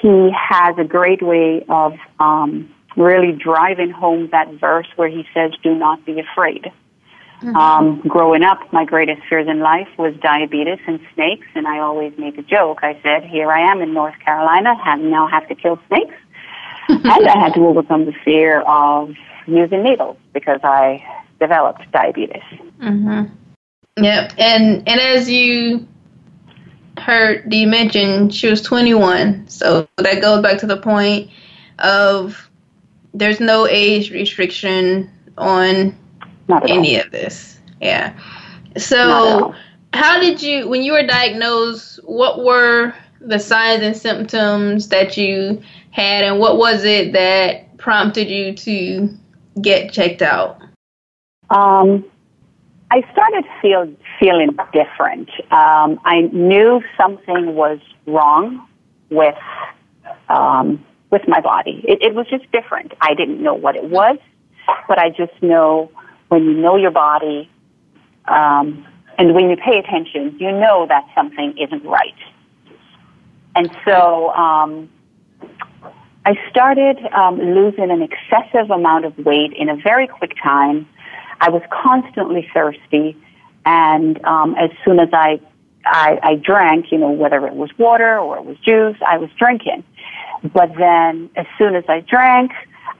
he 0.00 0.30
has 0.36 0.76
a 0.78 0.84
great 0.84 1.22
way 1.22 1.64
of 1.68 1.94
um, 2.20 2.72
really 2.96 3.32
driving 3.32 3.90
home 3.90 4.28
that 4.32 4.52
verse 4.54 4.86
where 4.96 5.08
he 5.08 5.24
says, 5.32 5.52
"Do 5.62 5.74
not 5.74 6.04
be 6.04 6.20
afraid." 6.20 6.70
Mm-hmm. 7.44 7.56
Um, 7.56 8.00
growing 8.08 8.42
up, 8.42 8.72
my 8.72 8.86
greatest 8.86 9.20
fears 9.28 9.46
in 9.48 9.58
life 9.58 9.88
was 9.98 10.14
diabetes 10.22 10.78
and 10.86 10.98
snakes, 11.14 11.46
and 11.54 11.68
I 11.68 11.80
always 11.80 12.16
make 12.16 12.38
a 12.38 12.42
joke. 12.42 12.78
I 12.82 12.98
said, 13.02 13.22
"Here 13.24 13.52
I 13.52 13.70
am 13.70 13.82
in 13.82 13.92
North 13.92 14.18
Carolina, 14.24 14.74
have 14.82 14.98
now 15.00 15.26
have 15.26 15.46
to 15.48 15.54
kill 15.54 15.78
snakes," 15.88 16.14
and 16.88 17.06
I 17.06 17.38
had 17.38 17.52
to 17.54 17.66
overcome 17.66 18.06
the 18.06 18.14
fear 18.24 18.62
of 18.62 19.14
using 19.46 19.82
needles 19.82 20.16
because 20.32 20.60
I 20.64 21.04
developed 21.38 21.82
diabetes. 21.92 22.42
Mm-hmm. 22.80 23.24
Yep, 24.02 24.32
and 24.38 24.88
and 24.88 25.00
as 25.00 25.28
you 25.28 25.86
heard 26.96 27.50
Dee 27.50 27.66
mention, 27.66 28.30
she 28.30 28.48
was 28.48 28.62
21, 28.62 29.48
so 29.48 29.86
that 29.98 30.22
goes 30.22 30.42
back 30.42 30.60
to 30.60 30.66
the 30.66 30.78
point 30.78 31.30
of 31.78 32.48
there's 33.12 33.38
no 33.38 33.66
age 33.68 34.10
restriction 34.12 35.10
on 35.36 35.94
any 36.68 36.96
all. 36.96 37.04
of 37.04 37.12
this. 37.12 37.58
Yeah. 37.80 38.18
So, 38.76 39.54
how 39.92 40.20
did 40.20 40.42
you, 40.42 40.68
when 40.68 40.82
you 40.82 40.92
were 40.92 41.06
diagnosed, 41.06 42.00
what 42.04 42.44
were 42.44 42.94
the 43.20 43.38
signs 43.38 43.82
and 43.82 43.96
symptoms 43.96 44.88
that 44.88 45.16
you 45.16 45.62
had, 45.90 46.24
and 46.24 46.38
what 46.38 46.58
was 46.58 46.84
it 46.84 47.12
that 47.12 47.76
prompted 47.78 48.28
you 48.28 48.54
to 48.54 49.08
get 49.60 49.92
checked 49.92 50.22
out? 50.22 50.60
Um, 51.50 52.04
I 52.90 53.02
started 53.12 53.44
feel 53.62 53.92
feeling 54.20 54.56
different. 54.72 55.30
Um, 55.50 56.00
I 56.04 56.22
knew 56.32 56.82
something 56.96 57.54
was 57.54 57.78
wrong 58.06 58.66
with 59.10 59.36
um, 60.28 60.84
with 61.10 61.22
my 61.28 61.40
body. 61.40 61.84
It, 61.86 62.02
it 62.02 62.14
was 62.14 62.26
just 62.28 62.50
different. 62.52 62.92
I 63.00 63.14
didn't 63.14 63.42
know 63.42 63.54
what 63.54 63.76
it 63.76 63.84
was, 63.84 64.18
but 64.88 64.98
I 64.98 65.10
just 65.10 65.32
know 65.42 65.90
when 66.28 66.44
you 66.44 66.52
know 66.54 66.76
your 66.76 66.90
body, 66.90 67.50
um, 68.26 68.86
and 69.18 69.34
when 69.34 69.50
you 69.50 69.56
pay 69.56 69.78
attention, 69.78 70.36
you 70.38 70.50
know 70.50 70.86
that 70.88 71.06
something 71.14 71.56
isn't 71.58 71.84
right. 71.84 72.14
And 73.54 73.70
so 73.84 74.30
um, 74.30 74.90
I 76.24 76.34
started 76.50 76.98
um, 77.12 77.38
losing 77.38 77.90
an 77.90 78.02
excessive 78.02 78.70
amount 78.70 79.04
of 79.04 79.16
weight 79.18 79.52
in 79.52 79.68
a 79.68 79.76
very 79.76 80.06
quick 80.06 80.32
time. 80.42 80.88
I 81.40 81.50
was 81.50 81.62
constantly 81.70 82.48
thirsty, 82.52 83.16
and 83.66 84.24
um, 84.24 84.56
as 84.56 84.70
soon 84.84 84.98
as 84.98 85.10
I, 85.12 85.40
I 85.84 86.18
I 86.22 86.34
drank, 86.36 86.90
you 86.90 86.98
know, 86.98 87.10
whether 87.10 87.46
it 87.46 87.54
was 87.54 87.70
water 87.78 88.18
or 88.18 88.38
it 88.38 88.44
was 88.44 88.56
juice, 88.58 88.96
I 89.06 89.18
was 89.18 89.30
drinking. 89.38 89.84
But 90.52 90.74
then, 90.76 91.30
as 91.36 91.46
soon 91.58 91.74
as 91.74 91.84
I 91.88 92.00
drank, 92.00 92.52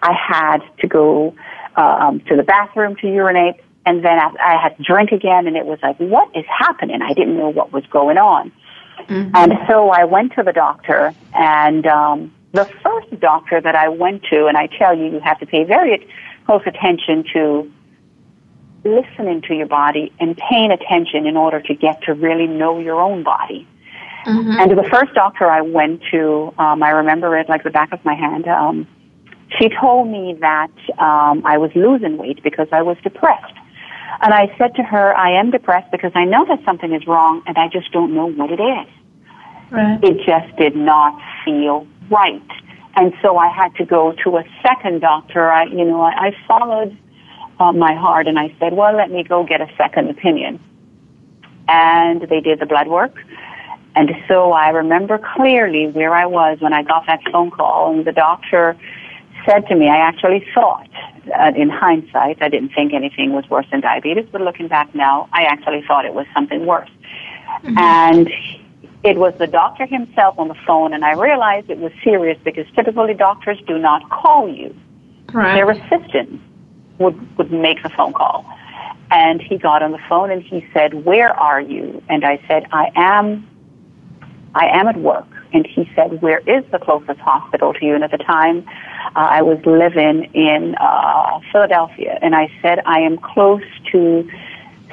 I 0.03 0.13
had 0.13 0.59
to 0.81 0.87
go 0.87 1.35
um, 1.77 2.21
to 2.29 2.37
the 2.37 2.43
bathroom 2.43 2.97
to 2.97 3.09
urinate, 3.09 3.57
and 3.87 4.05
then 4.05 4.19
I, 4.19 4.31
I 4.43 4.63
had 4.63 4.77
to 4.77 4.83
drink 4.83 5.13
again, 5.13 5.47
and 5.47 5.57
it 5.57 5.67
was 5.67 5.79
like, 5.83 5.99
what 5.99 6.35
is 6.35 6.45
happening? 6.47 7.03
I 7.03 7.13
didn't 7.13 7.37
know 7.37 7.51
what 7.51 7.73
was 7.73 7.85
going 7.87 8.19
on. 8.19 8.53
Mm-hmm. 9.09 9.37
And 9.37 9.53
so 9.69 9.91
I 9.91 10.05
went 10.05 10.33
to 10.35 10.43
the 10.43 10.53
doctor, 10.53 11.15
and 11.35 11.87
um, 11.87 12.35
the 12.53 12.65
first 12.83 13.21
doctor 13.21 13.61
that 13.61 13.75
I 13.75 13.89
went 13.89 14.23
to, 14.25 14.47
and 14.47 14.57
I 14.57 14.69
tell 14.69 14.97
you, 14.97 15.07
you 15.07 15.21
have 15.21 15.39
to 15.41 15.47
pay 15.47 15.65
very 15.65 16.09
close 16.47 16.63
attention 16.67 17.25
to 17.33 17.71
listening 18.85 19.41
to 19.43 19.55
your 19.55 19.67
body 19.67 20.13
and 20.21 20.37
paying 20.37 20.71
attention 20.71 21.27
in 21.27 21.37
order 21.37 21.61
to 21.61 21.75
get 21.75 22.03
to 22.03 22.15
really 22.15 22.47
know 22.47 22.79
your 22.79 23.01
own 23.01 23.23
body. 23.23 23.67
Mm-hmm. 24.27 24.51
And 24.59 24.79
the 24.79 24.89
first 24.91 25.15
doctor 25.15 25.51
I 25.51 25.61
went 25.61 26.03
to, 26.13 26.55
um, 26.59 26.83
I 26.83 26.91
remember 26.91 27.37
it 27.37 27.49
like 27.49 27.63
the 27.63 27.71
back 27.71 27.93
of 27.93 28.05
my 28.05 28.15
hand. 28.15 28.47
Um, 28.47 28.87
she 29.59 29.69
told 29.81 30.09
me 30.09 30.37
that 30.41 30.73
um, 30.99 31.45
I 31.45 31.59
was 31.59 31.71
losing 31.75 32.17
weight 32.17 32.43
because 32.43 32.69
I 32.73 32.83
was 32.83 32.97
depressed. 33.03 33.55
And 34.21 34.33
I 34.33 34.55
said 34.59 34.75
to 34.77 34.83
her, 34.83 35.17
I 35.17 35.39
am 35.39 35.51
depressed 35.51 35.91
because 35.91 36.13
I 36.15 36.25
know 36.25 36.45
that 36.47 36.65
something 36.65 36.93
is 36.93 37.07
wrong 37.07 37.43
and 37.47 37.59
I 37.59 37.69
just 37.69 37.93
don't 37.93 38.15
know 38.15 38.27
what 38.27 38.51
it 38.51 38.61
is. 38.61 38.89
Right. 39.71 39.99
It 40.03 40.25
just 40.25 40.57
did 40.57 40.77
not 40.77 41.21
feel 41.45 41.87
right. 42.11 42.43
And 42.97 43.13
so 43.23 43.37
I 43.37 43.49
had 43.49 43.75
to 43.77 43.85
go 43.85 44.13
to 44.23 44.37
a 44.37 44.45
second 44.63 45.01
doctor. 45.01 45.51
I, 45.51 45.65
you 45.65 45.85
know, 45.85 46.01
I, 46.01 46.29
I 46.29 46.37
followed 46.47 46.97
uh, 47.59 47.73
my 47.73 47.95
heart 47.95 48.29
and 48.29 48.39
I 48.39 48.55
said, 48.61 48.75
well, 48.75 48.95
let 48.97 49.11
me 49.11 49.25
go 49.25 49.45
get 49.45 49.61
a 49.61 49.69
second 49.77 50.11
opinion. 50.11 50.61
And 51.67 52.23
they 52.23 52.41
did 52.41 52.61
the 52.61 52.67
blood 52.67 52.89
work. 52.89 53.17
And 53.97 54.11
so 54.29 54.53
I 54.53 54.71
remember 54.71 55.19
clearly 55.37 55.89
where 55.89 56.15
I 56.15 56.27
was 56.27 56.59
when 56.61 56.73
I 56.73 56.83
got 56.83 57.07
that 57.07 57.21
phone 57.33 57.51
call 57.51 57.93
and 57.93 58.05
the 58.05 58.13
doctor 58.13 58.77
said 59.47 59.67
to 59.69 59.75
me, 59.75 59.89
I 59.89 59.97
actually 59.97 60.47
thought, 60.55 60.89
uh, 61.39 61.53
in 61.57 61.69
hindsight, 61.69 62.43
I 62.43 62.49
didn't 62.49 62.71
think 62.71 62.93
anything 62.93 63.33
was 63.33 63.49
worse 63.49 63.67
than 63.71 63.81
diabetes, 63.81 64.27
but 64.31 64.41
looking 64.41 64.69
back 64.69 64.95
now, 64.95 65.29
I 65.33 65.45
actually 65.45 65.83
thought 65.87 66.05
it 66.05 66.15
was 66.15 66.27
something 66.35 66.67
worse. 66.67 66.91
Mm-hmm. 67.63 67.79
And 67.79 68.31
it 69.03 69.17
was 69.17 69.35
the 69.39 69.47
doctor 69.47 69.87
himself 69.87 70.39
on 70.39 70.49
the 70.49 70.57
phone, 70.67 70.95
and 70.95 71.05
I 71.05 71.13
realized 71.13 71.71
it 71.71 71.79
was 71.79 71.93
serious 72.03 72.39
because 72.45 72.67
typically 72.75 73.15
doctors 73.15 73.59
do 73.67 73.79
not 73.79 74.09
call 74.11 74.49
you. 74.49 74.75
Right. 75.33 75.55
Their 75.55 75.71
assistant 75.71 76.41
would, 76.99 77.39
would 77.39 77.53
make 77.53 77.83
the 77.83 77.91
phone 77.91 78.13
call. 78.13 78.45
And 79.11 79.41
he 79.41 79.59
got 79.59 79.83
on 79.83 79.93
the 79.93 80.01
phone 80.09 80.31
and 80.31 80.43
he 80.43 80.67
said, 80.73 81.05
Where 81.05 81.31
are 81.39 81.61
you? 81.61 82.03
And 82.09 82.25
I 82.25 82.43
said, 82.49 82.67
I 82.73 82.91
am 82.97 83.47
I 84.55 84.67
am 84.67 84.87
at 84.87 84.97
work. 84.97 85.27
And 85.55 85.67
he 85.67 85.91
said, 85.95 86.21
Where 86.21 86.41
is 86.41 86.65
the 86.73 86.79
closest 86.79 87.21
hospital 87.21 87.73
to 87.73 87.85
you? 87.85 87.95
And 87.95 88.05
at 88.05 88.11
the 88.11 88.19
time, 88.19 88.67
uh, 89.17 89.29
I 89.39 89.43
was 89.43 89.59
living 89.65 90.25
in 90.35 90.75
uh, 90.81 91.39
Philadelphia. 91.53 92.19
And 92.21 92.35
I 92.35 92.51
said, 92.61 92.81
I 92.85 92.99
am 93.01 93.17
close 93.17 93.63
to 93.93 94.29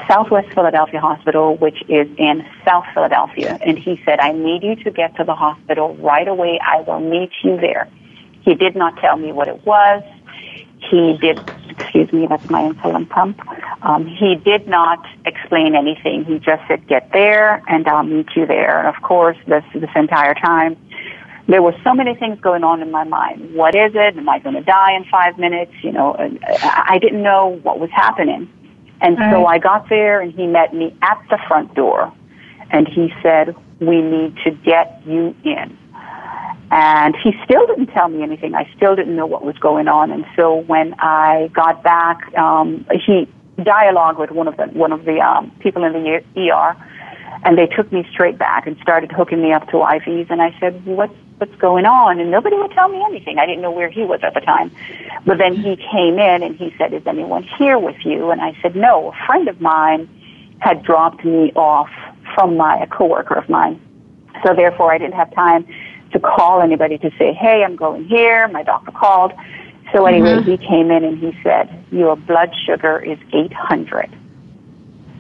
Southwest 0.08 0.54
Philadelphia 0.54 1.00
Hospital, 1.00 1.58
which 1.58 1.82
is 1.90 2.08
in 2.18 2.46
South 2.66 2.86
Philadelphia. 2.94 3.58
And 3.66 3.78
he 3.78 4.02
said, 4.06 4.20
I 4.20 4.32
need 4.32 4.64
you 4.64 4.76
to 4.84 4.92
get 4.92 5.16
to 5.18 5.24
the 5.24 5.36
hospital 5.36 5.96
right 5.98 6.28
away. 6.28 6.60
I 6.66 6.82
will 6.82 7.00
meet 7.00 7.32
you 7.44 7.58
there. 7.58 7.90
He 8.42 8.56
did 8.56 8.76
not 8.76 8.98
tell 8.98 9.18
me 9.18 9.32
what 9.32 9.48
it 9.48 9.66
was. 9.66 10.04
He 10.90 11.18
did, 11.18 11.40
excuse 11.82 12.12
me, 12.14 12.28
that's 12.28 12.50
my 12.50 12.62
insulin 12.62 13.10
pump. 13.10 13.40
Um, 13.84 14.06
he 14.06 14.36
did 14.36 14.68
not 14.68 15.06
explain 15.26 15.76
anything. 15.76 16.26
He 16.26 16.40
just 16.40 16.62
said, 16.68 16.88
get 16.88 17.12
there 17.12 17.64
and 17.68 17.88
I'll 17.88 18.04
meet 18.04 18.28
you 18.36 18.46
there. 18.46 18.80
And 18.80 18.96
of 18.96 19.02
course, 19.02 19.38
this, 19.48 19.64
this 19.74 19.90
entire 19.96 20.34
time, 20.34 20.78
there 21.48 21.62
were 21.62 21.76
so 21.84 21.94
many 21.94 22.16
things 22.16 22.40
going 22.40 22.64
on 22.64 22.82
in 22.82 22.92
my 22.92 23.04
mind. 23.04 23.56
What 23.56 23.76
is 23.76 23.92
it? 23.96 24.18
Am 24.18 24.30
I 24.30 24.40
going 24.40 24.56
to 24.56 24.62
die 24.62 24.94
in 24.94 25.06
five 25.06 25.38
minutes? 25.38 25.74
You 25.84 25.92
know, 25.92 26.16
I 26.62 26.98
didn't 27.02 27.24
know 27.24 27.60
what 27.64 27.80
was 27.80 27.90
happening. 27.90 28.50
And 29.02 29.18
right. 29.18 29.34
so 29.34 29.46
I 29.46 29.58
got 29.58 29.90
there 29.90 30.22
and 30.22 30.32
he 30.32 30.48
met 30.48 30.74
me 30.74 30.96
at 31.02 31.22
the 31.30 31.40
front 31.48 31.74
door 31.74 32.14
and 32.70 32.88
he 32.88 33.12
said, 33.22 33.56
we 33.80 34.02
need 34.02 34.38
to 34.46 34.52
get 34.52 35.02
you 35.06 35.36
in. 35.44 35.78
And 36.72 37.18
he 37.22 37.34
still 37.44 37.68
didn't 37.68 37.88
tell 37.88 38.08
me 38.08 38.24
anything. 38.24 38.56
I 38.56 38.72
still 38.78 38.96
didn't 38.96 39.18
know 39.18 39.26
what 39.26 39.44
was 39.44 39.58
going 39.58 39.90
on. 39.90 40.10
And 40.10 40.26
so 40.38 40.56
when 40.56 40.96
I 41.00 41.50
got 41.54 41.84
back, 41.84 42.34
um, 42.38 42.86
he 43.06 43.28
dialogued 43.62 44.18
with 44.18 44.32
one 44.32 44.48
of 44.48 44.56
the 44.56 44.68
one 44.68 44.94
of 44.94 45.04
the 45.04 45.20
um, 45.20 45.52
people 45.60 45.84
in 45.84 45.92
the 45.92 46.24
ER, 46.38 46.76
and 47.44 47.58
they 47.58 47.68
took 47.68 47.92
me 47.92 48.08
straight 48.10 48.38
back 48.38 48.68
and 48.68 48.78
started 48.82 49.12
hooking 49.12 49.42
me 49.42 49.52
up 49.52 49.68
to 49.68 49.74
IVs. 49.74 50.30
And 50.30 50.42
I 50.42 50.58
said, 50.62 50.86
"What's 50.86 51.14
what's 51.40 51.56
going 51.56 51.86
on?" 51.86 52.22
And 52.22 52.32
nobody 52.32 52.56
would 52.56 52.72
tell 52.72 52.88
me 52.88 53.04
anything. 53.04 53.38
I 53.38 53.46
didn't 53.46 53.62
know 53.62 53.72
where 53.72 53.90
he 53.90 54.04
was 54.04 54.22
at 54.24 54.34
the 54.34 54.40
time. 54.40 54.72
But 55.26 55.40
then 55.40 55.56
he 55.56 55.76
came 55.76 56.20
in 56.20 56.42
and 56.42 56.56
he 56.56 56.74
said, 56.78 56.94
"Is 56.94 57.06
anyone 57.06 57.44
here 57.44 57.78
with 57.80 57.98
you?" 58.06 58.32
And 58.32 58.40
I 58.40 58.58
said, 58.62 58.78
"No, 58.78 59.10
a 59.12 59.26
friend 59.26 59.50
of 59.50 59.60
mine 59.60 60.08
had 60.60 60.84
dropped 60.84 61.26
me 61.26 61.52
off 61.54 61.90
from 62.34 62.56
my 62.56 62.82
a 62.82 62.88
coworker 62.88 63.36
of 63.36 63.50
mine." 63.50 63.78
So 64.46 64.56
therefore, 64.56 64.94
I 64.94 64.98
didn't 64.98 65.16
have 65.16 65.34
time 65.36 65.68
to 66.14 66.20
call 66.20 66.62
anybody 66.62 66.98
to 67.00 67.12
say, 67.18 67.34
hey, 67.34 67.64
I'm 67.64 67.76
going 67.76 68.06
here. 68.06 68.48
My 68.48 68.64
doctor 68.64 68.92
called. 68.92 69.34
So 69.94 70.06
anyway, 70.06 70.36
mm-hmm. 70.36 70.50
he 70.50 70.58
came 70.58 70.92
in 70.92 71.04
and 71.04 71.18
he 71.18 71.38
said, 71.44 71.86
your 71.92 72.16
blood 72.16 72.52
sugar 72.66 73.00
is 73.00 73.18
800. 73.34 74.10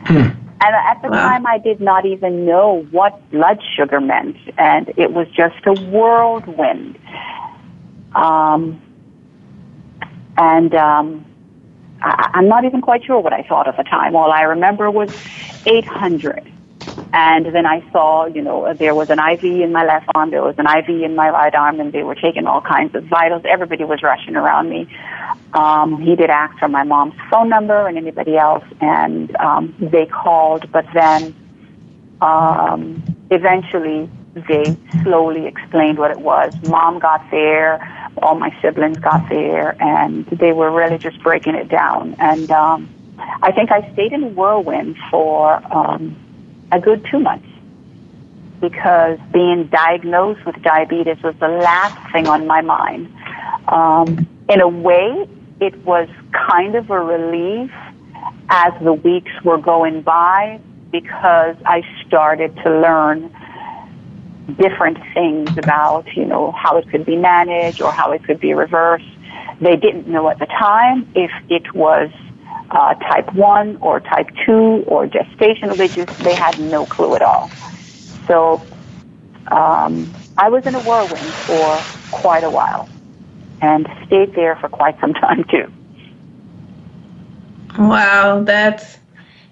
Hmm. 0.05 0.31
And 0.63 0.75
at 0.75 1.01
the 1.01 1.09
wow. 1.09 1.29
time, 1.29 1.47
I 1.47 1.57
did 1.57 1.81
not 1.81 2.05
even 2.05 2.45
know 2.45 2.83
what 2.91 3.31
blood 3.31 3.59
sugar 3.75 3.99
meant, 3.99 4.37
and 4.59 4.93
it 4.95 5.11
was 5.11 5.27
just 5.29 5.55
a 5.65 5.73
whirlwind. 5.73 6.99
Um, 8.13 8.79
and 10.37 10.75
um, 10.75 11.25
I, 12.01 12.29
I'm 12.35 12.47
not 12.47 12.63
even 12.63 12.81
quite 12.81 13.03
sure 13.03 13.19
what 13.19 13.33
I 13.33 13.41
thought 13.41 13.67
at 13.67 13.75
the 13.75 13.83
time. 13.83 14.15
All 14.15 14.31
I 14.31 14.43
remember 14.43 14.91
was 14.91 15.09
800. 15.65 16.50
And 17.13 17.47
then 17.53 17.65
I 17.65 17.83
saw, 17.91 18.25
you 18.25 18.41
know, 18.41 18.73
there 18.73 18.95
was 18.95 19.09
an 19.09 19.19
IV 19.19 19.43
in 19.43 19.73
my 19.73 19.83
left 19.83 20.07
arm, 20.15 20.31
there 20.31 20.41
was 20.41 20.55
an 20.57 20.65
IV 20.65 21.03
in 21.03 21.15
my 21.15 21.29
right 21.29 21.53
arm, 21.53 21.79
and 21.81 21.91
they 21.91 22.03
were 22.03 22.15
taking 22.15 22.47
all 22.47 22.61
kinds 22.61 22.95
of 22.95 23.03
vitals. 23.05 23.43
Everybody 23.45 23.83
was 23.83 24.01
rushing 24.01 24.37
around 24.37 24.69
me. 24.69 24.87
Um, 25.53 26.01
he 26.01 26.15
did 26.15 26.29
ask 26.29 26.57
for 26.57 26.69
my 26.69 26.83
mom's 26.83 27.15
phone 27.29 27.49
number 27.49 27.85
and 27.85 27.97
anybody 27.97 28.37
else, 28.37 28.63
and 28.79 29.35
um, 29.35 29.75
they 29.79 30.05
called, 30.05 30.71
but 30.71 30.85
then 30.93 31.35
um, 32.21 33.03
eventually 33.29 34.09
they 34.33 34.77
slowly 35.03 35.47
explained 35.47 35.97
what 35.97 36.11
it 36.11 36.21
was. 36.21 36.53
Mom 36.63 36.99
got 36.99 37.29
there, 37.29 38.07
all 38.21 38.35
my 38.35 38.55
siblings 38.61 38.99
got 38.99 39.27
there, 39.27 39.75
and 39.81 40.25
they 40.27 40.53
were 40.53 40.71
really 40.71 40.97
just 40.97 41.21
breaking 41.21 41.55
it 41.55 41.67
down. 41.67 42.15
And 42.19 42.49
um, 42.51 42.89
I 43.41 43.51
think 43.51 43.71
I 43.71 43.91
stayed 43.91 44.13
in 44.13 44.23
a 44.23 44.27
whirlwind 44.27 44.95
for 45.09 45.61
um, 45.75 46.15
a 46.71 46.79
good 46.79 47.05
two 47.11 47.19
months 47.19 47.47
because 48.61 49.17
being 49.33 49.67
diagnosed 49.67 50.45
with 50.45 50.61
diabetes 50.61 51.17
was 51.23 51.35
the 51.39 51.47
last 51.47 52.13
thing 52.13 52.27
on 52.27 52.45
my 52.45 52.61
mind. 52.61 53.11
Um, 53.67 54.27
in 54.49 54.61
a 54.61 54.67
way, 54.67 55.27
it 55.59 55.75
was 55.83 56.07
kind 56.31 56.75
of 56.75 56.89
a 56.89 56.99
relief 56.99 57.71
as 58.49 58.73
the 58.83 58.93
weeks 58.93 59.31
were 59.43 59.57
going 59.57 60.01
by 60.01 60.59
because 60.91 61.55
I 61.65 61.81
started 62.05 62.55
to 62.57 62.69
learn 62.69 63.33
different 64.59 64.97
things 65.13 65.57
about, 65.57 66.05
you 66.15 66.25
know, 66.25 66.51
how 66.51 66.77
it 66.77 66.89
could 66.89 67.05
be 67.05 67.15
managed 67.15 67.81
or 67.81 67.91
how 67.91 68.11
it 68.11 68.23
could 68.23 68.39
be 68.39 68.53
reversed. 68.53 69.05
They 69.61 69.75
didn't 69.75 70.07
know 70.07 70.29
at 70.29 70.39
the 70.39 70.47
time 70.47 71.09
if 71.15 71.31
it 71.49 71.73
was 71.73 72.09
uh, 72.71 72.93
type 72.95 73.33
1 73.33 73.77
or 73.81 73.99
type 73.99 74.29
2 74.45 74.51
or 74.87 75.07
gestational. 75.07 75.75
They 75.75 75.87
just, 75.87 76.17
they 76.19 76.33
had 76.33 76.59
no 76.59 76.85
clue 76.85 77.15
at 77.15 77.21
all. 77.21 77.49
So 78.27 78.61
um, 79.47 80.11
I 80.37 80.49
was 80.49 80.65
in 80.65 80.75
a 80.75 80.81
whirlwind 80.81 81.19
for 81.19 81.79
quite 82.11 82.43
a 82.43 82.49
while 82.49 82.89
and 83.61 83.87
stayed 84.05 84.33
there 84.33 84.55
for 84.55 84.69
quite 84.69 84.99
some 84.99 85.13
time 85.25 85.43
too. 85.45 85.71
Wow, 87.77 88.43
that's, 88.43 88.97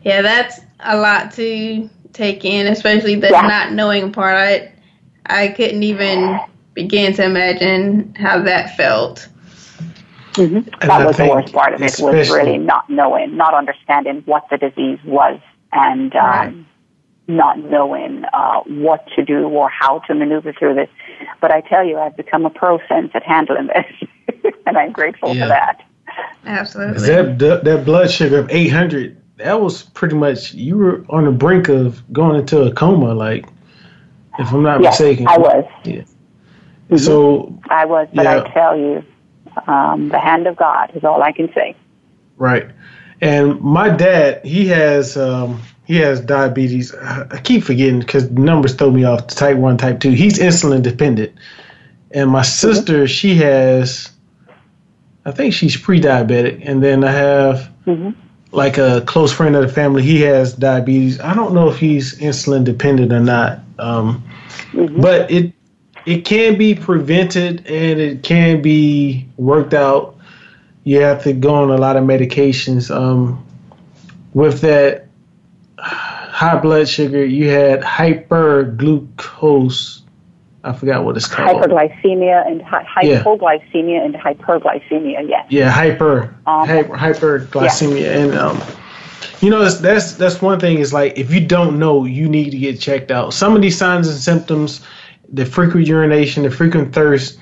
yeah, 0.04 0.22
that's 0.22 0.60
a 0.80 0.98
lot 0.98 1.32
to 1.34 1.90
take 2.14 2.44
in, 2.44 2.68
especially 2.68 3.16
the 3.16 3.30
yeah. 3.30 3.42
not 3.42 3.74
knowing 3.74 4.12
part. 4.12 4.36
I, 4.36 4.74
I 5.26 5.48
couldn't 5.50 5.84
even 5.84 6.40
begin 6.74 7.14
to 7.14 7.24
imagine 7.24 8.16
how 8.16 8.42
that 8.42 8.76
felt. 8.76 9.28
Mm-hmm. 10.40 10.88
That 10.88 11.06
was 11.06 11.18
the 11.18 11.28
worst 11.28 11.54
part 11.54 11.74
of 11.74 11.82
it 11.82 12.00
was 12.00 12.30
really 12.30 12.58
not 12.58 12.90
knowing, 12.90 13.36
not 13.36 13.54
understanding 13.54 14.24
what 14.26 14.46
the 14.50 14.58
disease 14.58 15.00
was, 15.04 15.40
and 15.74 16.16
um, 16.16 16.22
right. 16.22 16.56
not 17.28 17.60
knowing 17.60 18.24
uh, 18.32 18.62
what 18.62 19.06
to 19.16 19.26
do 19.26 19.48
or 19.48 19.70
how 19.70 20.00
to 20.00 20.16
maneuver 20.16 20.54
through 20.54 20.76
this. 20.76 20.90
But 21.42 21.52
I 21.52 21.62
tell 21.62 21.86
you, 21.86 21.98
I've 21.98 22.16
become 22.16 22.46
a 22.46 22.50
pro 22.50 22.80
sense 22.88 23.12
at 23.14 23.24
handling 23.24 23.68
this, 23.68 24.54
and 24.66 24.78
I'm 24.78 24.92
grateful 24.92 25.36
yeah. 25.36 25.44
for 25.44 25.48
that. 25.50 25.86
Absolutely. 26.46 27.08
That 27.08 27.64
that 27.66 27.86
blood 27.86 28.10
sugar 28.10 28.40
of 28.40 28.50
800, 28.50 29.22
that 29.38 29.60
was 29.60 29.84
pretty 29.84 30.16
much 30.16 30.54
you 30.54 30.78
were 30.78 31.06
on 31.10 31.26
the 31.26 31.32
brink 31.32 31.70
of 31.70 32.02
going 32.14 32.40
into 32.40 32.62
a 32.62 32.72
coma, 32.72 33.14
like 33.14 33.46
if 34.40 34.52
I'm 34.54 34.64
not 34.64 34.82
yes, 34.82 35.00
mistaken. 35.00 35.28
I 35.28 35.38
was. 35.38 35.66
Yeah. 35.84 36.04
Mm-hmm. 36.90 36.98
So 36.98 37.60
I 37.70 37.86
was, 37.86 38.08
but 38.14 38.24
yeah. 38.24 38.44
I 38.44 38.50
tell 38.52 38.78
you, 38.78 39.04
um, 39.68 40.10
the 40.10 40.20
hand 40.20 40.48
of 40.48 40.56
God 40.56 40.92
is 40.96 41.04
all 41.04 41.22
I 41.22 41.32
can 41.32 41.52
say. 41.54 41.76
Right. 42.38 42.70
And 43.22 43.60
my 43.62 43.90
dad, 43.90 44.46
he 44.46 44.68
has 44.68 45.18
um, 45.18 45.62
he 45.86 45.98
has 45.98 46.22
diabetes. 46.22 46.94
I 46.94 47.42
keep 47.44 47.64
forgetting 47.64 48.00
because 48.00 48.30
numbers 48.32 48.76
throw 48.76 48.92
me 48.92 49.04
off. 49.04 49.28
Type 49.28 49.58
one, 49.58 49.78
type 49.78 50.00
two. 50.00 50.12
He's 50.12 50.38
insulin 50.38 50.84
dependent. 50.84 51.34
And 52.12 52.30
my 52.30 52.44
sister, 52.44 53.00
mm-hmm. 53.00 53.06
she 53.06 53.36
has, 53.36 54.12
I 55.26 55.32
think 55.32 55.54
she's 55.54 55.76
pre-diabetic. 55.76 56.62
And 56.64 56.84
then 56.84 57.04
I 57.04 57.12
have 57.12 57.72
mm-hmm. 57.86 58.12
like 58.52 58.78
a 58.78 59.02
close 59.02 59.34
friend 59.34 59.56
of 59.56 59.64
the 59.64 59.74
family. 59.74 60.04
He 60.04 60.22
has 60.22 60.54
diabetes. 60.54 61.20
I 61.20 61.34
don't 61.34 61.54
know 61.54 61.70
if 61.70 61.78
he's 61.78 62.20
insulin 62.20 62.64
dependent 62.64 63.12
or 63.12 63.20
not. 63.20 63.60
Um, 63.80 64.24
mm-hmm. 64.72 65.02
But 65.02 65.30
it 65.32 65.54
it 66.10 66.26
can 66.26 66.58
be 66.58 66.74
prevented 66.74 67.68
and 67.68 68.00
it 68.00 68.24
can 68.24 68.64
be 68.64 69.28
worked 69.38 69.76
out. 69.76 70.18
You 70.84 71.02
have 71.02 71.22
to 71.24 71.34
go 71.34 71.54
on 71.54 71.70
a 71.70 71.78
lot 71.78 71.98
of 71.98 72.04
medications. 72.04 72.90
Um, 72.90 73.46
with 74.34 74.62
that 74.62 75.06
high 75.78 76.60
blood 76.60 76.90
sugar, 76.90 77.24
you 77.24 77.50
had 77.50 77.82
hyperglucose. 77.82 80.02
I 80.64 80.74
forgot 80.74 81.06
what 81.06 81.16
it's 81.16 81.28
called. 81.28 81.62
Hyperglycemia 81.62 82.48
and 82.48 82.64
hy- 82.64 82.86
hypoglycemia 82.86 83.62
yeah. 83.74 84.04
and 84.04 84.16
hyperglycemia. 84.16 85.30
Yes. 85.30 85.46
Yeah, 85.50 85.70
hyper, 85.70 86.36
um, 86.48 86.68
hyper 86.68 86.98
hyperglycemia, 86.98 88.02
yeah. 88.02 88.18
and 88.18 88.34
um, 88.34 88.60
you 89.42 89.52
know 89.52 89.70
that's 89.70 90.16
that's 90.16 90.42
one 90.42 90.60
thing. 90.60 90.80
Is 90.80 90.92
like 90.92 91.20
if 91.20 91.32
you 91.32 91.46
don't 91.46 91.78
know, 91.78 92.06
you 92.06 92.28
need 92.28 92.50
to 92.50 92.58
get 92.58 92.80
checked 92.80 93.12
out. 93.12 93.36
Some 93.36 93.56
of 93.56 93.62
these 93.62 93.78
signs 93.78 94.08
and 94.08 94.18
symptoms, 94.18 94.82
the 95.32 95.46
frequent 95.46 95.88
urination, 95.88 96.44
the 96.44 96.52
frequent 96.52 96.94
thirst. 96.94 97.40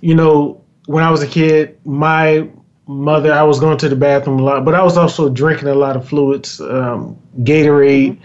You 0.00 0.14
know, 0.14 0.62
when 0.86 1.02
I 1.02 1.10
was 1.10 1.22
a 1.22 1.26
kid, 1.26 1.78
my 1.84 2.48
mother, 2.86 3.32
I 3.32 3.42
was 3.42 3.60
going 3.60 3.78
to 3.78 3.88
the 3.88 3.96
bathroom 3.96 4.38
a 4.40 4.42
lot, 4.42 4.64
but 4.64 4.74
I 4.74 4.82
was 4.82 4.96
also 4.96 5.28
drinking 5.28 5.68
a 5.68 5.74
lot 5.74 5.96
of 5.96 6.06
fluids, 6.06 6.60
um, 6.60 7.18
Gatorade, 7.38 8.18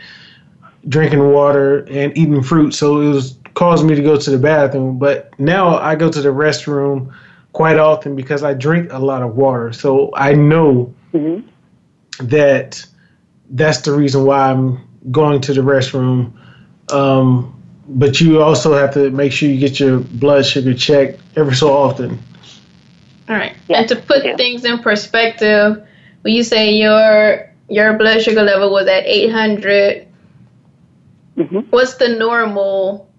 drinking 0.87 1.31
water, 1.31 1.79
and 1.89 2.17
eating 2.17 2.43
fruit. 2.43 2.73
So 2.73 3.01
it 3.01 3.09
was 3.09 3.37
causing 3.53 3.87
me 3.87 3.95
to 3.95 4.01
go 4.01 4.17
to 4.17 4.29
the 4.29 4.37
bathroom. 4.37 4.99
But 4.99 5.37
now 5.39 5.77
I 5.77 5.95
go 5.95 6.09
to 6.11 6.21
the 6.21 6.29
restroom 6.29 7.13
quite 7.53 7.77
often 7.77 8.15
because 8.15 8.43
I 8.43 8.53
drink 8.53 8.91
a 8.91 8.99
lot 8.99 9.21
of 9.21 9.35
water. 9.35 9.73
So 9.73 10.11
I 10.15 10.33
know 10.33 10.93
mm-hmm. 11.13 11.47
that 12.27 12.85
that's 13.51 13.81
the 13.81 13.91
reason 13.91 14.25
why 14.25 14.51
I'm 14.51 14.87
going 15.11 15.41
to 15.41 15.53
the 15.53 15.61
restroom. 15.61 16.33
Um, 16.91 17.58
but 17.89 18.21
you 18.21 18.41
also 18.41 18.73
have 18.77 18.93
to 18.93 19.09
make 19.09 19.31
sure 19.31 19.49
you 19.49 19.59
get 19.59 19.79
your 19.79 19.99
blood 19.99 20.45
sugar 20.45 20.73
checked 20.73 21.19
every 21.35 21.55
so 21.55 21.75
often. 21.75 22.19
All 23.27 23.35
right. 23.35 23.55
and 23.67 23.87
to 23.89 23.95
put 23.95 24.23
things 24.37 24.63
in 24.63 24.79
perspective, 24.79 25.85
when 26.21 26.33
you 26.33 26.43
say 26.43 26.73
your 26.73 27.51
your 27.67 27.97
blood 27.97 28.21
sugar 28.21 28.43
level 28.43 28.71
was 28.71 28.87
at 28.87 29.05
800, 29.05 30.07
mm-hmm. 31.37 31.57
what's 31.69 31.95
the 31.95 32.09
normal 32.09 33.09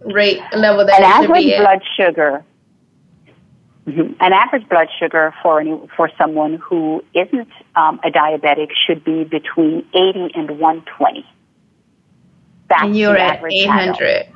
rate 0.00 0.40
level 0.52 0.84
that 0.86 0.98
an 0.98 1.04
average 1.04 1.44
be 1.44 1.56
blood 1.56 1.82
sugar? 1.96 2.44
Mm-hmm. 3.86 4.14
An 4.20 4.32
average 4.32 4.68
blood 4.68 4.88
sugar 4.98 5.34
for 5.42 5.60
any, 5.60 5.78
for 5.96 6.10
someone 6.16 6.54
who 6.54 7.04
isn't 7.14 7.48
um, 7.76 8.00
a 8.02 8.10
diabetic 8.10 8.70
should 8.86 9.04
be 9.04 9.24
between 9.24 9.86
80 9.94 10.30
and 10.34 10.58
120. 10.58 11.24
That's 12.74 12.86
and 12.86 12.96
you're 12.96 13.16
at 13.16 13.44
800. 13.44 14.26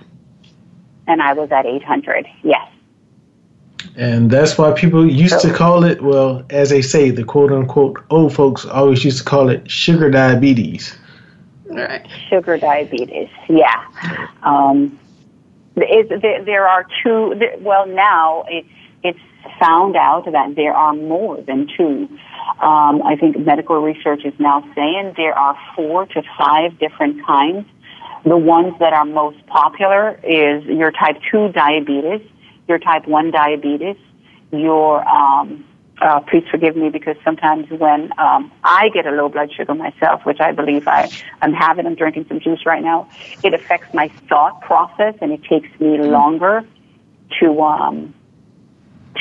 And 1.08 1.20
I 1.20 1.32
was 1.32 1.50
at 1.50 1.66
800. 1.66 2.26
Yes. 2.44 2.68
And 3.96 4.30
that's 4.30 4.56
why 4.56 4.72
people 4.72 5.10
used 5.10 5.40
to 5.40 5.52
call 5.52 5.82
it, 5.82 6.00
well, 6.02 6.44
as 6.50 6.70
they 6.70 6.82
say, 6.82 7.10
the 7.10 7.24
quote 7.24 7.50
unquote 7.50 8.00
old 8.10 8.32
folks 8.32 8.64
always 8.64 9.04
used 9.04 9.18
to 9.18 9.24
call 9.24 9.48
it 9.48 9.68
sugar 9.68 10.08
diabetes. 10.08 10.96
Right. 11.64 12.06
Sugar 12.28 12.58
diabetes, 12.58 13.28
yeah. 13.48 13.84
Um, 14.42 14.98
there, 15.74 16.44
there 16.44 16.68
are 16.68 16.86
two, 17.02 17.34
well, 17.58 17.86
now 17.86 18.44
it's, 18.48 18.68
it's 19.02 19.18
found 19.58 19.96
out 19.96 20.30
that 20.30 20.54
there 20.54 20.74
are 20.74 20.94
more 20.94 21.40
than 21.42 21.68
two. 21.76 22.08
Um, 22.62 23.02
I 23.02 23.16
think 23.18 23.36
medical 23.38 23.80
research 23.82 24.24
is 24.24 24.34
now 24.38 24.62
saying 24.74 25.14
there 25.16 25.36
are 25.36 25.58
four 25.74 26.06
to 26.06 26.22
five 26.38 26.78
different 26.78 27.24
kinds. 27.26 27.66
The 28.24 28.36
ones 28.36 28.74
that 28.80 28.92
are 28.92 29.04
most 29.04 29.44
popular 29.46 30.18
is 30.22 30.64
your 30.64 30.90
type 30.90 31.16
2 31.30 31.52
diabetes, 31.52 32.20
your 32.66 32.78
type 32.78 33.06
1 33.06 33.30
diabetes, 33.30 33.96
your, 34.52 35.06
um, 35.08 35.64
uh, 36.00 36.20
please 36.20 36.44
forgive 36.50 36.76
me 36.76 36.90
because 36.90 37.16
sometimes 37.24 37.68
when 37.70 38.12
um, 38.18 38.52
I 38.64 38.88
get 38.90 39.06
a 39.06 39.10
low 39.10 39.28
blood 39.28 39.50
sugar 39.52 39.74
myself, 39.74 40.24
which 40.24 40.40
I 40.40 40.52
believe 40.52 40.86
I, 40.86 41.10
I'm 41.42 41.52
having, 41.52 41.86
I'm 41.86 41.94
drinking 41.94 42.26
some 42.28 42.40
juice 42.40 42.66
right 42.66 42.82
now, 42.82 43.08
it 43.42 43.54
affects 43.54 43.92
my 43.94 44.10
thought 44.28 44.60
process 44.60 45.14
and 45.20 45.32
it 45.32 45.42
takes 45.44 45.68
me 45.80 45.98
longer 45.98 46.62
to 47.40 47.60
um, 47.60 48.14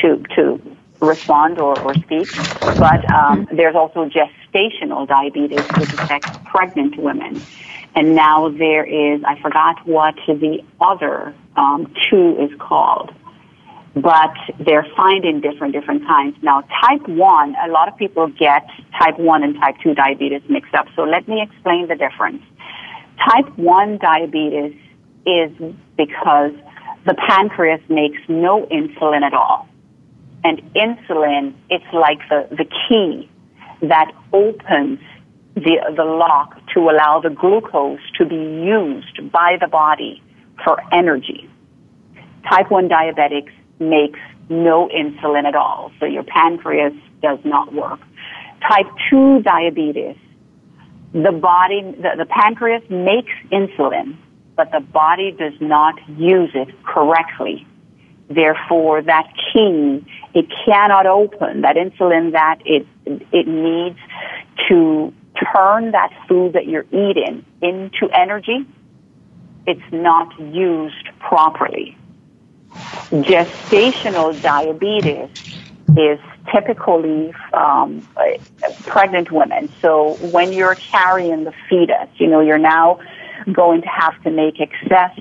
to 0.00 0.22
to 0.36 0.60
respond 1.00 1.58
or, 1.58 1.76
or 1.76 1.94
speak. 1.96 2.30
But 2.78 3.04
um, 3.10 3.48
there's 3.54 3.74
also 3.74 4.08
gestational 4.08 5.06
diabetes, 5.06 5.66
which 5.74 5.92
affects 5.92 6.30
pregnant 6.44 6.96
women. 6.96 7.46
And 7.94 8.14
now 8.14 8.48
there 8.48 8.84
is, 8.84 9.22
I 9.24 9.40
forgot 9.40 9.86
what 9.86 10.14
the 10.26 10.60
other 10.80 11.34
um, 11.56 11.92
two 12.08 12.36
is 12.38 12.50
called 12.60 13.12
but 14.02 14.34
they're 14.60 14.86
finding 14.96 15.40
different 15.40 15.72
different 15.72 16.06
kinds. 16.06 16.36
Now, 16.42 16.62
type 16.86 17.08
1, 17.08 17.54
a 17.64 17.68
lot 17.70 17.88
of 17.88 17.96
people 17.96 18.28
get 18.28 18.66
type 19.00 19.18
1 19.18 19.42
and 19.42 19.54
type 19.56 19.76
2 19.82 19.94
diabetes 19.94 20.42
mixed 20.48 20.74
up. 20.74 20.86
So 20.94 21.02
let 21.02 21.26
me 21.28 21.42
explain 21.42 21.88
the 21.88 21.96
difference. 21.96 22.42
Type 23.28 23.56
1 23.58 23.98
diabetes 23.98 24.76
is 25.26 25.50
because 25.96 26.52
the 27.06 27.14
pancreas 27.28 27.80
makes 27.88 28.20
no 28.28 28.66
insulin 28.66 29.22
at 29.22 29.34
all. 29.34 29.68
And 30.44 30.58
insulin, 30.74 31.54
it's 31.68 31.92
like 31.92 32.20
the, 32.28 32.46
the 32.50 32.66
key 32.88 33.28
that 33.82 34.12
opens 34.32 35.00
the, 35.64 35.94
the 35.96 36.04
lock 36.04 36.56
to 36.74 36.80
allow 36.90 37.20
the 37.20 37.30
glucose 37.30 38.00
to 38.16 38.24
be 38.24 38.36
used 38.36 39.30
by 39.32 39.56
the 39.60 39.68
body 39.68 40.22
for 40.64 40.78
energy. 40.92 41.48
Type 42.48 42.70
1 42.70 42.88
diabetics 42.88 43.52
makes 43.78 44.20
no 44.48 44.88
insulin 44.88 45.44
at 45.44 45.54
all. 45.54 45.92
So 46.00 46.06
your 46.06 46.24
pancreas 46.24 46.94
does 47.22 47.38
not 47.44 47.74
work. 47.74 48.00
Type 48.66 48.86
2 49.10 49.42
diabetes, 49.42 50.16
the 51.12 51.32
body, 51.32 51.82
the, 51.82 52.16
the 52.18 52.26
pancreas 52.26 52.82
makes 52.90 53.32
insulin, 53.52 54.16
but 54.56 54.70
the 54.72 54.80
body 54.80 55.32
does 55.32 55.54
not 55.60 55.94
use 56.18 56.50
it 56.54 56.68
correctly. 56.84 57.66
Therefore, 58.28 59.00
that 59.02 59.32
key, 59.52 60.04
it 60.34 60.46
cannot 60.66 61.06
open 61.06 61.62
that 61.62 61.76
insulin 61.76 62.32
that 62.32 62.58
it, 62.64 62.86
it 63.06 63.46
needs 63.46 63.98
to 64.68 65.14
turn 65.54 65.92
that 65.92 66.10
food 66.28 66.52
that 66.54 66.66
you're 66.66 66.86
eating 66.92 67.44
into 67.62 68.08
energy. 68.12 68.66
It's 69.66 69.80
not 69.92 70.38
used 70.38 71.08
properly. 71.20 71.96
Gestational 73.12 74.40
diabetes 74.40 75.30
is 75.96 76.18
typically 76.54 77.32
um, 77.52 78.06
pregnant 78.86 79.30
women. 79.32 79.68
So 79.82 80.16
when 80.20 80.52
you're 80.52 80.78
carrying 80.92 81.44
the 81.44 81.52
fetus, 81.68 82.08
you 82.18 82.28
know, 82.28 82.40
you're 82.40 82.58
now 82.58 83.00
going 83.52 83.82
to 83.82 83.88
have 83.88 84.20
to 84.24 84.30
make 84.30 84.60
excess 84.60 85.18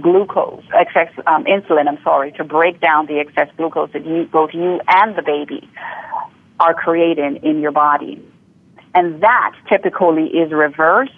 glucose, 0.00 0.64
excess 0.74 1.12
um, 1.26 1.44
insulin, 1.44 1.88
I'm 1.88 2.02
sorry, 2.02 2.32
to 2.32 2.44
break 2.44 2.80
down 2.80 3.06
the 3.06 3.18
excess 3.18 3.48
glucose 3.56 3.90
that 3.92 4.04
you, 4.04 4.28
both 4.32 4.50
you 4.52 4.80
and 4.88 5.16
the 5.16 5.22
baby 5.22 5.68
are 6.58 6.74
creating 6.74 7.40
in 7.42 7.60
your 7.60 7.72
body. 7.72 8.22
And 8.94 9.22
that 9.22 9.54
typically 9.68 10.26
is 10.26 10.52
reversed 10.52 11.12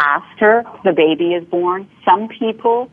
after 0.00 0.64
the 0.84 0.92
baby 0.92 1.34
is 1.34 1.44
born. 1.44 1.88
Some 2.04 2.28
people 2.28 2.90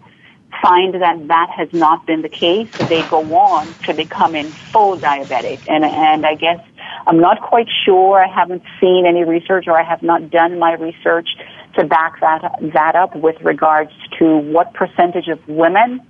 find 0.61 0.93
that 0.95 1.27
that 1.27 1.49
has 1.55 1.69
not 1.73 2.05
been 2.05 2.21
the 2.21 2.29
case, 2.29 2.69
they 2.79 3.03
go 3.03 3.35
on 3.35 3.75
to 3.85 3.93
becoming 3.93 4.55
full 4.73 4.99
diabetic. 4.99 5.63
And, 5.67 5.85
and 5.85 6.25
I 6.25 6.35
guess 6.35 6.59
I'm 7.07 7.19
not 7.19 7.41
quite 7.41 7.67
sure. 7.85 8.23
I 8.23 8.27
haven't 8.27 8.63
seen 8.79 9.05
any 9.07 9.23
research 9.23 9.65
or 9.67 9.79
I 9.79 9.83
have 9.83 10.01
not 10.01 10.29
done 10.29 10.59
my 10.59 10.73
research 10.73 11.29
to 11.75 11.85
back 11.85 12.19
that, 12.19 12.41
that 12.73 12.95
up 12.95 13.15
with 13.15 13.39
regards 13.41 13.91
to 14.17 14.37
what 14.37 14.73
percentage 14.73 15.27
of 15.27 15.39
women 15.47 16.01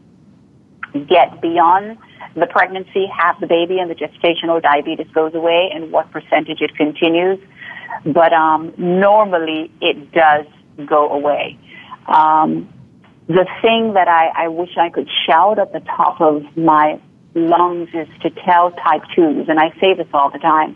get 1.07 1.41
beyond 1.41 1.97
the 2.36 2.47
pregnancy, 2.47 3.07
have 3.07 3.39
the 3.39 3.47
baby, 3.47 3.80
and 3.80 3.89
the 3.89 3.95
gestational 3.95 4.61
diabetes 4.61 5.07
goes 5.13 5.34
away, 5.34 5.70
and 5.74 5.91
what 5.91 6.09
percentage 6.11 6.61
it 6.61 6.76
continues. 6.76 7.39
But 8.06 8.34
um, 8.34 8.74
normally 8.78 9.72
it 9.82 10.12
does 10.12 10.45
go 10.86 11.10
away. 11.10 11.58
Um, 12.08 12.74
the 13.28 13.45
thing 13.62 13.93
that 13.93 14.08
I, 14.08 14.45
I 14.45 14.47
wish 14.47 14.78
I 14.78 14.89
could 14.89 15.08
shout 15.28 15.60
at 15.60 15.72
the 15.72 15.82
top 15.82 16.20
of 16.20 16.43
my 16.58 17.00
lungs 17.36 17.89
is 17.93 18.08
to 18.22 18.30
tell 18.32 18.72
type 18.72 19.04
2s, 19.16 19.47
and 19.50 19.60
I 19.60 19.70
say 19.80 19.93
this 19.93 20.08
all 20.14 20.32
the 20.32 20.39
time, 20.39 20.76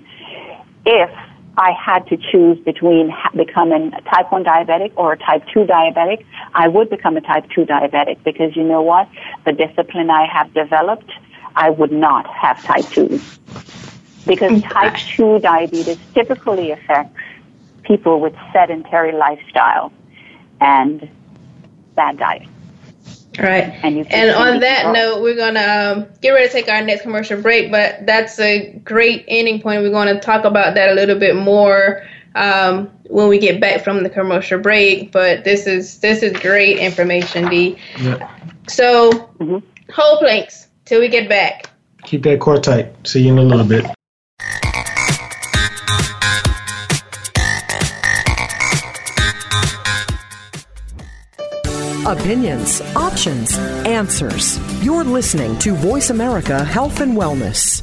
if 0.86 1.10
I 1.58 1.72
had 1.72 2.08
to 2.08 2.18
choose 2.18 2.58
between 2.60 3.14
becoming 3.36 3.94
a 3.94 4.02
type 4.02 4.32
1 4.32 4.44
diabetic 4.44 4.92
or 4.96 5.14
a 5.14 5.18
type 5.18 5.44
2 5.54 5.62
diabetic, 5.62 6.26
I 6.54 6.68
would 6.68 6.90
become 6.90 7.16
a 7.18 7.22
type 7.22 7.46
2 7.54 7.66
diabetic 7.66 8.24
because 8.24 8.56
you 8.56 8.64
know 8.64 8.82
what? 8.82 9.08
The 9.46 9.54
discipline 9.54 10.10
I 10.10 10.28
have 10.32 10.54
developed, 10.54 11.12
I 11.56 11.70
would 11.70 11.92
not 11.92 12.28
have 12.28 12.64
type 12.64 12.86
2. 12.86 13.20
Because 14.26 14.62
type 14.64 14.96
2 14.96 15.40
diabetes 15.40 15.98
typically 16.14 16.72
affects 16.72 17.20
people 17.84 18.20
with 18.20 18.34
sedentary 18.54 19.12
lifestyle 19.12 19.92
and 20.62 21.10
bad 21.96 22.18
diet. 22.18 22.48
Right. 23.38 23.64
And, 23.84 24.12
and 24.12 24.32
on 24.32 24.60
that 24.60 24.94
note, 24.94 25.22
we're 25.22 25.36
going 25.36 25.56
to 25.56 25.92
um, 26.02 26.08
get 26.22 26.32
ready 26.32 26.48
to 26.48 26.54
take 26.54 26.70
our 26.70 26.84
next 26.84 27.02
commercial 27.02 27.42
break, 27.42 27.72
but 27.72 28.06
that's 28.06 28.40
a 28.40 28.80
great 28.84 29.26
ending 29.28 29.62
point. 29.62 29.82
We're 29.82 29.90
going 29.90 30.14
to 30.14 30.20
talk 30.20 30.46
about 30.46 30.76
that 30.76 30.90
a 30.90 30.94
little 30.94 31.18
bit 31.18 31.36
more 31.36 32.06
um, 32.36 32.92
when 33.08 33.30
we 33.30 33.40
get 33.40 33.60
back 33.60 33.84
from 33.84 34.04
the 34.04 34.10
commercial 34.10 34.60
break. 34.60 35.12
But 35.12 35.44
this 35.44 35.66
is 35.66 36.00
this 36.00 36.22
is 36.22 36.34
great 36.34 36.78
information, 36.78 37.50
Dee. 37.50 37.78
Yeah. 38.00 38.30
So 38.68 39.12
mm-hmm. 39.12 39.58
hold 39.92 40.20
planks 40.20 40.68
till 40.86 41.00
we 41.00 41.10
get 41.10 41.28
back. 41.28 41.70
Keep 42.04 42.24
that 42.24 42.40
core 42.40 42.60
tight. 42.60 42.94
See 43.08 43.26
you 43.26 43.32
in 43.32 43.40
a 43.40 43.44
little 43.44 43.66
bit. 43.66 43.86
Opinions, 52.06 52.82
options, 52.98 53.58
answers. 53.86 54.60
You're 54.84 55.06
listening 55.06 55.58
to 55.60 55.74
Voice 55.74 56.10
America 56.10 56.62
Health 56.62 57.00
and 57.00 57.18
Wellness. 57.18 57.82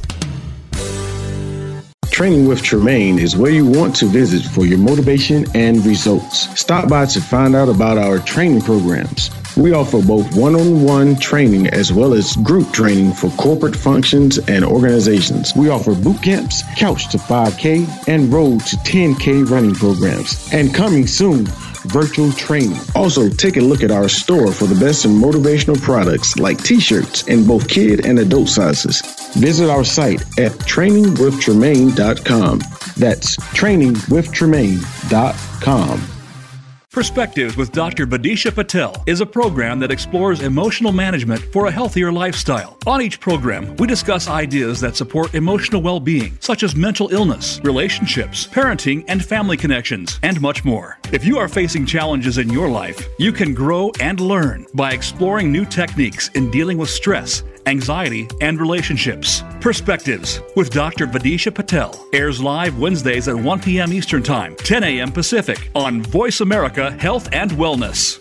Training 2.11 2.47
with 2.47 2.61
Tremaine 2.61 3.17
is 3.17 3.35
where 3.35 3.49
you 3.49 3.65
want 3.65 3.95
to 3.95 4.05
visit 4.05 4.43
for 4.43 4.63
your 4.63 4.77
motivation 4.77 5.45
and 5.55 5.83
results. 5.83 6.47
Stop 6.59 6.87
by 6.87 7.07
to 7.07 7.19
find 7.19 7.55
out 7.55 7.67
about 7.67 7.97
our 7.97 8.19
training 8.19 8.61
programs. 8.61 9.31
We 9.57 9.73
offer 9.73 10.03
both 10.03 10.35
one 10.35 10.53
on 10.53 10.83
one 10.83 11.15
training 11.15 11.67
as 11.69 11.91
well 11.91 12.13
as 12.13 12.35
group 12.37 12.71
training 12.71 13.13
for 13.13 13.31
corporate 13.31 13.75
functions 13.75 14.37
and 14.37 14.63
organizations. 14.63 15.55
We 15.55 15.69
offer 15.69 15.95
boot 15.95 16.21
camps, 16.21 16.61
couch 16.77 17.09
to 17.09 17.17
5K, 17.17 18.07
and 18.07 18.31
road 18.31 18.59
to 18.67 18.75
10K 18.77 19.49
running 19.49 19.73
programs. 19.73 20.47
And 20.53 20.75
coming 20.75 21.07
soon, 21.07 21.47
virtual 21.85 22.31
training. 22.31 22.79
Also, 22.95 23.29
take 23.29 23.57
a 23.57 23.61
look 23.61 23.83
at 23.83 23.91
our 23.91 24.09
store 24.09 24.51
for 24.51 24.65
the 24.65 24.79
best 24.79 25.05
in 25.05 25.11
motivational 25.11 25.79
products 25.81 26.37
like 26.37 26.63
t 26.63 26.79
shirts 26.79 27.27
in 27.27 27.45
both 27.45 27.67
kid 27.67 28.05
and 28.05 28.17
adult 28.19 28.49
sizes. 28.49 29.01
Visit 29.35 29.69
our 29.69 29.83
site 29.83 30.21
at 30.39 30.51
trainingwithtremaine.com. 30.51 32.59
That's 32.97 33.35
trainingwithtremaine.com. 33.37 36.20
Perspectives 36.91 37.55
with 37.55 37.71
Dr. 37.71 38.05
Vidisha 38.05 38.53
Patel 38.53 39.01
is 39.05 39.21
a 39.21 39.25
program 39.25 39.79
that 39.79 39.91
explores 39.91 40.41
emotional 40.41 40.91
management 40.91 41.39
for 41.53 41.67
a 41.67 41.71
healthier 41.71 42.11
lifestyle. 42.11 42.77
On 42.85 43.01
each 43.01 43.17
program, 43.21 43.73
we 43.77 43.87
discuss 43.87 44.27
ideas 44.27 44.81
that 44.81 44.97
support 44.97 45.33
emotional 45.33 45.81
well 45.81 46.01
being, 46.01 46.37
such 46.41 46.63
as 46.63 46.75
mental 46.75 47.07
illness, 47.13 47.61
relationships, 47.63 48.45
parenting, 48.45 49.05
and 49.07 49.23
family 49.23 49.55
connections, 49.55 50.19
and 50.21 50.41
much 50.41 50.65
more. 50.65 50.99
If 51.13 51.23
you 51.23 51.37
are 51.37 51.47
facing 51.47 51.85
challenges 51.85 52.37
in 52.37 52.49
your 52.49 52.67
life, 52.67 53.07
you 53.17 53.31
can 53.31 53.53
grow 53.53 53.93
and 54.01 54.19
learn 54.19 54.65
by 54.73 54.91
exploring 54.91 55.49
new 55.49 55.63
techniques 55.63 56.27
in 56.33 56.51
dealing 56.51 56.77
with 56.77 56.89
stress 56.89 57.41
anxiety, 57.67 58.27
and 58.41 58.59
relationships. 58.59 59.43
Perspectives 59.59 60.41
with 60.55 60.69
Dr. 60.71 61.07
Vidisha 61.07 61.53
Patel 61.53 61.93
airs 62.13 62.41
live 62.41 62.77
Wednesdays 62.79 63.27
at 63.27 63.35
1 63.35 63.61
p.m. 63.61 63.93
Eastern 63.93 64.23
Time, 64.23 64.55
10 64.55 64.83
a.m. 64.83 65.11
Pacific 65.11 65.69
on 65.75 66.01
Voice 66.01 66.41
America 66.41 66.91
Health 66.91 67.29
and 67.31 67.51
Wellness. 67.51 68.19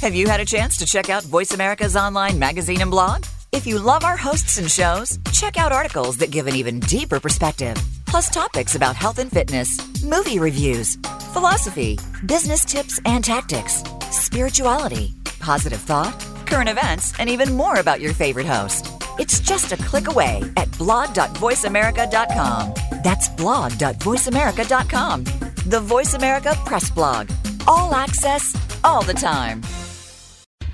Have 0.00 0.14
you 0.14 0.28
had 0.28 0.40
a 0.40 0.44
chance 0.44 0.76
to 0.76 0.86
check 0.86 1.10
out 1.10 1.24
Voice 1.24 1.52
America's 1.52 1.96
online 1.96 2.38
magazine 2.38 2.80
and 2.80 2.90
blog? 2.90 3.24
If 3.50 3.66
you 3.66 3.78
love 3.78 4.04
our 4.04 4.16
hosts 4.16 4.58
and 4.58 4.70
shows, 4.70 5.18
check 5.32 5.56
out 5.56 5.72
articles 5.72 6.16
that 6.18 6.30
give 6.30 6.46
an 6.46 6.54
even 6.54 6.80
deeper 6.80 7.18
perspective, 7.18 7.76
plus 8.06 8.30
topics 8.30 8.74
about 8.74 8.94
health 8.94 9.18
and 9.18 9.30
fitness, 9.30 9.78
movie 10.04 10.38
reviews, 10.38 10.96
philosophy, 11.32 11.98
business 12.26 12.64
tips 12.64 13.00
and 13.06 13.24
tactics, 13.24 13.82
spirituality, 14.10 15.14
positive 15.40 15.80
thought 15.80 16.14
current 16.48 16.68
events, 16.68 17.12
and 17.20 17.30
even 17.30 17.52
more 17.52 17.78
about 17.78 18.00
your 18.00 18.12
favorite 18.14 18.46
host. 18.46 18.88
It's 19.18 19.40
just 19.40 19.72
a 19.72 19.76
click 19.76 20.08
away 20.08 20.42
at 20.56 20.76
blog.voiceamerica.com. 20.78 22.74
That's 23.04 23.28
blog.voiceamerica.com. 23.28 25.24
The 25.66 25.80
Voice 25.80 26.14
America 26.14 26.54
Press 26.64 26.90
Blog. 26.90 27.30
All 27.66 27.94
access, 27.94 28.56
all 28.84 29.02
the 29.02 29.14
time. 29.14 29.62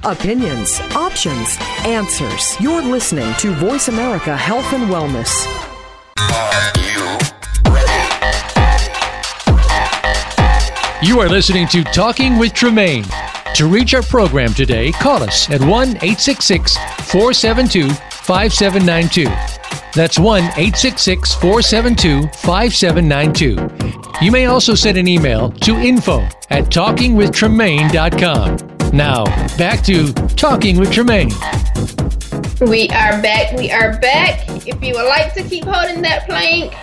Opinions, 0.04 0.78
options, 0.94 1.56
answers. 1.84 2.60
You're 2.60 2.82
listening 2.82 3.34
to 3.38 3.52
Voice 3.54 3.88
America 3.88 4.36
Health 4.36 4.72
and 4.72 4.90
Wellness. 4.90 5.32
You 11.02 11.20
are 11.20 11.28
listening 11.28 11.68
to 11.68 11.84
Talking 11.84 12.38
with 12.38 12.54
Tremaine. 12.54 13.04
To 13.55 13.66
reach 13.68 13.94
our 13.94 14.02
program 14.02 14.52
today, 14.52 14.90
call 14.90 15.22
us 15.22 15.48
at 15.48 15.61
1 15.61 15.70
866 15.70 16.76
472 16.76 17.88
5792. 17.88 19.26
That's 19.94 20.18
1 20.18 20.42
866 20.42 21.34
472 21.34 22.26
5792. 22.38 24.24
You 24.24 24.32
may 24.32 24.46
also 24.46 24.74
send 24.74 24.98
an 24.98 25.07
email 25.07 25.50
to 25.50 25.76
info 25.76 26.22
at 26.50 26.64
talkingwithtremaine.com. 26.64 28.90
Now, 28.92 29.24
back 29.57 29.84
to 29.84 30.12
Talking 30.34 30.76
with 30.76 30.90
Tremaine. 30.90 31.30
We 32.61 32.88
are 32.88 33.22
back. 33.22 33.57
We 33.57 33.70
are 33.70 33.96
back. 34.00 34.48
If 34.66 34.82
you 34.82 34.94
would 34.94 35.07
like 35.07 35.32
to 35.34 35.44
keep 35.44 35.62
holding 35.64 36.02
that 36.02 36.26
plank, 36.26 36.74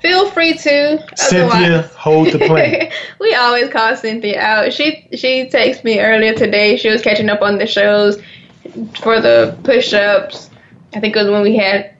Feel 0.00 0.30
free 0.30 0.54
to. 0.54 1.04
Cynthia, 1.16 1.82
hold 1.96 2.28
the 2.32 2.38
plane. 2.38 2.90
we 3.20 3.34
always 3.34 3.68
call 3.70 3.96
Cynthia 3.96 4.40
out. 4.40 4.72
She 4.72 5.08
she 5.12 5.48
texted 5.48 5.84
me 5.84 6.00
earlier 6.00 6.34
today. 6.34 6.76
She 6.76 6.88
was 6.88 7.02
catching 7.02 7.28
up 7.28 7.42
on 7.42 7.58
the 7.58 7.66
shows 7.66 8.20
for 9.00 9.20
the 9.20 9.58
push-ups. 9.64 10.50
I 10.94 11.00
think 11.00 11.16
it 11.16 11.20
was 11.20 11.30
when 11.30 11.42
we 11.42 11.56
had 11.56 11.94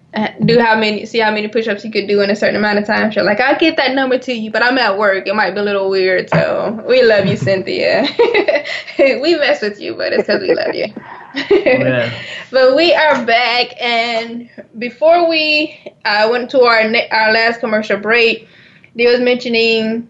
do 0.44 0.58
how 0.58 0.78
many 0.78 1.04
see 1.04 1.18
how 1.18 1.30
many 1.30 1.48
push-ups 1.48 1.84
you 1.84 1.90
could 1.90 2.08
do 2.08 2.22
in 2.22 2.30
a 2.30 2.36
certain 2.36 2.56
amount 2.56 2.78
of 2.78 2.86
time. 2.86 3.10
She's 3.10 3.22
like, 3.22 3.40
I'll 3.40 3.58
get 3.58 3.76
that 3.76 3.94
number 3.94 4.18
to 4.18 4.32
you, 4.32 4.50
but 4.50 4.62
I'm 4.62 4.78
at 4.78 4.96
work. 4.96 5.26
It 5.26 5.34
might 5.34 5.52
be 5.52 5.60
a 5.60 5.62
little 5.62 5.90
weird. 5.90 6.30
So 6.30 6.82
we 6.88 7.02
love 7.02 7.26
you, 7.26 7.36
Cynthia. 7.36 8.06
we 8.98 9.36
mess 9.36 9.60
with 9.60 9.80
you, 9.80 9.94
but 9.94 10.12
it's 10.14 10.26
because 10.26 10.40
we 10.40 10.54
love 10.54 10.74
you. 10.74 10.86
but 12.50 12.74
we 12.74 12.94
are 12.94 13.24
back, 13.26 13.80
and 13.80 14.48
before 14.78 15.28
we 15.28 15.78
uh, 16.06 16.28
went 16.30 16.50
to 16.50 16.62
our 16.62 16.88
ne- 16.88 17.08
our 17.10 17.32
last 17.32 17.60
commercial 17.60 17.98
break, 17.98 18.48
they 18.94 19.06
was 19.06 19.20
mentioning 19.20 20.08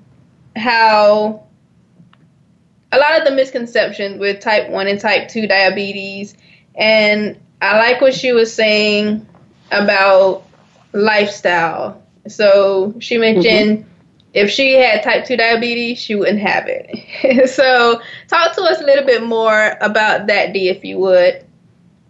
how 0.56 1.44
a 2.92 2.98
lot 2.98 3.18
of 3.18 3.26
the 3.26 3.32
misconceptions 3.32 4.18
with 4.20 4.40
type 4.40 4.70
one 4.70 4.86
and 4.86 5.00
type 5.00 5.28
two 5.28 5.48
diabetes, 5.48 6.36
and 6.76 7.36
I 7.60 7.76
like 7.78 8.00
what 8.00 8.14
she 8.14 8.32
was 8.32 8.54
saying 8.54 9.26
about 9.70 10.44
lifestyle. 10.92 12.02
So 12.26 12.94
she 12.98 13.18
mentioned. 13.18 13.78
Mm-hmm 13.78 13.88
if 14.34 14.50
she 14.50 14.74
had 14.74 15.02
type 15.02 15.24
2 15.24 15.36
diabetes, 15.36 15.98
she 15.98 16.14
wouldn't 16.14 16.40
have 16.40 16.64
it. 16.68 17.48
so, 17.50 18.00
talk 18.28 18.54
to 18.54 18.62
us 18.62 18.80
a 18.80 18.84
little 18.84 19.04
bit 19.04 19.22
more 19.22 19.76
about 19.80 20.26
that, 20.26 20.52
Dee, 20.52 20.68
if 20.68 20.84
you 20.84 20.98
would, 20.98 21.44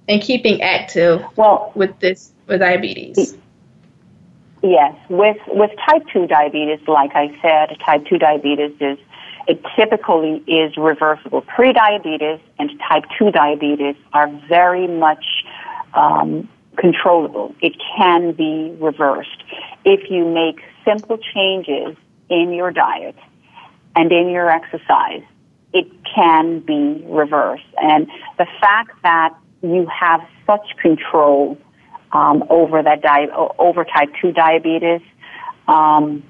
and 0.08 0.20
keeping 0.20 0.60
active 0.62 1.24
well, 1.36 1.72
with 1.74 1.98
this 2.00 2.32
with 2.46 2.60
diabetes. 2.60 3.36
Yes, 4.62 4.94
with 5.08 5.36
with 5.48 5.70
type 5.88 6.02
2 6.12 6.26
diabetes, 6.26 6.80
like 6.88 7.12
I 7.14 7.28
said, 7.40 7.78
type 7.84 8.06
2 8.06 8.18
diabetes 8.18 8.72
is 8.80 8.98
it 9.46 9.64
typically 9.76 10.42
is 10.46 10.76
reversible. 10.76 11.40
Pre-diabetes 11.42 12.40
and 12.58 12.70
type 12.86 13.04
2 13.18 13.30
diabetes 13.30 13.96
are 14.12 14.28
very 14.48 14.86
much 14.86 15.24
um, 15.94 16.48
controllable. 16.78 17.54
It 17.60 17.74
can 17.96 18.32
be 18.32 18.76
reversed 18.80 19.42
if 19.84 20.10
you 20.10 20.24
make 20.24 20.60
simple 20.84 21.18
changes 21.34 21.96
in 22.28 22.52
your 22.52 22.70
diet 22.70 23.16
and 23.96 24.12
in 24.12 24.28
your 24.28 24.48
exercise, 24.48 25.22
it 25.72 25.86
can 26.14 26.60
be 26.60 27.04
reversed. 27.06 27.64
And 27.80 28.06
the 28.38 28.46
fact 28.60 29.02
that 29.02 29.34
you 29.62 29.86
have 29.86 30.20
such 30.46 30.76
control 30.80 31.58
um, 32.12 32.44
over 32.48 32.82
that 32.82 33.02
di- 33.02 33.28
over 33.58 33.84
type 33.84 34.10
two 34.20 34.32
diabetes, 34.32 35.00
um, 35.66 36.22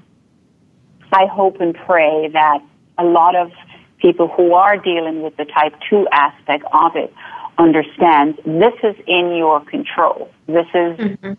I 1.11 1.25
hope 1.25 1.61
and 1.61 1.75
pray 1.75 2.29
that 2.33 2.59
a 2.97 3.03
lot 3.03 3.35
of 3.35 3.51
people 3.99 4.27
who 4.27 4.53
are 4.53 4.77
dealing 4.77 5.21
with 5.21 5.35
the 5.37 5.45
type 5.45 5.73
two 5.89 6.07
aspect 6.11 6.63
of 6.73 6.95
it 6.95 7.13
understand 7.59 8.39
this 8.45 8.73
is 8.83 8.95
in 9.05 9.35
your 9.35 9.59
control. 9.65 10.31
This 10.47 10.65
is 10.73 10.97
mm-hmm. 10.97 11.33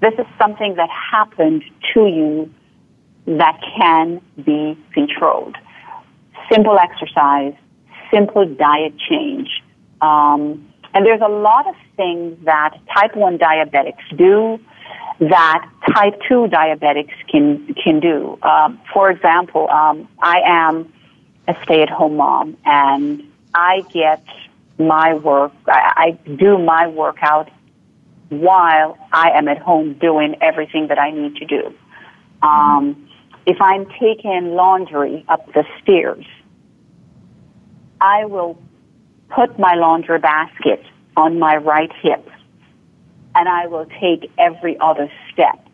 this 0.00 0.14
is 0.14 0.26
something 0.38 0.76
that 0.76 0.88
happened 0.88 1.64
to 1.92 2.06
you 2.06 2.50
that 3.26 3.60
can 3.76 4.22
be 4.42 4.78
controlled. 4.94 5.56
Simple 6.50 6.78
exercise, 6.78 7.54
simple 8.10 8.46
diet 8.46 8.94
change. 8.98 9.48
Um, 10.00 10.72
and 10.94 11.04
there's 11.04 11.20
a 11.20 11.28
lot 11.28 11.66
of 11.66 11.74
things 11.96 12.38
that 12.44 12.78
type 12.94 13.14
1 13.14 13.38
diabetics 13.38 14.16
do 14.16 14.58
that 15.20 15.68
type 15.94 16.14
2 16.28 16.46
diabetics 16.46 17.12
can, 17.28 17.74
can 17.74 18.00
do. 18.00 18.38
Um, 18.42 18.80
for 18.92 19.10
example, 19.10 19.68
um, 19.68 20.08
I 20.20 20.40
am 20.46 20.92
a 21.48 21.56
stay 21.64 21.82
at 21.82 21.90
home 21.90 22.16
mom 22.16 22.56
and 22.64 23.22
I 23.54 23.82
get 23.92 24.24
my 24.78 25.14
work, 25.14 25.52
I, 25.66 26.16
I 26.26 26.30
do 26.36 26.58
my 26.58 26.86
workout 26.86 27.50
while 28.28 28.98
I 29.12 29.30
am 29.30 29.48
at 29.48 29.58
home 29.58 29.94
doing 29.94 30.36
everything 30.40 30.88
that 30.88 30.98
I 30.98 31.10
need 31.10 31.36
to 31.36 31.44
do. 31.44 31.74
Um, 32.42 33.08
if 33.46 33.56
I'm 33.60 33.86
taking 33.98 34.54
laundry 34.54 35.24
up 35.28 35.46
the 35.54 35.64
stairs, 35.82 36.24
I 38.00 38.26
will 38.26 38.58
put 39.30 39.58
my 39.58 39.74
laundry 39.74 40.18
basket 40.18 40.84
on 41.16 41.38
my 41.38 41.56
right 41.56 41.90
hip 42.02 42.28
and 43.34 43.48
I 43.48 43.66
will 43.66 43.86
take 44.00 44.30
every 44.38 44.78
other 44.80 45.10
step. 45.32 45.64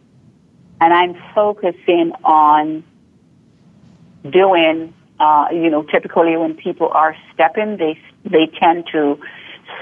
And 0.80 0.92
I'm 0.92 1.16
focusing 1.34 2.12
on 2.24 2.84
doing, 4.30 4.94
uh, 5.20 5.46
you 5.52 5.70
know, 5.70 5.82
typically 5.82 6.36
when 6.36 6.54
people 6.54 6.88
are 6.88 7.16
stepping, 7.32 7.76
they, 7.76 7.98
they 8.24 8.46
tend 8.58 8.84
to 8.92 9.18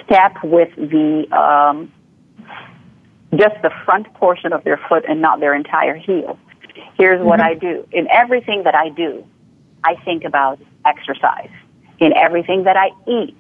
step 0.05 0.37
with 0.43 0.75
the, 0.77 1.27
um, 1.37 1.93
just 3.35 3.55
the 3.63 3.71
front 3.85 4.13
portion 4.15 4.53
of 4.53 4.63
their 4.65 4.81
foot 4.89 5.05
and 5.09 5.23
not 5.23 5.41
their 5.41 5.55
entire 5.55 5.97
heel. 5.97 6.39
Here's 6.99 7.19
mm-hmm. 7.19 7.29
what 7.29 7.41
I 7.41 7.55
do. 7.55 7.87
In 7.93 8.09
everything 8.11 8.65
that 8.65 8.75
I 8.75 8.91
do, 8.91 9.25
I 9.85 9.97
think 10.05 10.25
about 10.25 10.61
exercise. 10.85 11.51
In 11.99 12.13
everything 12.17 12.65
that 12.65 12.77
I 12.77 12.91
eat, 13.09 13.37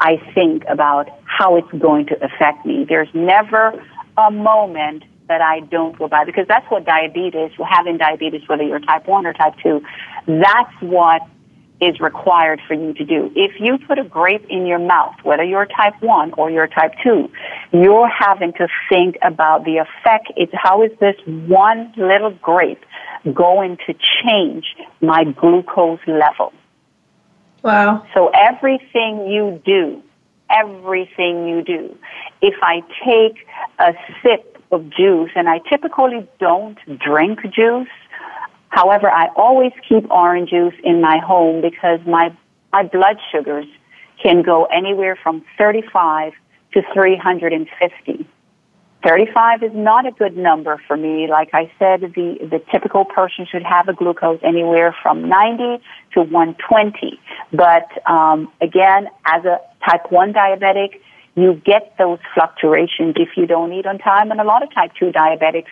I 0.00 0.16
think 0.34 0.64
about 0.68 1.08
how 1.24 1.56
it's 1.56 1.70
going 1.72 2.06
to 2.06 2.24
affect 2.24 2.64
me. 2.64 2.86
There's 2.88 3.08
never 3.12 3.84
a 4.16 4.30
moment 4.30 5.04
that 5.28 5.40
I 5.40 5.60
don't 5.60 5.96
go 5.98 6.08
by 6.08 6.24
because 6.24 6.46
that's 6.48 6.66
what 6.70 6.84
diabetes, 6.84 7.50
having 7.68 7.98
diabetes, 7.98 8.42
whether 8.48 8.62
you're 8.62 8.80
type 8.80 9.06
1 9.06 9.26
or 9.26 9.32
type 9.32 9.54
2, 9.62 9.80
that's 10.26 10.72
what 10.80 11.22
is 11.80 12.00
required 12.00 12.60
for 12.66 12.74
you 12.74 12.92
to 12.94 13.04
do. 13.04 13.30
If 13.36 13.60
you 13.60 13.78
put 13.78 13.98
a 13.98 14.04
grape 14.04 14.44
in 14.48 14.66
your 14.66 14.80
mouth, 14.80 15.14
whether 15.22 15.44
you're 15.44 15.66
type 15.66 15.94
1 16.00 16.32
or 16.32 16.50
you're 16.50 16.66
type 16.66 16.92
2, 17.04 17.30
you're 17.72 18.08
having 18.08 18.52
to 18.54 18.66
think 18.88 19.16
about 19.22 19.64
the 19.64 19.76
effect. 19.76 20.32
It's 20.36 20.52
how 20.54 20.82
is 20.82 20.90
this 20.98 21.14
one 21.26 21.92
little 21.96 22.32
grape 22.42 22.84
going 23.32 23.76
to 23.86 23.94
change 24.24 24.64
my 25.00 25.24
glucose 25.24 26.00
level? 26.06 26.52
Wow. 27.62 28.06
So 28.14 28.30
everything 28.34 29.28
you 29.28 29.60
do, 29.64 30.02
everything 30.50 31.46
you 31.46 31.62
do, 31.62 31.96
if 32.40 32.54
I 32.62 32.80
take 33.04 33.46
a 33.78 33.94
sip 34.22 34.57
of 34.70 34.90
juice, 34.90 35.30
and 35.34 35.48
I 35.48 35.58
typically 35.70 36.28
don't 36.38 36.78
drink 36.98 37.40
juice, 37.54 37.88
However, 38.70 39.10
I 39.10 39.28
always 39.36 39.72
keep 39.88 40.10
orange 40.10 40.50
juice 40.50 40.74
in 40.84 41.00
my 41.00 41.18
home 41.18 41.60
because 41.60 42.00
my, 42.06 42.34
my 42.72 42.82
blood 42.84 43.16
sugars 43.32 43.66
can 44.22 44.42
go 44.42 44.64
anywhere 44.66 45.18
from 45.22 45.44
35 45.56 46.32
to 46.74 46.82
350. 46.92 48.28
35 49.04 49.62
is 49.62 49.70
not 49.74 50.06
a 50.06 50.10
good 50.10 50.36
number 50.36 50.82
for 50.86 50.96
me. 50.96 51.28
Like 51.28 51.50
I 51.52 51.70
said, 51.78 52.00
the, 52.00 52.36
the 52.40 52.60
typical 52.70 53.04
person 53.04 53.46
should 53.50 53.62
have 53.62 53.88
a 53.88 53.92
glucose 53.92 54.40
anywhere 54.42 54.94
from 55.02 55.28
90 55.28 55.82
to 56.14 56.22
120. 56.22 57.20
But 57.52 57.88
um, 58.10 58.52
again, 58.60 59.08
as 59.24 59.44
a 59.44 59.60
type 59.88 60.10
1 60.10 60.32
diabetic, 60.32 61.00
you 61.40 61.54
get 61.64 61.94
those 61.98 62.18
fluctuations 62.34 63.14
if 63.16 63.36
you 63.36 63.46
don't 63.46 63.72
eat 63.72 63.86
on 63.86 63.98
time. 63.98 64.30
And 64.30 64.40
a 64.40 64.44
lot 64.44 64.62
of 64.62 64.72
type 64.74 64.92
2 64.98 65.06
diabetics 65.12 65.66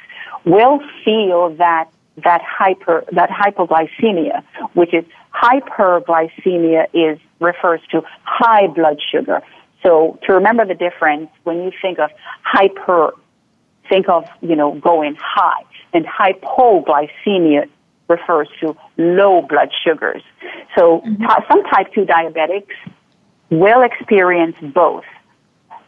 will 0.45 0.81
feel 1.05 1.55
that 1.57 1.89
that 2.25 2.41
hyper 2.43 3.05
that 3.12 3.29
hypoglycemia, 3.29 4.43
which 4.73 4.95
is 4.95 5.05
hyperglycemia 5.35 6.87
is 6.95 7.19
refers 7.41 7.81
to 7.91 8.03
high 8.25 8.67
blood 8.69 8.99
sugar. 9.12 9.43
So 9.83 10.19
to 10.23 10.33
remember 10.33 10.64
the 10.64 10.75
difference 10.75 11.29
when 11.45 11.62
you 11.62 11.73
think 11.83 11.99
of 11.99 12.11
hyper 12.43 13.12
think 13.89 14.09
of, 14.09 14.25
you 14.41 14.57
know, 14.57 14.75
going 14.75 15.17
high 15.21 15.62
and 15.93 16.07
hypoglycemia 16.07 17.69
refers 18.09 18.49
to 18.61 18.77
low 18.97 19.43
blood 19.43 19.71
sugars. 19.85 20.23
So 20.77 21.01
mm-hmm. 21.01 21.23
t- 21.23 21.45
some 21.49 21.62
type 21.64 21.93
2 21.95 22.05
diabetics 22.05 22.75
will 23.51 23.83
experience 23.83 24.57
both. 24.75 25.05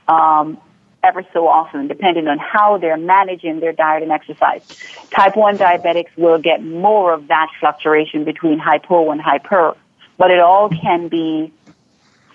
Um, 0.08 0.58
ever 1.02 1.24
so 1.32 1.46
often, 1.46 1.86
depending 1.86 2.26
on 2.28 2.38
how 2.38 2.78
they're 2.78 2.96
managing 2.96 3.60
their 3.60 3.72
diet 3.72 4.02
and 4.02 4.10
exercise. 4.10 4.62
Type 5.10 5.36
1 5.36 5.58
diabetics 5.58 6.10
will 6.16 6.38
get 6.38 6.62
more 6.62 7.12
of 7.12 7.28
that 7.28 7.48
fluctuation 7.60 8.24
between 8.24 8.58
hypo 8.58 9.10
and 9.10 9.20
hyper, 9.20 9.76
but 10.16 10.30
it 10.30 10.40
all 10.40 10.68
can 10.68 11.08
be 11.08 11.52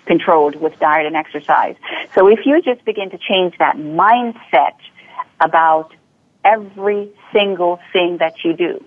controlled 0.06 0.56
with 0.56 0.78
diet 0.78 1.06
and 1.06 1.16
exercise. 1.16 1.76
So 2.14 2.28
if 2.28 2.40
you 2.44 2.60
just 2.62 2.84
begin 2.84 3.10
to 3.10 3.18
change 3.18 3.56
that 3.58 3.76
mindset 3.76 4.76
about 5.40 5.92
every 6.44 7.10
single 7.32 7.80
thing 7.92 8.18
that 8.18 8.44
you 8.44 8.54
do, 8.54 8.84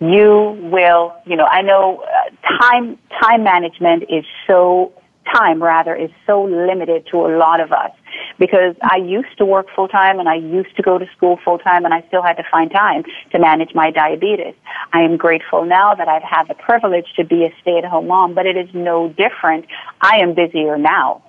you 0.00 0.58
will, 0.70 1.14
you 1.24 1.36
know, 1.36 1.46
I 1.46 1.62
know 1.62 2.02
uh, 2.02 2.58
time, 2.58 2.98
time 3.20 3.42
management 3.44 4.04
is 4.08 4.24
so 4.46 4.92
time 5.32 5.62
rather 5.62 5.94
is 5.94 6.10
so 6.26 6.44
limited 6.44 7.06
to 7.10 7.26
a 7.26 7.30
lot 7.36 7.60
of 7.60 7.72
us 7.72 7.90
because 8.38 8.76
I 8.82 8.96
used 8.96 9.36
to 9.38 9.44
work 9.44 9.66
full 9.74 9.88
time 9.88 10.18
and 10.18 10.28
I 10.28 10.36
used 10.36 10.76
to 10.76 10.82
go 10.82 10.98
to 10.98 11.06
school 11.16 11.38
full 11.44 11.58
time 11.58 11.84
and 11.84 11.94
I 11.94 12.04
still 12.08 12.22
had 12.22 12.34
to 12.34 12.44
find 12.50 12.70
time 12.70 13.04
to 13.32 13.38
manage 13.38 13.74
my 13.74 13.90
diabetes. 13.90 14.54
I 14.92 15.00
am 15.00 15.16
grateful 15.16 15.64
now 15.64 15.94
that 15.94 16.08
I've 16.08 16.22
had 16.22 16.48
the 16.48 16.54
privilege 16.54 17.06
to 17.16 17.24
be 17.24 17.44
a 17.44 17.52
stay 17.60 17.78
at 17.78 17.84
home 17.84 18.08
mom, 18.08 18.34
but 18.34 18.46
it 18.46 18.56
is 18.56 18.68
no 18.74 19.08
different. 19.08 19.66
I 20.00 20.18
am 20.18 20.34
busier 20.34 20.78
now 20.78 21.22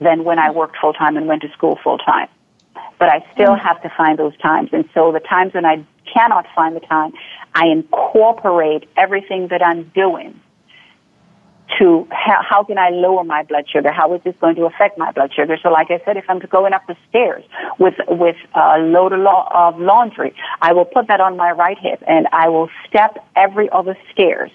than 0.00 0.24
when 0.24 0.38
I 0.38 0.50
worked 0.50 0.76
full 0.80 0.92
time 0.92 1.16
and 1.16 1.26
went 1.26 1.42
to 1.42 1.48
school 1.50 1.78
full 1.82 1.98
time. 1.98 2.28
But 2.98 3.08
I 3.08 3.24
still 3.34 3.54
have 3.54 3.82
to 3.82 3.92
find 3.96 4.18
those 4.18 4.36
times. 4.38 4.70
And 4.72 4.88
so 4.94 5.12
the 5.12 5.20
times 5.20 5.54
when 5.54 5.64
I 5.64 5.84
cannot 6.12 6.46
find 6.54 6.76
the 6.76 6.80
time, 6.80 7.12
I 7.54 7.66
incorporate 7.66 8.88
everything 8.96 9.48
that 9.48 9.64
I'm 9.64 9.84
doing 9.94 10.40
to 11.78 12.06
how, 12.10 12.42
how 12.42 12.64
can 12.64 12.78
I 12.78 12.90
lower 12.90 13.24
my 13.24 13.42
blood 13.42 13.64
sugar? 13.68 13.90
How 13.90 14.12
is 14.14 14.22
this 14.22 14.34
going 14.40 14.56
to 14.56 14.66
affect 14.66 14.98
my 14.98 15.10
blood 15.12 15.32
sugar? 15.34 15.56
So, 15.62 15.70
like 15.70 15.90
I 15.90 16.00
said, 16.04 16.16
if 16.16 16.24
I'm 16.28 16.38
going 16.38 16.72
up 16.72 16.86
the 16.86 16.96
stairs 17.08 17.44
with 17.78 17.94
with 18.08 18.36
a 18.54 18.78
load 18.78 19.12
of, 19.12 19.20
la- 19.20 19.48
of 19.52 19.80
laundry, 19.80 20.34
I 20.60 20.72
will 20.72 20.84
put 20.84 21.08
that 21.08 21.20
on 21.20 21.36
my 21.36 21.50
right 21.52 21.78
hip 21.78 22.02
and 22.06 22.26
I 22.32 22.48
will 22.48 22.68
step 22.86 23.16
every 23.34 23.70
other 23.70 23.96
stairs 24.12 24.50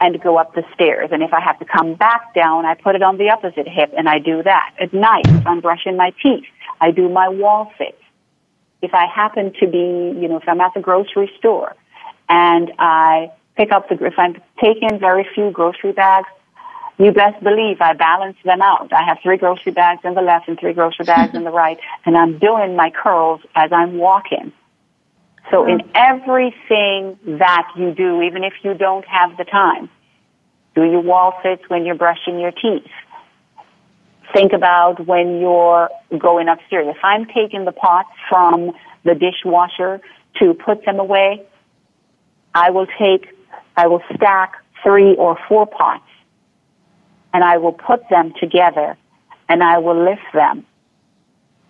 and 0.00 0.20
go 0.22 0.36
up 0.38 0.54
the 0.54 0.64
stairs. 0.74 1.10
And 1.12 1.22
if 1.22 1.32
I 1.32 1.40
have 1.40 1.58
to 1.58 1.64
come 1.64 1.94
back 1.94 2.34
down, 2.34 2.64
I 2.64 2.74
put 2.74 2.94
it 2.94 3.02
on 3.02 3.18
the 3.18 3.30
opposite 3.30 3.68
hip 3.68 3.92
and 3.96 4.08
I 4.08 4.18
do 4.18 4.42
that. 4.42 4.74
At 4.80 4.92
night, 4.94 5.30
if 5.34 5.46
I'm 5.46 5.60
brushing 5.60 5.96
my 5.96 6.12
teeth, 6.22 6.44
I 6.80 6.90
do 6.92 7.08
my 7.08 7.28
wall 7.28 7.72
sit. 7.78 7.98
If 8.80 8.94
I 8.94 9.06
happen 9.06 9.52
to 9.60 9.66
be, 9.66 9.78
you 10.20 10.28
know, 10.28 10.36
if 10.36 10.48
I'm 10.48 10.60
at 10.60 10.72
the 10.74 10.80
grocery 10.80 11.30
store 11.38 11.74
and 12.28 12.72
I 12.78 13.32
pick 13.58 13.72
up 13.72 13.88
the, 13.88 14.02
if 14.06 14.14
I'm 14.16 14.36
taking 14.62 14.98
very 14.98 15.26
few 15.34 15.50
grocery 15.50 15.92
bags, 15.92 16.28
you 16.96 17.12
best 17.12 17.42
believe 17.42 17.80
I 17.80 17.92
balance 17.92 18.36
them 18.44 18.62
out. 18.62 18.92
I 18.92 19.04
have 19.04 19.18
three 19.22 19.36
grocery 19.36 19.72
bags 19.72 20.00
in 20.04 20.14
the 20.14 20.22
left 20.22 20.48
and 20.48 20.58
three 20.58 20.72
grocery 20.72 21.04
bags 21.04 21.34
in 21.34 21.44
the 21.44 21.50
right, 21.64 21.78
and 22.06 22.16
I'm 22.16 22.38
doing 22.38 22.76
my 22.76 22.90
curls 22.90 23.40
as 23.54 23.70
I'm 23.72 23.98
walking. 23.98 24.52
So 25.50 25.66
in 25.66 25.80
everything 25.94 27.18
that 27.38 27.72
you 27.76 27.94
do, 27.94 28.22
even 28.22 28.44
if 28.44 28.52
you 28.62 28.74
don't 28.74 29.06
have 29.06 29.36
the 29.36 29.44
time, 29.44 29.88
do 30.74 30.84
your 30.84 31.00
wall 31.00 31.34
sits 31.42 31.62
when 31.68 31.84
you're 31.84 31.94
brushing 31.94 32.38
your 32.38 32.52
teeth. 32.52 32.90
Think 34.34 34.52
about 34.52 35.06
when 35.06 35.40
you're 35.40 35.88
going 36.18 36.48
upstairs. 36.48 36.86
If 36.88 37.02
I'm 37.02 37.26
taking 37.26 37.64
the 37.64 37.72
pots 37.72 38.10
from 38.28 38.72
the 39.04 39.14
dishwasher 39.14 40.02
to 40.38 40.54
put 40.54 40.84
them 40.84 41.00
away, 41.00 41.46
I 42.54 42.70
will 42.70 42.86
take 42.98 43.37
I 43.78 43.86
will 43.86 44.02
stack 44.16 44.54
three 44.82 45.14
or 45.14 45.38
four 45.48 45.64
pots 45.64 46.02
and 47.32 47.44
I 47.44 47.58
will 47.58 47.72
put 47.72 48.00
them 48.10 48.32
together 48.40 48.96
and 49.48 49.62
I 49.62 49.78
will 49.78 50.04
lift 50.04 50.26
them. 50.34 50.66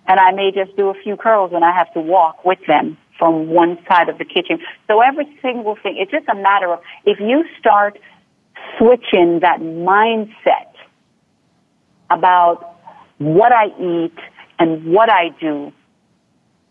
And 0.06 0.18
I 0.18 0.32
may 0.32 0.50
just 0.50 0.74
do 0.74 0.88
a 0.88 0.94
few 0.94 1.18
curls 1.18 1.52
and 1.54 1.62
I 1.62 1.70
have 1.70 1.92
to 1.92 2.00
walk 2.00 2.46
with 2.46 2.60
them 2.66 2.96
from 3.18 3.48
one 3.48 3.76
side 3.86 4.08
of 4.08 4.16
the 4.16 4.24
kitchen. 4.24 4.58
So 4.86 5.02
every 5.02 5.26
single 5.42 5.76
thing, 5.82 5.96
it's 5.98 6.10
just 6.10 6.26
a 6.30 6.34
matter 6.34 6.72
of 6.72 6.80
if 7.04 7.20
you 7.20 7.44
start 7.60 7.98
switching 8.78 9.40
that 9.40 9.60
mindset 9.60 10.72
about 12.08 12.74
what 13.18 13.52
I 13.52 13.66
eat 13.78 14.18
and 14.58 14.94
what 14.94 15.10
I 15.10 15.28
do, 15.38 15.74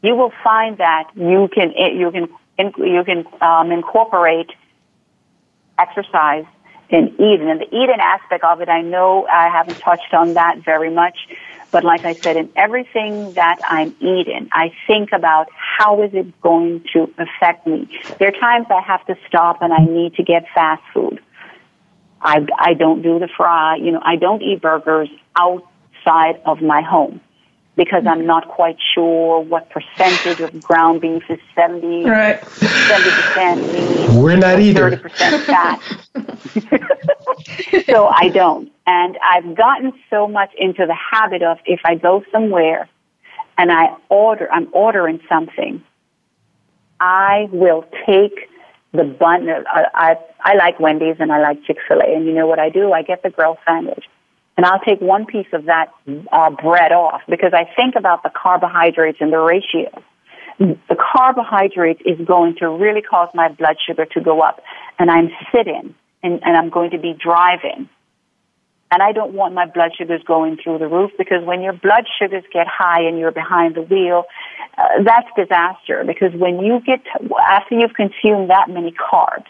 you 0.02 0.16
will 0.16 0.34
find 0.44 0.80
that 0.80 1.12
you 1.16 1.48
can 1.54 1.74
you 1.74 2.10
can 2.10 2.28
you 2.58 3.04
can 3.04 3.26
um, 3.40 3.72
incorporate 3.72 4.50
exercise 5.80 6.46
and 6.90 7.14
eating. 7.14 7.50
And 7.50 7.62
the 7.62 7.68
eating 7.68 8.00
aspect 8.00 8.44
of 8.44 8.62
it, 8.62 8.70
I 8.70 8.82
know 8.82 9.28
I 9.28 9.50
haven't 9.50 9.80
touched 9.80 10.14
on 10.14 10.34
that 10.36 10.64
very 10.64 10.90
much, 10.90 11.18
but 11.72 11.84
like 11.84 12.06
I 12.06 12.14
said, 12.16 12.38
in 12.38 12.50
everything 12.56 13.34
that 13.34 13.60
I'm 13.68 13.96
eating, 14.00 14.50
I 14.54 14.72
think 14.88 15.10
about 15.12 15.48
how 15.52 16.02
is 16.04 16.12
it 16.14 16.40
going 16.42 16.86
to 16.94 17.12
affect 17.18 17.68
me. 17.68 17.90
There 18.20 18.30
are 18.30 18.40
times 18.40 18.68
I 18.70 18.82
have 18.82 19.06
to 19.08 19.16
stop 19.28 19.62
and 19.62 19.74
I 19.74 19.84
need 19.84 20.16
to 20.16 20.24
get 20.24 20.46
fast 20.54 20.84
food. 20.94 21.20
I, 22.22 22.46
I 22.58 22.74
don't 22.74 23.02
do 23.02 23.20
the 23.20 23.28
fry, 23.36 23.76
you 23.76 23.92
know, 23.92 24.02
I 24.02 24.16
don't 24.16 24.42
eat 24.42 24.62
burgers 24.62 25.10
outside 25.36 26.42
of 26.46 26.62
my 26.62 26.82
home. 26.82 27.22
Because 27.78 28.06
I'm 28.08 28.26
not 28.26 28.48
quite 28.50 28.78
sure 28.94 29.40
what 29.40 29.70
percentage 29.70 30.40
of 30.42 30.62
ground 30.64 31.00
beef 31.00 31.24
is 31.30 31.40
70, 31.56 32.06
Right. 32.06 32.42
70% 32.42 33.72
meat, 33.72 34.10
We're 34.20 34.36
not 34.36 34.60
either. 34.60 34.92
30% 34.98 35.46
fat. 35.46 35.80
so 37.86 38.08
I 38.08 38.30
don't. 38.30 38.72
And 38.88 39.18
I've 39.24 39.56
gotten 39.56 39.94
so 40.10 40.28
much 40.28 40.52
into 40.58 40.86
the 40.88 40.96
habit 40.96 41.44
of 41.44 41.60
if 41.66 41.80
I 41.86 41.96
go 41.96 42.24
somewhere 42.32 42.90
and 43.60 43.72
I 43.72 43.96
order, 44.10 44.52
I'm 44.52 44.68
ordering 44.72 45.20
something, 45.30 45.84
I 47.00 47.48
will 47.52 47.86
take 48.08 48.50
the 48.92 49.04
bun. 49.04 49.48
I, 49.50 49.86
I, 49.94 50.18
I 50.42 50.56
like 50.56 50.80
Wendy's 50.80 51.18
and 51.20 51.32
I 51.32 51.42
like 51.42 51.64
Chick 51.66 51.78
fil 51.88 52.00
A. 52.02 52.16
And 52.16 52.26
you 52.26 52.34
know 52.34 52.48
what 52.48 52.58
I 52.60 52.70
do? 52.70 52.92
I 52.92 53.04
get 53.04 53.22
the 53.22 53.30
grill 53.30 53.58
sandwich. 53.68 54.06
And 54.58 54.66
I'll 54.66 54.80
take 54.80 55.00
one 55.00 55.28
piece 55.28 55.48
of 55.54 55.66
that 55.66 55.94
uh, 56.32 56.50
bread 56.50 56.92
off 56.92 57.22
because 57.30 57.54
I 57.54 57.70
think 57.76 57.94
about 57.96 58.24
the 58.24 58.32
carbohydrates 58.32 59.20
and 59.22 59.32
the 59.32 59.38
ratio. 59.38 60.04
The 60.60 60.98
carbohydrate 60.98 62.02
is 62.04 62.20
going 62.26 62.56
to 62.56 62.68
really 62.68 63.04
cause 63.04 63.30
my 63.36 63.50
blood 63.50 63.78
sugar 63.88 64.06
to 64.06 64.22
go 64.22 64.42
up. 64.42 64.64
And 64.98 65.12
I'm 65.12 65.30
sitting 65.56 65.94
and, 66.24 66.42
and 66.44 66.58
I'm 66.58 66.72
going 66.72 66.90
to 66.92 66.98
be 66.98 67.14
driving. 67.14 67.88
And 68.90 69.04
I 69.04 69.12
don't 69.12 69.34
want 69.34 69.54
my 69.54 69.68
blood 69.68 69.92
sugars 69.96 70.22
going 70.26 70.58
through 70.64 70.80
the 70.80 70.88
roof 70.88 71.12
because 71.20 71.44
when 71.44 71.62
your 71.62 71.74
blood 71.74 72.06
sugars 72.20 72.44
get 72.52 72.66
high 72.68 73.02
and 73.02 73.20
you're 73.20 73.32
behind 73.32 73.76
the 73.76 73.82
wheel, 73.82 74.24
uh, 74.78 75.04
that's 75.04 75.28
disaster 75.36 76.04
because 76.08 76.34
when 76.34 76.60
you 76.60 76.80
get, 76.84 77.04
to, 77.04 77.30
after 77.48 77.76
you've 77.76 77.94
consumed 77.94 78.50
that 78.50 78.70
many 78.70 78.92
carbs, 78.94 79.46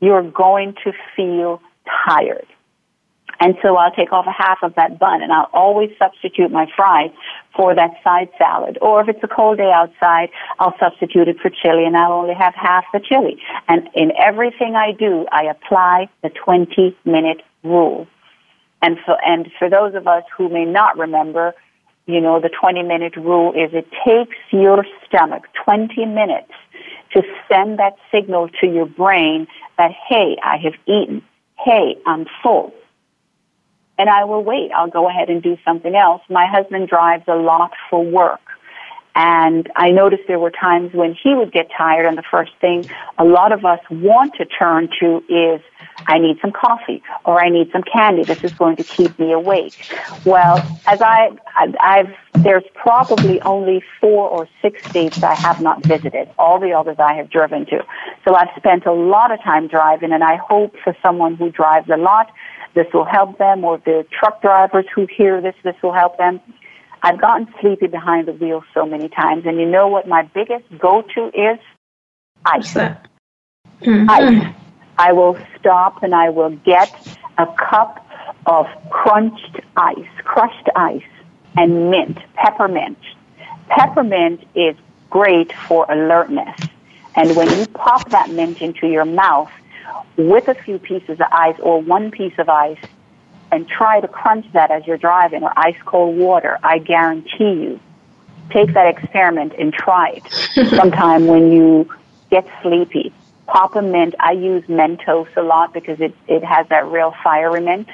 you're 0.00 0.28
going 0.28 0.74
to 0.84 0.92
feel 1.16 1.62
tired. 2.06 2.46
And 3.40 3.56
so 3.62 3.76
I'll 3.76 3.90
take 3.90 4.12
off 4.12 4.26
a 4.26 4.32
half 4.32 4.58
of 4.62 4.74
that 4.74 4.98
bun 4.98 5.22
and 5.22 5.32
I'll 5.32 5.48
always 5.54 5.90
substitute 5.98 6.52
my 6.52 6.66
fries 6.76 7.10
for 7.56 7.74
that 7.74 7.92
side 8.04 8.28
salad. 8.36 8.78
Or 8.82 9.00
if 9.00 9.08
it's 9.08 9.24
a 9.24 9.28
cold 9.28 9.56
day 9.56 9.72
outside, 9.74 10.28
I'll 10.58 10.76
substitute 10.78 11.26
it 11.26 11.38
for 11.40 11.50
chili 11.50 11.86
and 11.86 11.96
I'll 11.96 12.12
only 12.12 12.34
have 12.34 12.54
half 12.54 12.84
the 12.92 13.00
chili. 13.00 13.40
And 13.66 13.88
in 13.94 14.12
everything 14.18 14.76
I 14.76 14.92
do, 14.92 15.26
I 15.32 15.44
apply 15.44 16.10
the 16.22 16.28
20 16.28 16.96
minute 17.06 17.40
rule. 17.64 18.06
And 18.82 18.98
for, 19.04 19.16
and 19.24 19.50
for 19.58 19.70
those 19.70 19.94
of 19.94 20.06
us 20.06 20.24
who 20.36 20.50
may 20.50 20.66
not 20.66 20.98
remember, 20.98 21.54
you 22.06 22.20
know, 22.20 22.40
the 22.40 22.50
20 22.50 22.82
minute 22.82 23.16
rule 23.16 23.52
is 23.52 23.72
it 23.72 23.88
takes 24.04 24.36
your 24.50 24.84
stomach 25.06 25.44
20 25.64 26.04
minutes 26.04 26.52
to 27.14 27.22
send 27.50 27.78
that 27.78 27.96
signal 28.12 28.50
to 28.60 28.66
your 28.66 28.86
brain 28.86 29.46
that, 29.78 29.92
hey, 30.08 30.36
I 30.42 30.58
have 30.58 30.74
eaten. 30.86 31.22
Hey, 31.56 31.96
I'm 32.06 32.26
full 32.42 32.74
and 34.00 34.08
I 34.08 34.24
will 34.24 34.42
wait. 34.42 34.72
I'll 34.74 34.88
go 34.88 35.10
ahead 35.10 35.28
and 35.28 35.42
do 35.42 35.58
something 35.62 35.94
else. 35.94 36.22
My 36.30 36.46
husband 36.46 36.88
drives 36.88 37.24
a 37.28 37.34
lot 37.34 37.72
for 37.90 38.02
work. 38.02 38.40
And 39.14 39.70
I 39.76 39.90
noticed 39.90 40.22
there 40.26 40.38
were 40.38 40.50
times 40.50 40.94
when 40.94 41.14
he 41.22 41.34
would 41.34 41.52
get 41.52 41.68
tired 41.76 42.06
and 42.06 42.16
the 42.16 42.22
first 42.30 42.52
thing 42.62 42.88
a 43.18 43.24
lot 43.26 43.52
of 43.52 43.66
us 43.66 43.80
want 43.90 44.36
to 44.36 44.46
turn 44.46 44.88
to 45.00 45.22
is, 45.28 45.60
I 46.06 46.18
need 46.18 46.38
some 46.40 46.52
coffee 46.52 47.02
or 47.26 47.44
I 47.44 47.50
need 47.50 47.70
some 47.72 47.82
candy. 47.82 48.24
This 48.24 48.42
is 48.42 48.54
going 48.54 48.76
to 48.76 48.84
keep 48.84 49.18
me 49.18 49.32
awake. 49.32 49.74
Well, 50.24 50.56
as 50.86 51.02
I, 51.02 51.32
I've, 51.80 52.14
there's 52.42 52.64
probably 52.74 53.38
only 53.42 53.82
four 54.00 54.30
or 54.30 54.48
six 54.62 54.82
states 54.88 55.22
I 55.22 55.34
have 55.34 55.60
not 55.60 55.84
visited. 55.84 56.30
All 56.38 56.58
the 56.58 56.72
others 56.72 56.96
I 56.98 57.12
have 57.14 57.28
driven 57.28 57.66
to. 57.66 57.84
So 58.24 58.34
I've 58.34 58.48
spent 58.56 58.86
a 58.86 58.92
lot 58.92 59.30
of 59.30 59.42
time 59.42 59.66
driving 59.66 60.12
and 60.12 60.24
I 60.24 60.36
hope 60.36 60.74
for 60.82 60.96
someone 61.02 61.34
who 61.34 61.50
drives 61.50 61.90
a 61.90 61.98
lot 61.98 62.32
this 62.74 62.86
will 62.92 63.04
help 63.04 63.38
them, 63.38 63.64
or 63.64 63.78
the 63.78 64.06
truck 64.18 64.42
drivers 64.42 64.86
who 64.94 65.06
hear 65.06 65.40
this, 65.40 65.54
this 65.64 65.76
will 65.82 65.92
help 65.92 66.18
them. 66.18 66.40
I've 67.02 67.20
gotten 67.20 67.48
sleepy 67.60 67.86
behind 67.86 68.28
the 68.28 68.32
wheel 68.32 68.62
so 68.74 68.84
many 68.86 69.08
times, 69.08 69.44
and 69.46 69.58
you 69.58 69.66
know 69.66 69.88
what 69.88 70.06
my 70.06 70.22
biggest 70.34 70.64
go-to 70.78 71.28
is? 71.28 71.58
Ice. 72.44 72.74
Mm-hmm. 72.74 74.10
Ice. 74.10 74.54
I 74.98 75.12
will 75.12 75.38
stop 75.58 76.02
and 76.02 76.14
I 76.14 76.28
will 76.28 76.50
get 76.50 76.94
a 77.38 77.46
cup 77.46 78.06
of 78.44 78.66
crunched 78.90 79.60
ice, 79.76 80.10
crushed 80.24 80.68
ice, 80.76 81.02
and 81.56 81.90
mint, 81.90 82.18
peppermint. 82.34 82.98
Peppermint 83.68 84.46
is 84.54 84.76
great 85.08 85.52
for 85.52 85.90
alertness. 85.90 86.58
And 87.16 87.34
when 87.34 87.48
you 87.58 87.66
pop 87.66 88.10
that 88.10 88.30
mint 88.30 88.60
into 88.60 88.88
your 88.88 89.04
mouth, 89.04 89.50
with 90.16 90.48
a 90.48 90.54
few 90.54 90.78
pieces 90.78 91.20
of 91.20 91.26
ice 91.32 91.58
or 91.60 91.80
one 91.80 92.10
piece 92.10 92.38
of 92.38 92.48
ice 92.48 92.78
and 93.52 93.68
try 93.68 94.00
to 94.00 94.08
crunch 94.08 94.46
that 94.52 94.70
as 94.70 94.86
you're 94.86 94.98
driving 94.98 95.42
or 95.42 95.52
ice 95.56 95.76
cold 95.84 96.16
water, 96.16 96.58
I 96.62 96.78
guarantee 96.78 97.52
you, 97.52 97.80
take 98.50 98.72
that 98.74 98.86
experiment 98.86 99.54
and 99.58 99.72
try 99.72 100.20
it 100.24 100.32
sometime 100.70 101.26
when 101.26 101.50
you 101.52 101.88
get 102.30 102.46
sleepy. 102.62 103.12
Pop 103.46 103.74
a 103.74 103.82
mint. 103.82 104.14
I 104.20 104.32
use 104.32 104.64
Mentos 104.64 105.36
a 105.36 105.42
lot 105.42 105.74
because 105.74 106.00
it, 106.00 106.14
it 106.28 106.44
has 106.44 106.68
that 106.68 106.86
real 106.86 107.14
fiery 107.24 107.60
mint 107.60 107.88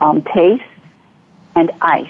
um, 0.00 0.22
taste 0.22 0.64
and 1.54 1.70
ice. 1.80 2.08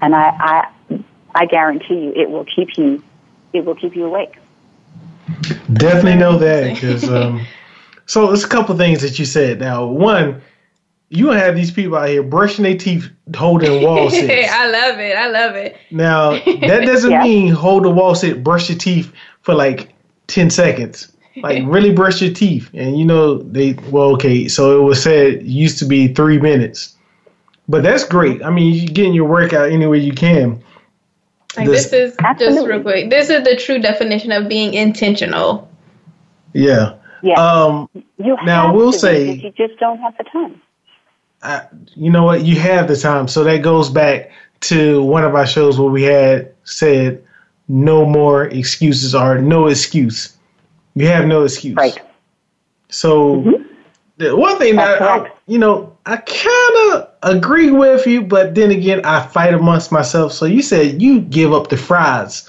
And 0.00 0.14
I, 0.14 0.68
I, 0.90 1.02
I 1.34 1.46
guarantee 1.46 2.00
you 2.04 2.12
it 2.16 2.30
will 2.30 2.44
keep 2.44 2.76
you, 2.76 3.02
it 3.52 3.64
will 3.64 3.74
keep 3.76 3.94
you 3.94 4.06
awake. 4.06 4.36
Definitely 5.72 6.16
know 6.16 6.38
that 6.38 6.74
because 6.74 7.08
um, 7.08 7.46
so 8.10 8.26
there's 8.26 8.42
a 8.42 8.48
couple 8.48 8.76
things 8.76 9.02
that 9.02 9.20
you 9.20 9.24
said. 9.24 9.60
Now, 9.60 9.86
one, 9.86 10.42
you 11.10 11.28
have 11.28 11.54
these 11.54 11.70
people 11.70 11.96
out 11.96 12.08
here 12.08 12.24
brushing 12.24 12.64
their 12.64 12.76
teeth, 12.76 13.08
holding 13.36 13.84
wall 13.84 14.10
sits. 14.10 14.50
I 14.52 14.66
love 14.68 14.98
it. 14.98 15.16
I 15.16 15.28
love 15.28 15.54
it. 15.54 15.76
Now, 15.92 16.32
that 16.32 16.82
doesn't 16.86 17.12
yeah. 17.12 17.22
mean 17.22 17.52
hold 17.52 17.84
the 17.84 17.90
wall 17.90 18.16
sit, 18.16 18.42
brush 18.42 18.68
your 18.68 18.78
teeth 18.78 19.12
for 19.42 19.54
like 19.54 19.94
ten 20.26 20.50
seconds. 20.50 21.12
Like 21.36 21.62
really 21.66 21.92
brush 21.92 22.20
your 22.20 22.34
teeth, 22.34 22.68
and 22.74 22.98
you 22.98 23.04
know 23.04 23.38
they 23.38 23.74
well, 23.92 24.14
okay. 24.14 24.48
So 24.48 24.80
it 24.80 24.82
was 24.82 25.00
said 25.00 25.44
used 25.44 25.78
to 25.78 25.84
be 25.84 26.12
three 26.12 26.40
minutes, 26.40 26.96
but 27.68 27.84
that's 27.84 28.02
great. 28.02 28.42
I 28.42 28.50
mean, 28.50 28.74
you're 28.74 28.86
getting 28.86 29.14
your 29.14 29.28
workout 29.28 29.70
any 29.70 29.86
way 29.86 29.98
you 29.98 30.14
can. 30.14 30.60
Like 31.56 31.68
this, 31.68 31.90
this 31.90 32.10
is 32.10 32.16
Absolutely. 32.18 32.56
just 32.56 32.66
real 32.66 32.82
quick. 32.82 33.10
This 33.10 33.30
is 33.30 33.44
the 33.44 33.54
true 33.54 33.78
definition 33.78 34.32
of 34.32 34.48
being 34.48 34.74
intentional. 34.74 35.70
Yeah. 36.52 36.96
Yeah. 37.22 37.34
Um, 37.34 37.88
you 38.18 38.36
now 38.44 38.74
we'll 38.74 38.92
say 38.92 39.32
you 39.32 39.50
just 39.52 39.78
don't 39.78 39.98
have 39.98 40.16
the 40.16 40.24
time. 40.24 40.60
I, 41.42 41.66
you 41.94 42.10
know 42.10 42.24
what? 42.24 42.44
You 42.44 42.58
have 42.60 42.88
the 42.88 42.96
time, 42.96 43.28
so 43.28 43.44
that 43.44 43.62
goes 43.62 43.88
back 43.88 44.30
to 44.60 45.02
one 45.02 45.24
of 45.24 45.34
our 45.34 45.46
shows 45.46 45.78
where 45.78 45.90
we 45.90 46.02
had 46.02 46.52
said 46.64 47.24
no 47.68 48.04
more 48.04 48.44
excuses 48.46 49.14
or 49.14 49.38
no 49.38 49.66
excuse. 49.66 50.36
You 50.94 51.06
have 51.06 51.26
no 51.26 51.44
excuse. 51.44 51.76
Right. 51.76 51.98
So 52.88 53.36
mm-hmm. 53.36 53.62
the 54.18 54.36
one 54.36 54.58
thing 54.58 54.76
That's 54.76 54.98
that 54.98 55.22
I, 55.22 55.30
you 55.46 55.58
know 55.58 55.96
I 56.04 56.16
kind 56.16 56.92
of 56.92 57.08
agree 57.22 57.70
with 57.70 58.06
you, 58.06 58.22
but 58.22 58.54
then 58.54 58.70
again 58.70 59.04
I 59.04 59.26
fight 59.26 59.54
amongst 59.54 59.92
myself. 59.92 60.32
So 60.32 60.46
you 60.46 60.62
said 60.62 61.00
you 61.00 61.20
give 61.20 61.52
up 61.52 61.68
the 61.68 61.76
fries, 61.76 62.48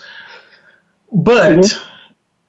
but. 1.12 1.60
Mm-hmm 1.60 1.88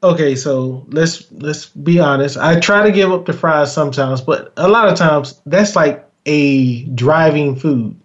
okay, 0.02 0.34
so 0.34 0.84
let's 0.88 1.30
let's 1.32 1.66
be 1.66 2.00
honest. 2.00 2.36
I 2.36 2.58
try 2.58 2.82
to 2.82 2.92
give 2.92 3.12
up 3.12 3.26
the 3.26 3.32
fries 3.32 3.72
sometimes, 3.72 4.20
but 4.20 4.52
a 4.56 4.68
lot 4.68 4.88
of 4.88 4.96
times 4.96 5.40
that's 5.46 5.76
like 5.76 6.06
a 6.26 6.84
driving 6.86 7.56
food. 7.56 7.98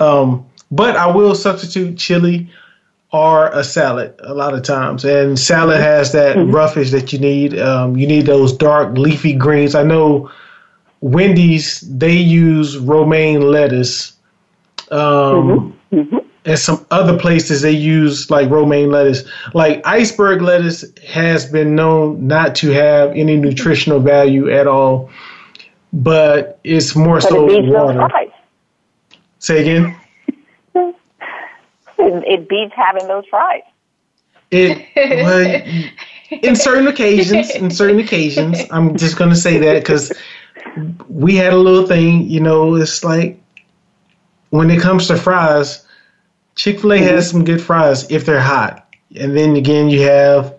Um, 0.00 0.46
but 0.70 0.96
I 0.96 1.06
will 1.06 1.34
substitute 1.34 1.96
chili 1.96 2.50
or 3.12 3.48
a 3.48 3.62
salad 3.62 4.14
a 4.24 4.34
lot 4.34 4.54
of 4.54 4.62
times, 4.62 5.04
and 5.04 5.38
salad 5.38 5.80
has 5.80 6.12
that 6.12 6.36
mm-hmm. 6.36 6.50
roughage 6.50 6.90
that 6.90 7.12
you 7.12 7.18
need. 7.18 7.58
Um, 7.58 7.96
you 7.96 8.06
need 8.06 8.26
those 8.26 8.52
dark 8.52 8.96
leafy 8.98 9.34
greens. 9.34 9.74
I 9.74 9.84
know 9.84 10.30
Wendy's 11.00 11.80
they 11.80 12.16
use 12.16 12.76
romaine 12.78 13.42
lettuce. 13.42 14.12
Um, 14.90 15.76
mm-hmm. 15.92 15.96
Mm-hmm 15.96 16.23
and 16.44 16.58
some 16.58 16.84
other 16.90 17.18
places 17.18 17.62
they 17.62 17.72
use 17.72 18.30
like 18.30 18.50
romaine 18.50 18.90
lettuce. 18.90 19.24
Like 19.54 19.84
iceberg 19.86 20.42
lettuce 20.42 20.84
has 21.06 21.46
been 21.46 21.74
known 21.74 22.26
not 22.26 22.54
to 22.56 22.70
have 22.70 23.10
any 23.12 23.36
nutritional 23.36 24.00
value 24.00 24.50
at 24.50 24.66
all, 24.66 25.10
but 25.92 26.58
it's 26.64 26.94
more 26.94 27.16
but 27.16 27.28
so 27.28 27.48
it 27.48 27.64
water. 27.64 28.08
Say 29.38 29.60
again. 29.60 29.96
it, 30.74 30.94
it 31.98 32.48
beats 32.48 32.74
having 32.74 33.06
those 33.08 33.24
fries. 33.26 33.62
It 34.50 34.86
well, 34.96 35.62
in 36.42 36.56
certain 36.56 36.86
occasions, 36.86 37.50
in 37.50 37.70
certain 37.70 37.98
occasions, 37.98 38.58
I'm 38.70 38.96
just 38.96 39.16
gonna 39.16 39.36
say 39.36 39.58
that 39.58 39.80
because 39.80 40.12
we 41.08 41.36
had 41.36 41.52
a 41.52 41.58
little 41.58 41.86
thing. 41.86 42.28
You 42.28 42.40
know, 42.40 42.74
it's 42.74 43.02
like 43.02 43.40
when 44.50 44.70
it 44.70 44.80
comes 44.80 45.08
to 45.08 45.16
fries 45.16 45.83
Chick 46.56 46.80
Fil 46.80 46.92
A 46.92 46.96
mm-hmm. 46.96 47.06
has 47.06 47.30
some 47.30 47.44
good 47.44 47.60
fries 47.60 48.10
if 48.10 48.26
they're 48.26 48.40
hot, 48.40 48.94
and 49.16 49.36
then 49.36 49.56
again 49.56 49.88
you 49.88 50.02
have 50.02 50.54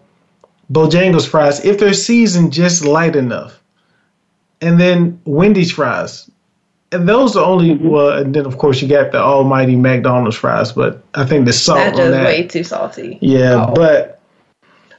Bojangles 0.72 1.28
fries 1.28 1.64
if 1.64 1.80
they're 1.80 1.94
seasoned 1.94 2.52
just 2.52 2.86
light 2.86 3.16
enough, 3.16 3.62
and 4.62 4.80
then 4.80 5.20
Wendy's 5.26 5.72
fries. 5.72 6.30
and 6.92 7.08
those 7.08 7.36
are 7.36 7.46
only 7.46 7.72
mm-hmm. 7.72 7.88
well, 7.88 8.18
and 8.18 8.36
then 8.36 8.46
of 8.46 8.58
course 8.58 8.82
you 8.82 8.88
got 8.88 9.12
the 9.12 9.20
almighty 9.20 9.76
McDonald's 9.76 10.38
fries, 10.38 10.72
but 10.72 11.04
I 11.14 11.26
think 11.26 11.46
the 11.46 11.54
salt 11.54 11.80
That's 11.80 11.98
just 11.98 12.12
that 12.12 12.26
way 12.26 12.48
too 12.48 12.64
salty. 12.64 13.18
Yeah, 13.22 13.66
oh. 13.68 13.74
but 13.74 14.16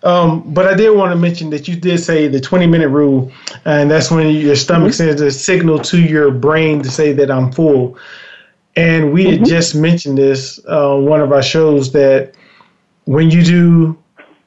um, 0.03 0.55
but 0.55 0.67
I 0.67 0.75
did 0.75 0.91
want 0.91 1.13
to 1.13 1.17
mention 1.17 1.51
that 1.51 1.67
you 1.67 1.75
did 1.75 1.99
say 1.99 2.29
the 2.29 2.41
20 2.41 2.67
minute 2.67 2.89
rule, 2.89 3.33
and 3.65 3.91
that's 3.91 4.11
when 4.11 4.29
your 4.35 4.57
stomach 4.57 4.93
mm-hmm. 4.93 5.09
sends 5.09 5.21
a 5.21 5.31
signal 5.31 5.79
to 5.81 6.01
your 6.01 6.31
brain 6.31 6.83
to 6.83 6.91
say 6.91 7.13
that 7.15 7.31
I'm 7.31 7.51
full. 7.51 7.99
And 8.77 9.13
we 9.13 9.25
mm-hmm. 9.25 9.39
had 9.39 9.45
just 9.47 9.75
mentioned 9.75 10.19
this 10.19 10.61
uh, 10.69 10.97
on 10.97 11.07
one 11.07 11.21
of 11.21 11.33
our 11.33 11.43
shows 11.43 11.93
that 11.93 12.35
when 13.05 13.31
you 13.31 13.43
do 13.43 13.99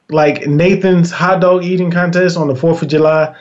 like 0.08 0.46
Nathan's 0.46 1.10
hot 1.10 1.40
dog 1.40 1.64
eating 1.64 1.90
contest 1.90 2.36
on 2.36 2.48
the 2.48 2.54
4th 2.54 2.82
of 2.82 2.88
July, 2.88 3.34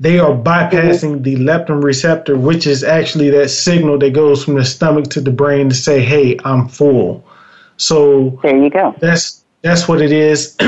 they 0.00 0.18
are 0.18 0.32
bypassing 0.32 1.20
mm-hmm. 1.20 1.22
the 1.22 1.36
leptin 1.36 1.82
receptor, 1.82 2.36
which 2.36 2.66
is 2.66 2.82
actually 2.82 3.30
that 3.30 3.50
signal 3.50 3.98
that 3.98 4.12
goes 4.12 4.44
from 4.44 4.54
the 4.54 4.64
stomach 4.64 5.04
to 5.10 5.20
the 5.20 5.30
brain 5.30 5.68
to 5.68 5.74
say, 5.74 6.00
"Hey, 6.00 6.36
I'm 6.44 6.66
full." 6.66 7.24
So 7.76 8.40
there 8.42 8.56
you 8.56 8.68
go. 8.68 8.96
That's 8.98 9.44
that's 9.62 9.86
what 9.86 10.00
it 10.02 10.12
is. 10.12 10.56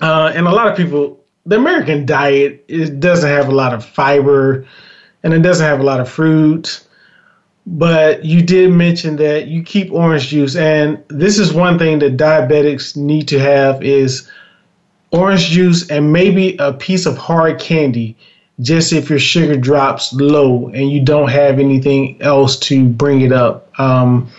Uh, 0.00 0.30
and 0.34 0.46
a 0.46 0.50
lot 0.50 0.66
of 0.66 0.76
people, 0.76 1.18
the 1.46 1.56
American 1.56 2.04
diet 2.04 2.62
it 2.68 3.00
doesn't 3.00 3.30
have 3.30 3.48
a 3.48 3.54
lot 3.54 3.72
of 3.72 3.82
fiber, 3.82 4.66
and 5.22 5.32
it 5.32 5.40
doesn't 5.40 5.64
have 5.64 5.80
a 5.80 5.82
lot 5.82 6.00
of 6.00 6.08
fruit. 6.08 6.85
But 7.66 8.24
you 8.24 8.42
did 8.42 8.70
mention 8.70 9.16
that 9.16 9.48
you 9.48 9.62
keep 9.62 9.92
orange 9.92 10.28
juice, 10.28 10.54
and 10.54 11.02
this 11.08 11.38
is 11.38 11.52
one 11.52 11.78
thing 11.78 11.98
that 11.98 12.16
diabetics 12.16 12.96
need 12.96 13.28
to 13.28 13.40
have 13.40 13.82
is 13.82 14.30
orange 15.10 15.48
juice 15.48 15.90
and 15.90 16.12
maybe 16.12 16.56
a 16.58 16.72
piece 16.72 17.06
of 17.06 17.16
hard 17.16 17.58
candy 17.58 18.16
just 18.60 18.92
if 18.92 19.10
your 19.10 19.18
sugar 19.18 19.56
drops 19.56 20.12
low 20.12 20.68
and 20.68 20.90
you 20.90 21.02
don't 21.02 21.28
have 21.28 21.58
anything 21.58 22.20
else 22.22 22.58
to 22.58 22.84
bring 22.84 23.20
it 23.20 23.32
up. 23.32 23.68
Um, 23.78 24.30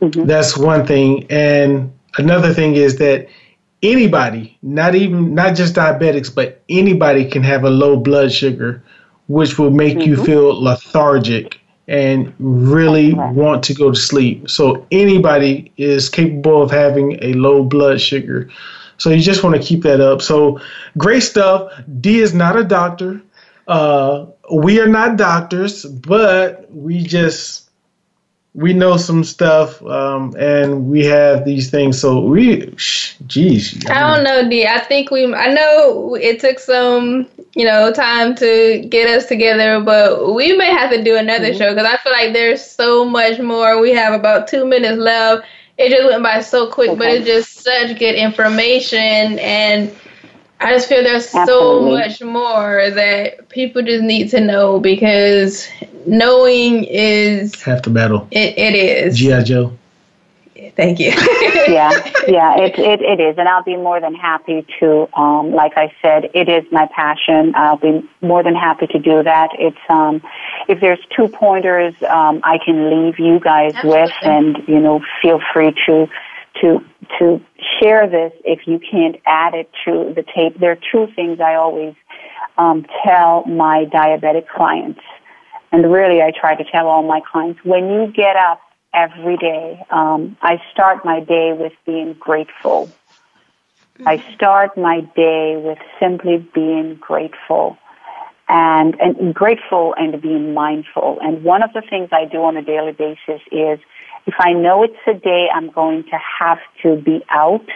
mm-hmm. 0.00 0.26
That's 0.26 0.56
one 0.56 0.86
thing. 0.86 1.26
And 1.30 1.92
another 2.18 2.54
thing 2.54 2.76
is 2.76 2.98
that 2.98 3.28
anybody, 3.82 4.56
not 4.62 4.94
even 4.94 5.34
not 5.34 5.56
just 5.56 5.74
diabetics, 5.74 6.32
but 6.32 6.62
anybody 6.68 7.28
can 7.28 7.42
have 7.42 7.64
a 7.64 7.70
low 7.70 7.96
blood 7.96 8.32
sugar, 8.32 8.82
which 9.26 9.58
will 9.58 9.70
make 9.70 9.98
mm-hmm. 9.98 10.08
you 10.08 10.24
feel 10.24 10.62
lethargic 10.62 11.57
and 11.88 12.34
really 12.38 13.14
want 13.14 13.64
to 13.64 13.74
go 13.74 13.90
to 13.90 13.98
sleep. 13.98 14.48
So 14.50 14.86
anybody 14.92 15.72
is 15.76 16.08
capable 16.08 16.62
of 16.62 16.70
having 16.70 17.18
a 17.24 17.32
low 17.32 17.64
blood 17.64 18.00
sugar. 18.00 18.50
So 18.98 19.10
you 19.10 19.22
just 19.22 19.42
want 19.42 19.56
to 19.56 19.62
keep 19.62 19.82
that 19.84 20.00
up. 20.00 20.20
So 20.20 20.60
great 20.98 21.22
stuff. 21.22 21.72
Dee 22.00 22.18
is 22.18 22.34
not 22.34 22.56
a 22.56 22.64
doctor. 22.64 23.22
Uh, 23.66 24.26
we 24.52 24.80
are 24.80 24.88
not 24.88 25.16
doctors, 25.16 25.84
but 25.84 26.70
we 26.70 27.02
just 27.02 27.68
we 28.54 28.72
know 28.72 28.96
some 28.96 29.22
stuff 29.22 29.80
um, 29.82 30.34
and 30.38 30.88
we 30.88 31.04
have 31.04 31.44
these 31.44 31.70
things 31.70 32.00
so 32.00 32.20
we 32.20 32.74
geez 33.26 33.86
I, 33.86 33.94
I 33.94 34.16
don't 34.16 34.24
know 34.24 34.48
d 34.48 34.66
i 34.66 34.80
think 34.80 35.10
we 35.10 35.32
i 35.32 35.52
know 35.52 36.16
it 36.16 36.40
took 36.40 36.58
some 36.58 37.28
you 37.54 37.64
know 37.64 37.92
time 37.92 38.34
to 38.34 38.86
get 38.88 39.08
us 39.08 39.26
together 39.26 39.80
but 39.80 40.34
we 40.34 40.56
may 40.56 40.70
have 40.70 40.90
to 40.90 41.02
do 41.02 41.16
another 41.16 41.48
mm-hmm. 41.48 41.58
show 41.58 41.74
because 41.74 41.86
i 41.86 41.96
feel 41.98 42.12
like 42.12 42.32
there's 42.32 42.64
so 42.64 43.04
much 43.04 43.38
more 43.40 43.80
we 43.80 43.92
have 43.92 44.12
about 44.12 44.46
two 44.46 44.66
minutes 44.66 44.98
left 44.98 45.46
it 45.78 45.90
just 45.90 46.04
went 46.04 46.22
by 46.22 46.40
so 46.40 46.70
quick 46.70 46.90
okay. 46.90 46.98
but 46.98 47.08
it's 47.08 47.26
just 47.26 47.64
such 47.64 47.98
good 47.98 48.14
information 48.14 49.38
and 49.38 49.94
I 50.60 50.74
just 50.74 50.88
feel 50.88 51.04
there's 51.04 51.32
Absolutely. 51.32 52.02
so 52.02 52.08
much 52.08 52.20
more 52.20 52.90
that 52.90 53.48
people 53.48 53.82
just 53.82 54.02
need 54.02 54.28
to 54.30 54.40
know 54.40 54.80
because 54.80 55.68
knowing 56.04 56.84
is 56.84 57.62
half 57.62 57.82
the 57.82 57.90
battle. 57.90 58.26
It, 58.32 58.58
it 58.58 58.74
is. 58.74 59.16
G.I. 59.16 59.44
Joe. 59.44 59.72
Thank 60.76 60.98
you. 60.98 61.10
yeah, 61.68 61.90
yeah, 62.26 62.58
it, 62.58 62.78
it, 62.78 63.00
it 63.00 63.20
is. 63.20 63.38
And 63.38 63.48
I'll 63.48 63.62
be 63.62 63.76
more 63.76 64.00
than 64.00 64.14
happy 64.14 64.66
to, 64.80 65.08
um, 65.18 65.52
like 65.52 65.72
I 65.76 65.92
said, 66.02 66.30
it 66.34 66.48
is 66.48 66.64
my 66.72 66.88
passion. 66.94 67.52
I'll 67.54 67.76
be 67.76 68.08
more 68.22 68.42
than 68.42 68.54
happy 68.54 68.86
to 68.88 68.98
do 68.98 69.22
that. 69.22 69.50
It's, 69.58 69.78
um, 69.88 70.20
if 70.68 70.80
there's 70.80 70.98
two 71.16 71.28
pointers, 71.28 71.94
um, 72.08 72.40
I 72.42 72.58
can 72.64 72.90
leave 72.90 73.18
you 73.18 73.38
guys 73.38 73.74
Absolutely. 73.74 74.02
with 74.02 74.12
and, 74.22 74.58
you 74.66 74.80
know, 74.80 75.00
feel 75.22 75.40
free 75.52 75.74
to, 75.86 76.08
to 76.60 76.84
to 77.18 77.40
share 77.80 78.06
this 78.06 78.32
if 78.44 78.66
you 78.66 78.78
can't 78.78 79.16
add 79.24 79.54
it 79.54 79.70
to 79.84 80.12
the 80.14 80.22
tape. 80.22 80.58
There 80.60 80.72
are 80.72 80.78
two 80.92 81.10
things 81.14 81.40
I 81.40 81.54
always 81.54 81.94
um, 82.58 82.84
tell 83.02 83.46
my 83.46 83.86
diabetic 83.86 84.46
clients, 84.48 85.00
and 85.72 85.90
really 85.90 86.20
I 86.20 86.32
try 86.38 86.54
to 86.54 86.64
tell 86.70 86.86
all 86.86 87.02
my 87.02 87.20
clients 87.30 87.60
when 87.64 87.88
you 87.88 88.12
get 88.12 88.36
up 88.36 88.60
every 88.98 89.36
day, 89.36 89.80
um, 89.90 90.36
I 90.42 90.60
start 90.72 91.04
my 91.04 91.20
day 91.20 91.52
with 91.52 91.72
being 91.86 92.14
grateful. 92.14 92.90
I 94.06 94.22
start 94.34 94.76
my 94.76 95.00
day 95.16 95.56
with 95.56 95.78
simply 96.00 96.38
being 96.54 96.96
grateful 96.96 97.76
and, 98.48 98.94
and 99.00 99.34
grateful 99.34 99.94
and 99.96 100.20
being 100.20 100.54
mindful. 100.54 101.18
And 101.20 101.44
one 101.44 101.62
of 101.62 101.72
the 101.72 101.82
things 101.88 102.08
I 102.12 102.24
do 102.24 102.38
on 102.38 102.56
a 102.56 102.62
daily 102.62 102.92
basis 102.92 103.40
is 103.50 103.78
if 104.26 104.34
I 104.38 104.52
know 104.52 104.82
it's 104.84 104.94
a 105.06 105.14
day 105.14 105.48
I'm 105.52 105.70
going 105.70 106.04
to 106.04 106.18
have 106.40 106.58
to 106.82 106.96
be 106.96 107.24
out, 107.30 107.66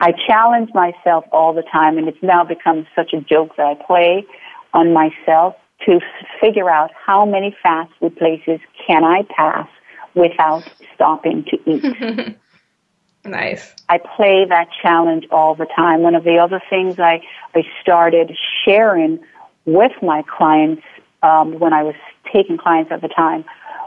I 0.00 0.12
challenge 0.26 0.70
myself 0.74 1.24
all 1.30 1.54
the 1.54 1.62
time, 1.62 1.96
and 1.96 2.08
it's 2.08 2.22
now 2.22 2.44
become 2.44 2.86
such 2.94 3.12
a 3.12 3.20
joke 3.20 3.56
that 3.56 3.66
I 3.66 3.74
play 3.74 4.26
on 4.74 4.92
myself 4.92 5.54
to 5.86 6.00
figure 6.40 6.68
out 6.68 6.90
how 7.06 7.24
many 7.24 7.56
fast 7.62 7.90
food 8.00 8.16
places 8.16 8.60
can 8.86 9.04
I 9.04 9.22
pass 9.34 9.68
without 10.14 10.62
stopping 10.94 11.44
to 11.44 11.70
eat. 11.70 12.36
nice. 13.24 13.74
I 13.88 13.98
play 13.98 14.44
that 14.48 14.68
challenge 14.82 15.26
all 15.30 15.54
the 15.54 15.66
time. 15.76 16.00
One 16.00 16.14
of 16.14 16.24
the 16.24 16.38
other 16.38 16.60
things 16.70 16.98
I, 16.98 17.22
I 17.54 17.62
started 17.80 18.36
sharing 18.64 19.20
with 19.64 19.92
my 20.02 20.22
clients 20.22 20.82
um, 21.22 21.58
when 21.58 21.72
I 21.72 21.82
was 21.82 21.94
taking 22.32 22.58
clients 22.58 22.90
at 22.90 23.00
the 23.00 23.08
time 23.08 23.44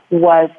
was 0.09 0.49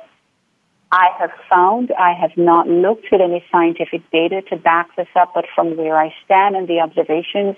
I 0.92 1.08
have 1.18 1.30
found, 1.50 1.92
I 1.98 2.12
have 2.12 2.36
not 2.36 2.68
looked 2.68 3.12
at 3.12 3.20
any 3.20 3.44
scientific 3.50 4.08
data 4.10 4.42
to 4.50 4.56
back 4.56 4.94
this 4.96 5.08
up, 5.16 5.32
but 5.34 5.44
from 5.54 5.76
where 5.76 5.96
I 5.96 6.14
stand 6.24 6.54
and 6.54 6.68
the 6.68 6.80
observations 6.80 7.56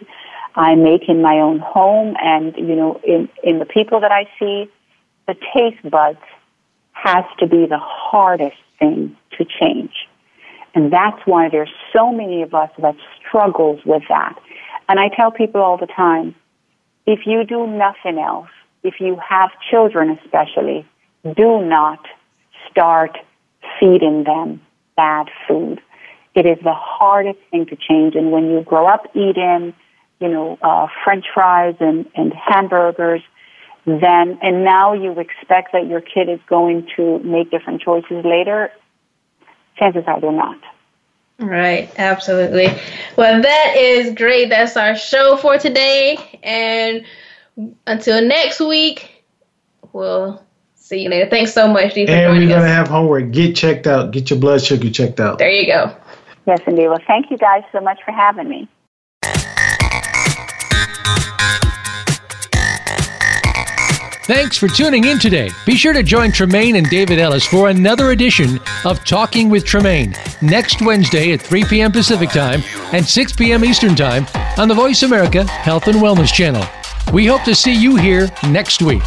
I 0.55 0.75
make 0.75 1.09
in 1.09 1.21
my 1.21 1.35
own 1.35 1.59
home 1.59 2.17
and, 2.21 2.57
you 2.57 2.75
know, 2.75 3.01
in, 3.05 3.29
in 3.43 3.59
the 3.59 3.67
people 3.67 4.01
that 4.01 4.13
I 4.13 4.29
see, 4.39 4.71
the 5.27 5.35
taste 5.55 5.89
buds 5.91 6.19
has 7.03 7.25
to 7.39 7.47
be 7.47 7.67
the 7.67 7.79
hardest 7.81 8.57
thing 8.79 9.17
to 9.37 9.45
change. 9.45 9.93
And 10.75 10.93
that's 10.93 11.21
why 11.25 11.49
there's 11.49 11.73
so 11.93 12.13
many 12.13 12.43
of 12.43 12.55
us 12.55 12.71
that 12.79 12.97
struggles 13.19 13.81
with 13.85 14.03
that. 14.09 14.39
And 14.89 14.99
I 14.99 15.09
tell 15.09 15.31
people 15.31 15.61
all 15.61 15.77
the 15.77 15.87
time, 15.87 16.35
if 17.07 17.21
you 17.27 17.45
do 17.45 17.67
nothing 17.67 18.19
else, 18.19 18.49
if 18.83 18.95
you 19.01 19.19
have 19.27 19.51
children 19.71 20.19
especially, 20.23 20.87
do 21.25 21.65
not 21.65 22.01
start 22.71 23.17
feeding 23.81 24.25
them 24.25 24.61
bad 24.97 25.29
food. 25.47 25.81
It 26.35 26.47
is 26.47 26.59
the 26.63 26.75
hardest 26.75 27.39
thing 27.51 27.67
to 27.67 27.77
change. 27.77 28.15
And 28.15 28.31
when 28.31 28.51
you 28.51 28.63
grow 28.63 28.87
up 28.87 29.05
eating, 29.15 29.75
you 30.21 30.29
know, 30.29 30.59
uh, 30.63 30.87
French 31.05 31.27
fries 31.33 31.77
and, 31.81 32.07
and 32.15 32.33
hamburgers, 32.35 33.23
then, 33.89 34.39
and 34.43 34.65
now 34.65 34.93
you 34.93 35.19
expect 35.19 35.73
that 35.73 35.87
your 35.87 36.01
kid 36.01 36.29
is 36.29 36.41
going 36.49 36.89
to 36.97 37.19
make 37.21 37.51
different 37.51 37.81
choices 37.81 38.25
later, 38.25 38.71
chances 39.77 40.05
are 40.07 40.21
they're 40.21 40.33
not. 40.33 40.59
Right, 41.39 41.91
absolutely. 41.99 42.69
Well, 43.17 43.43
that 43.43 43.75
is 43.77 44.15
great. 44.15 44.49
That's 44.49 44.77
our 44.77 44.97
show 44.97 45.37
for 45.37 45.57
today. 45.57 46.41
And 46.43 47.05
until 47.87 48.21
next 48.27 48.61
week, 48.61 49.25
we'll 49.93 50.43
See 50.89 51.01
you 51.01 51.11
later. 51.11 51.29
Thanks 51.29 51.53
so 51.53 51.69
much, 51.69 51.93
Dee, 51.93 52.07
for 52.07 52.13
And 52.13 52.33
we're 52.33 52.49
going 52.49 52.63
to 52.63 52.67
have 52.67 52.89
homework. 52.89 53.31
Get 53.31 53.55
checked 53.55 53.87
out. 53.87 54.11
Get 54.11 54.31
your 54.31 54.39
blood 54.39 54.63
sugar 54.63 54.89
checked 54.89 55.21
out. 55.21 55.39
There 55.39 55.51
you 55.51 55.67
go. 55.67 55.95
Yes, 56.47 56.61
indeed. 56.67 56.89
Well, 56.89 56.99
thank 57.07 57.31
you 57.31 57.37
guys 57.37 57.63
so 57.73 57.81
much 57.81 58.01
for 58.03 58.13
having 58.13 58.49
me. 58.49 58.67
Thanks 64.29 64.59
for 64.59 64.69
tuning 64.69 65.05
in 65.05 65.19
today. 65.19 65.49
Be 65.65 65.75
sure 65.75 65.95
to 65.95 66.03
join 66.03 66.31
Tremaine 66.33 66.77
and 66.77 66.87
David 66.91 67.19
Ellis 67.19 67.47
for 67.47 67.71
another 67.71 68.11
edition 68.11 68.61
of 68.85 69.03
Talking 69.03 69.49
with 69.49 69.65
Tremaine 69.65 70.15
next 70.43 70.83
Wednesday 70.83 71.33
at 71.33 71.41
3 71.41 71.65
p.m. 71.65 71.91
Pacific 71.91 72.29
Time 72.29 72.63
and 72.93 73.07
6 73.07 73.33
p.m. 73.33 73.65
Eastern 73.65 73.97
Time 73.97 74.27
on 74.59 74.69
the 74.69 74.75
Voice 74.75 75.03
America 75.03 75.45
Health 75.45 75.89
and 75.89 75.97
Wellness 75.97 76.31
Channel. 76.31 76.63
We 77.11 77.25
hope 77.25 77.43
to 77.45 77.55
see 77.55 77.73
you 77.73 77.97
here 77.97 78.29
next 78.43 78.83
week. 78.83 79.03